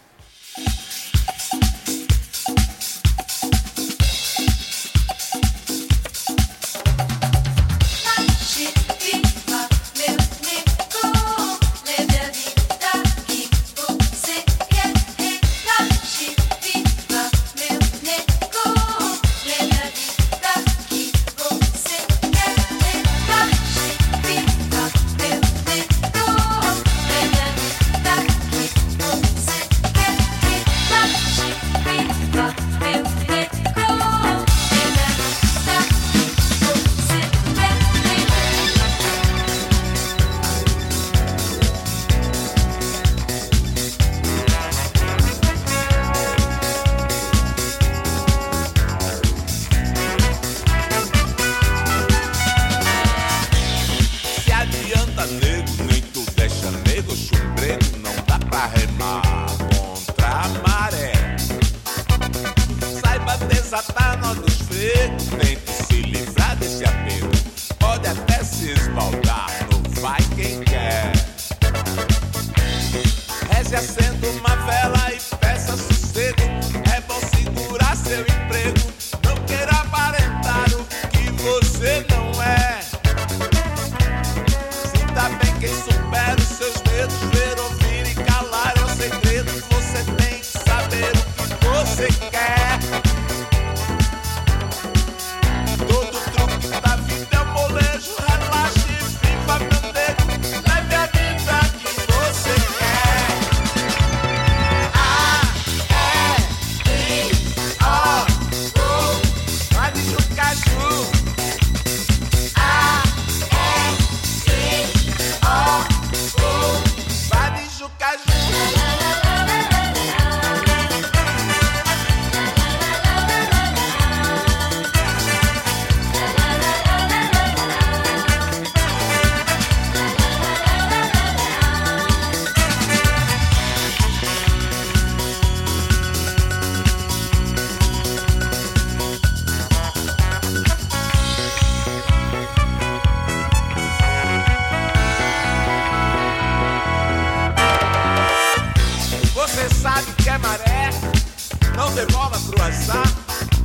Não 151.96 152.06
devolva 152.06 152.38
pro 152.40 152.62
azar. 152.62 153.08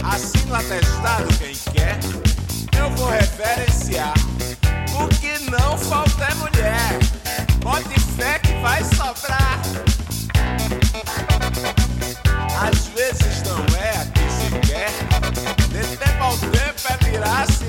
Assina 0.05 0.53
o 0.53 0.57
atestado 0.57 1.27
quem 1.39 1.55
quer. 1.73 1.99
Eu 2.79 2.91
vou 2.91 3.11
referenciar. 3.11 4.15
O 4.95 5.09
que 5.09 5.51
não 5.51 5.77
falta 5.77 6.25
é 6.25 6.35
mulher. 6.37 6.99
Bote 7.59 8.01
fé 8.17 8.39
que 8.39 8.53
vai 8.61 8.83
sobrar. 8.85 9.61
Às 12.63 12.87
vezes 12.89 13.43
não 13.43 13.65
é 13.77 13.91
a 13.91 14.07
que 14.07 14.31
se 14.31 14.69
quer. 14.69 14.91
De 15.69 15.97
tempo 15.97 16.23
ao 16.23 16.37
tempo 16.39 16.81
é 16.89 17.11
virar 17.11 17.47
se 17.47 17.65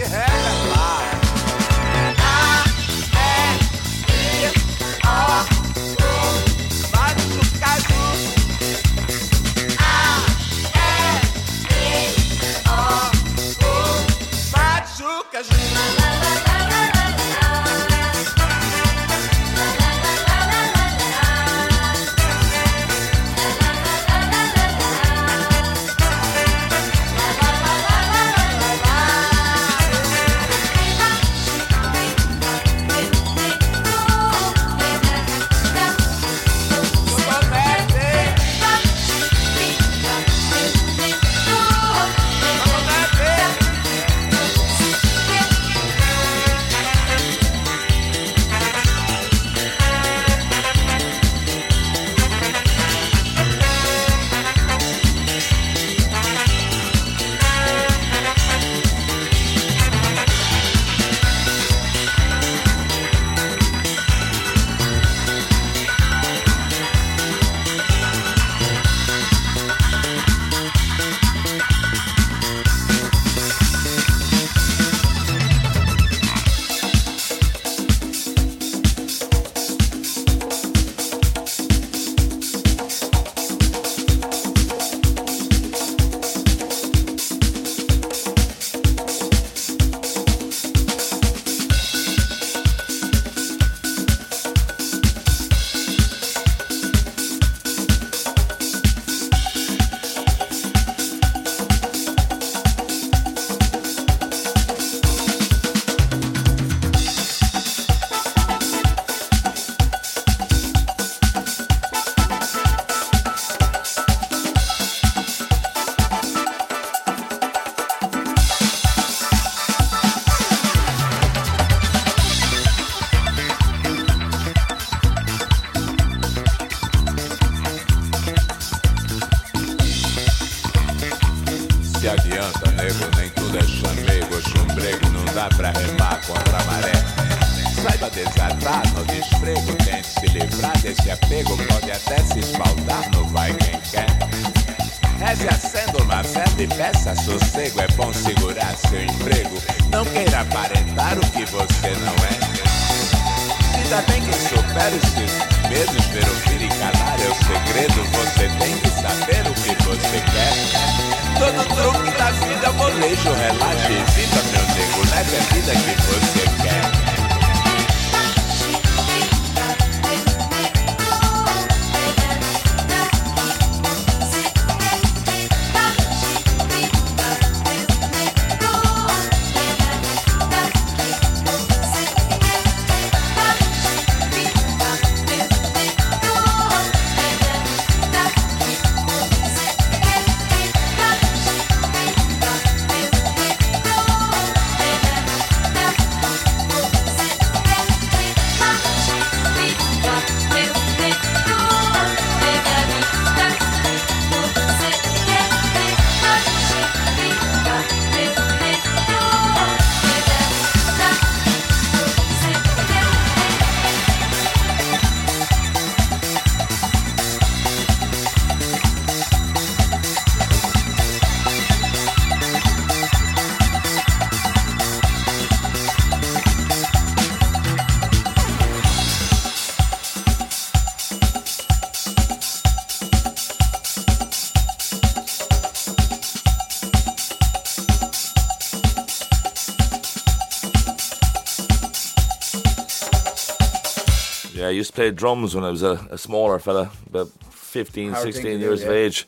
used 244.82 244.92
to 244.92 244.96
play 244.96 245.12
drums 245.12 245.54
when 245.54 245.64
I 245.64 245.70
was 245.70 245.84
a, 245.84 246.08
a 246.10 246.18
smaller 246.18 246.58
fella, 246.58 246.92
about 247.08 247.30
15, 247.52 248.12
Hard 248.12 248.24
16 248.24 248.44
to 248.44 248.58
do, 248.58 248.58
years 248.58 248.84
of 248.84 248.90
age. 248.90 249.28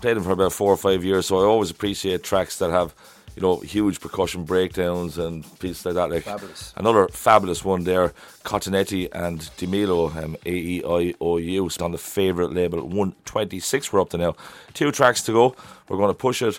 Played 0.00 0.16
them 0.16 0.24
for 0.24 0.32
about 0.32 0.52
four 0.52 0.72
or 0.72 0.76
five 0.76 1.04
years, 1.04 1.26
so 1.26 1.38
I 1.38 1.44
always 1.44 1.70
appreciate 1.70 2.22
tracks 2.22 2.58
that 2.58 2.70
have, 2.70 2.94
you 3.34 3.42
know, 3.42 3.56
huge 3.60 4.00
percussion 4.00 4.44
breakdowns 4.44 5.18
and 5.18 5.44
pieces 5.58 5.84
like 5.84 5.94
that. 5.96 6.10
Like 6.10 6.22
Fabulous. 6.24 6.72
Another 6.76 7.08
fabulous 7.08 7.64
one 7.64 7.84
there, 7.84 8.14
Cottonetti 8.44 9.08
and 9.12 9.40
Dimilo, 9.58 10.14
um, 10.16 10.36
A 10.46 10.50
E 10.50 10.82
I 10.82 11.14
O 11.20 11.36
U, 11.36 11.70
on 11.80 11.92
the 11.92 11.98
favourite 11.98 12.52
label 12.52 12.80
126. 12.82 13.92
We're 13.92 14.00
up 14.00 14.10
to 14.10 14.18
now. 14.18 14.34
Two 14.72 14.90
tracks 14.92 15.22
to 15.24 15.32
go. 15.32 15.56
We're 15.88 15.98
going 15.98 16.10
to 16.10 16.14
push 16.14 16.40
it. 16.42 16.58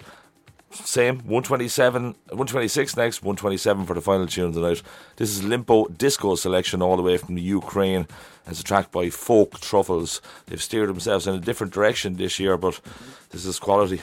Same 0.97 1.19
127, 1.19 2.03
126 2.05 2.97
next, 2.97 3.21
127 3.21 3.85
for 3.85 3.93
the 3.93 4.01
final 4.01 4.25
tune 4.25 4.45
of 4.45 4.55
the 4.55 4.61
night. 4.61 4.81
This 5.17 5.29
is 5.29 5.43
Limpo 5.43 5.95
Disco 5.95 6.33
selection 6.33 6.81
all 6.81 6.97
the 6.97 7.03
way 7.03 7.17
from 7.17 7.35
the 7.35 7.41
Ukraine. 7.43 8.07
It's 8.47 8.61
a 8.61 8.63
track 8.63 8.91
by 8.91 9.11
Folk 9.11 9.59
Truffles. 9.59 10.21
They've 10.47 10.59
steered 10.59 10.89
themselves 10.89 11.27
in 11.27 11.35
a 11.35 11.39
different 11.39 11.71
direction 11.71 12.15
this 12.15 12.39
year, 12.39 12.57
but 12.57 12.81
this 13.29 13.45
is 13.45 13.59
quality. 13.59 14.01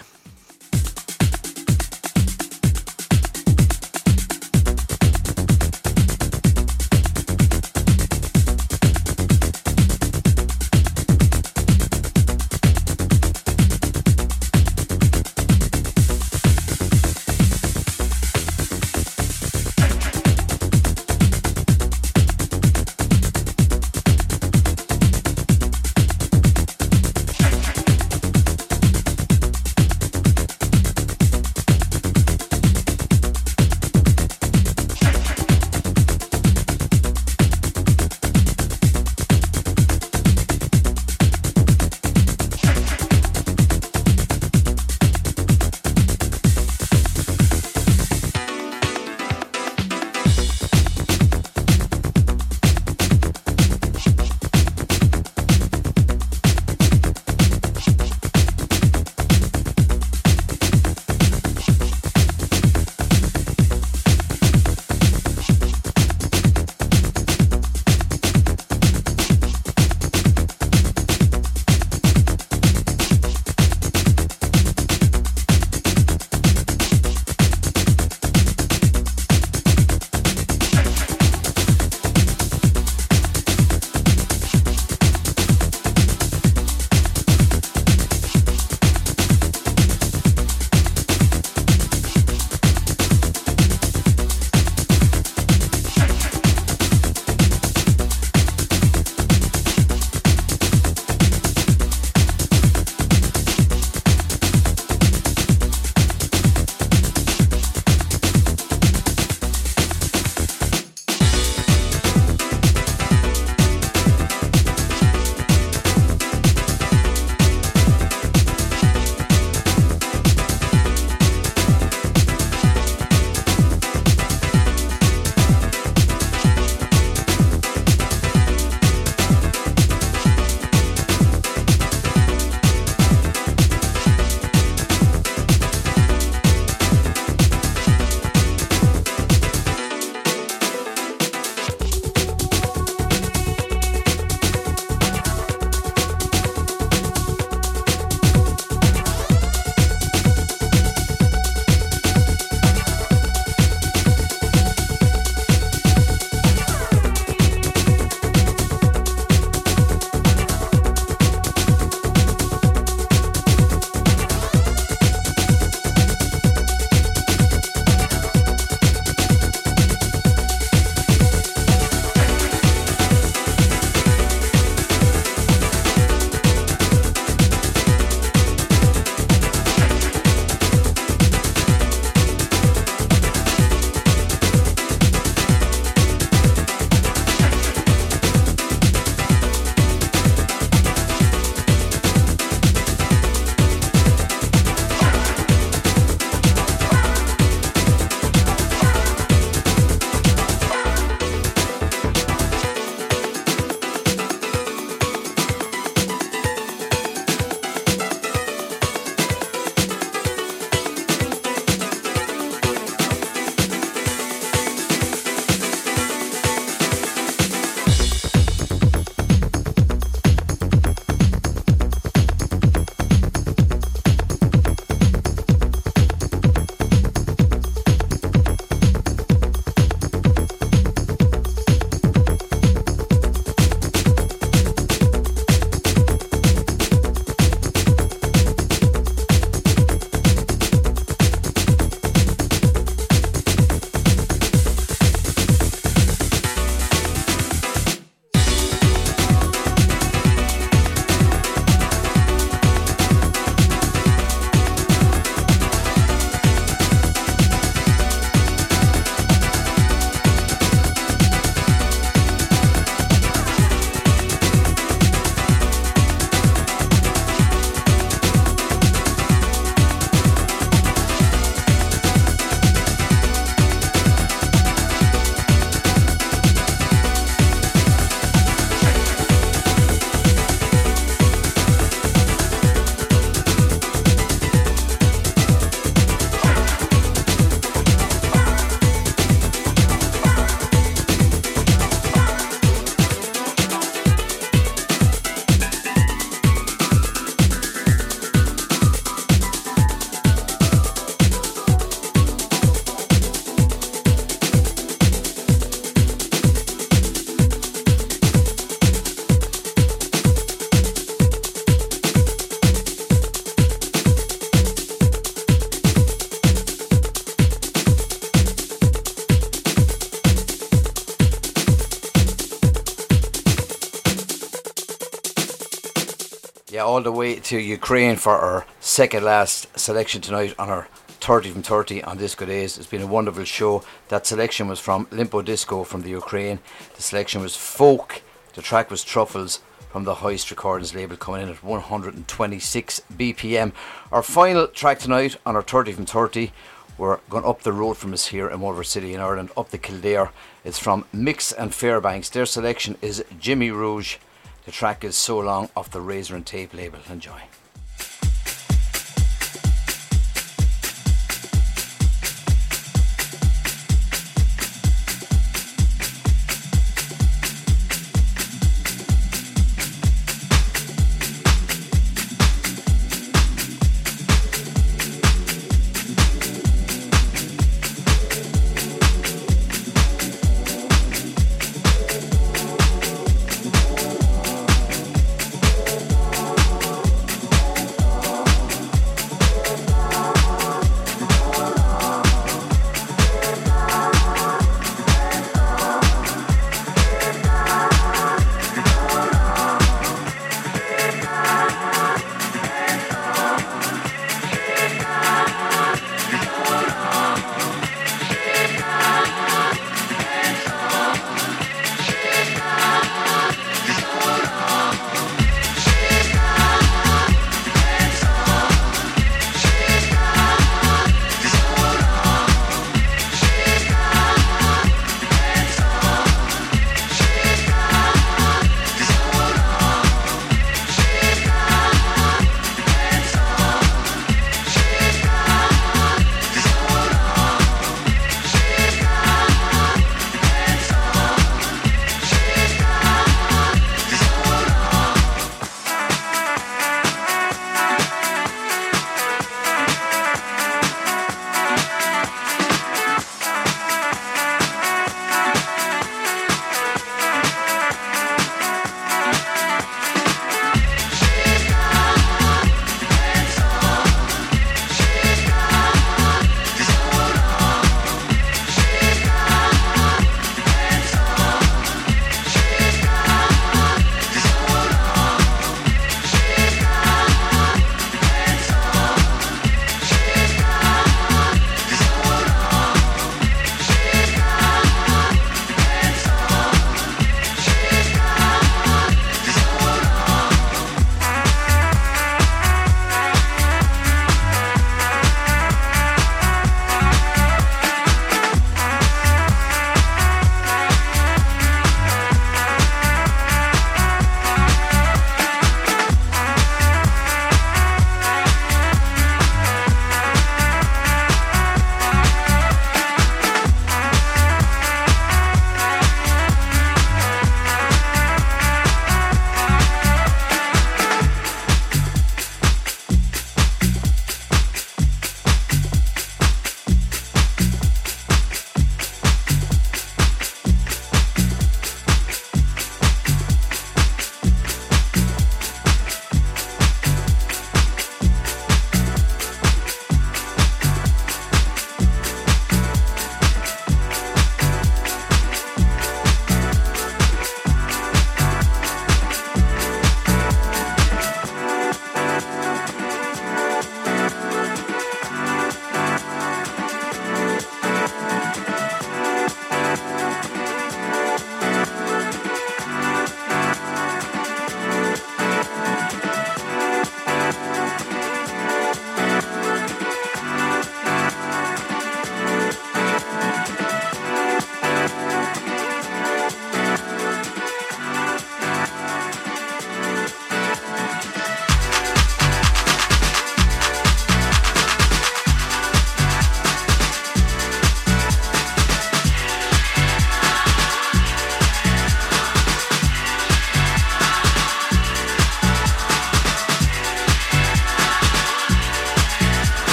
All 326.95 327.01
the 327.01 327.11
way 327.11 327.35
to 327.35 327.59
Ukraine 327.59 328.15
for 328.15 328.39
our 328.39 328.65
second 328.79 329.25
last 329.25 329.67
selection 329.77 330.21
tonight 330.21 330.55
on 330.61 330.69
our 330.69 330.87
30 331.09 331.51
from 331.51 331.63
30 331.65 332.05
on 332.05 332.19
Disco 332.19 332.47
Days. 332.47 332.79
It's 332.79 332.87
been 332.87 333.03
a 333.03 333.07
wonderful 333.09 333.43
show. 333.43 333.83
That 334.11 334.29
selection 334.29 334.69
was 334.69 334.79
from 334.79 335.07
Limpo 335.07 335.45
Disco 335.45 335.83
from 335.83 336.03
the 336.03 336.11
Ukraine. 336.11 336.61
The 336.95 337.03
selection 337.03 337.43
was 337.43 337.57
folk. 337.57 338.23
The 338.53 338.63
track 338.63 338.93
was 338.93 339.03
Truffles 339.03 339.59
from 339.91 340.05
the 340.05 340.15
Heist 340.15 340.51
Recordings 340.51 340.95
label 340.95 341.17
coming 341.17 341.43
in 341.43 341.49
at 341.49 341.65
126 341.65 343.03
BPM. 343.13 343.73
Our 344.13 344.23
final 344.23 344.69
track 344.69 345.01
tonight 345.01 345.37
on 345.45 345.57
our 345.57 345.63
30 345.63 345.95
from 345.95 346.07
30 346.07 346.53
we're 346.97 347.19
going 347.29 347.45
up 347.45 347.63
the 347.63 347.73
road 347.73 347.97
from 347.97 348.13
us 348.13 348.29
here 348.29 348.49
in 348.49 348.61
Mulver 348.61 348.87
City 348.87 349.15
in 349.15 349.21
Ireland, 349.21 349.51
up 349.57 349.71
the 349.71 349.79
Kildare. 349.79 350.31
It's 350.65 350.79
from 350.79 351.07
Mix 351.13 351.51
and 351.51 351.75
Fairbanks. 351.75 352.29
Their 352.29 352.47
selection 352.47 352.97
is 353.03 353.25
Jimmy 353.41 353.73
Rouge. 353.73 354.19
The 354.65 354.73
track 354.73 355.05
is 355.05 355.15
So 355.15 355.41
Long 355.41 355.69
the 355.95 356.01
Razor-N-Tape 356.01 356.75
label. 356.75 356.99
Enjoy. 357.09 357.41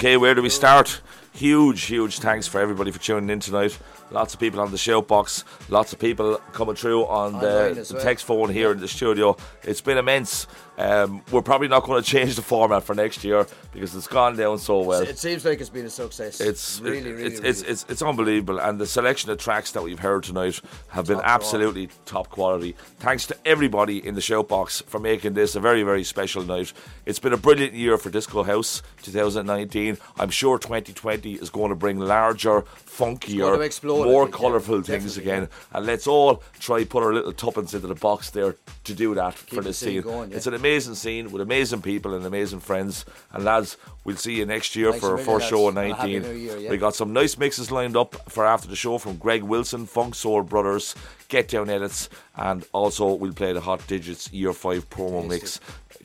Okay, 0.00 0.16
where 0.16 0.34
do 0.34 0.40
we 0.40 0.48
start? 0.48 1.02
Huge, 1.34 1.82
huge 1.82 2.20
thanks 2.20 2.46
for 2.46 2.58
everybody 2.58 2.90
for 2.90 2.98
tuning 2.98 3.28
in 3.28 3.38
tonight. 3.38 3.78
Lots 4.10 4.34
of 4.34 4.40
people 4.40 4.58
on 4.58 4.72
the 4.72 4.78
shout 4.78 5.06
box, 5.06 5.44
lots 5.68 5.92
of 5.92 5.98
people 5.98 6.38
coming 6.52 6.74
through 6.74 7.06
on 7.06 7.34
the, 7.34 7.84
the 7.86 7.94
well. 7.94 8.02
text 8.02 8.24
phone 8.24 8.48
here 8.48 8.72
in 8.72 8.80
the 8.80 8.88
studio. 8.88 9.36
It's 9.62 9.80
been 9.80 9.98
immense. 9.98 10.48
Um, 10.76 11.22
we're 11.30 11.42
probably 11.42 11.68
not 11.68 11.84
going 11.84 12.02
to 12.02 12.10
change 12.10 12.34
the 12.34 12.42
format 12.42 12.82
for 12.82 12.94
next 12.94 13.22
year 13.22 13.46
because 13.72 13.94
it's 13.94 14.08
gone 14.08 14.36
down 14.36 14.58
so 14.58 14.80
well. 14.80 15.02
it 15.02 15.18
seems 15.18 15.44
like 15.44 15.60
it's 15.60 15.70
been 15.70 15.84
a 15.86 15.90
success. 15.90 16.40
It's 16.40 16.80
really, 16.80 17.12
really, 17.12 17.24
it's, 17.26 17.38
really 17.38 17.50
it's, 17.50 17.62
it's 17.62 17.86
it's 17.88 18.02
unbelievable, 18.02 18.58
and 18.58 18.80
the 18.80 18.86
selection 18.86 19.30
of 19.30 19.38
tracks 19.38 19.70
that 19.72 19.82
we've 19.82 19.98
heard 19.98 20.24
tonight 20.24 20.60
have 20.88 21.06
been 21.06 21.16
Top 21.16 21.24
drawer. 21.24 21.34
absolutely 21.34 21.90
top 22.06 22.30
quality. 22.30 22.74
Thanks 22.98 23.26
to 23.26 23.36
everybody 23.44 24.04
in 24.04 24.14
the 24.14 24.20
shout 24.22 24.48
box 24.48 24.82
for 24.86 24.98
making 24.98 25.34
this 25.34 25.54
a 25.54 25.60
very 25.60 25.82
very 25.84 26.02
special 26.02 26.42
night. 26.42 26.72
It's 27.06 27.18
been 27.20 27.34
a 27.34 27.38
brilliant 27.38 27.74
year 27.74 27.96
for 27.98 28.10
Disco 28.10 28.42
House 28.42 28.82
2019. 29.10 29.98
I'm 30.18 30.30
sure 30.30 30.58
2020 30.58 31.34
is 31.34 31.50
going 31.50 31.70
to 31.70 31.74
bring 31.74 31.98
larger, 31.98 32.62
funkier, 32.62 33.56
to 33.56 33.60
explode, 33.60 34.02
I 34.02 34.06
more 34.06 34.24
yeah. 34.26 34.30
colourful 34.30 34.82
things 34.82 35.16
Definitely, 35.16 35.22
again, 35.22 35.48
and 35.72 35.86
let's 35.86 36.06
all 36.06 36.42
try 36.58 36.84
put 36.84 37.02
our 37.02 37.12
little 37.12 37.32
tuppence 37.32 37.74
into 37.74 37.86
the 37.86 37.94
box 37.94 38.30
there 38.30 38.56
to 38.84 38.94
do 38.94 39.14
that 39.14 39.34
for 39.34 39.56
the 39.56 39.62
this 39.62 39.78
scene 39.78 40.02
going, 40.02 40.30
yeah. 40.30 40.36
It's 40.36 40.46
an 40.46 40.54
amazing 40.54 40.94
scene 40.94 41.30
with 41.30 41.42
amazing 41.42 41.82
people 41.82 42.14
and 42.14 42.24
amazing 42.24 42.60
friends. 42.60 43.04
And 43.32 43.44
lads, 43.44 43.76
we'll 44.04 44.16
see 44.16 44.34
you 44.34 44.46
next 44.46 44.74
year 44.76 44.90
Thanks 44.90 45.04
for 45.04 45.12
our 45.12 45.18
first 45.18 45.48
show 45.48 45.68
in 45.68 45.74
lads, 45.74 45.92
and 45.92 45.92
a 45.92 45.96
happy 45.96 46.18
19. 46.18 46.40
year, 46.40 46.56
yeah. 46.58 46.70
We 46.70 46.76
got 46.78 46.94
some 46.94 47.12
nice 47.12 47.36
mixes 47.38 47.70
lined 47.70 47.96
up 47.96 48.30
for 48.30 48.46
after 48.46 48.68
the 48.68 48.76
show 48.76 48.98
from 48.98 49.16
Greg 49.16 49.42
Wilson, 49.42 49.86
Funk 49.86 50.14
Soul 50.14 50.42
Brothers, 50.42 50.94
Get 51.28 51.48
Down 51.48 51.70
Edits, 51.70 52.08
and 52.36 52.64
also 52.72 53.14
we'll 53.14 53.32
play 53.32 53.52
the 53.52 53.60
Hot 53.60 53.86
Digits 53.86 54.32
Year 54.32 54.52
5 54.52 54.90
promo 54.90 55.26
mix 55.26 55.60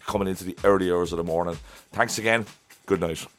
coming 0.05 0.27
into 0.27 0.43
the 0.43 0.57
early 0.63 0.91
hours 0.91 1.11
of 1.11 1.17
the 1.17 1.23
morning. 1.23 1.57
Thanks 1.91 2.17
again. 2.17 2.45
Good 2.85 2.99
night. 2.99 3.34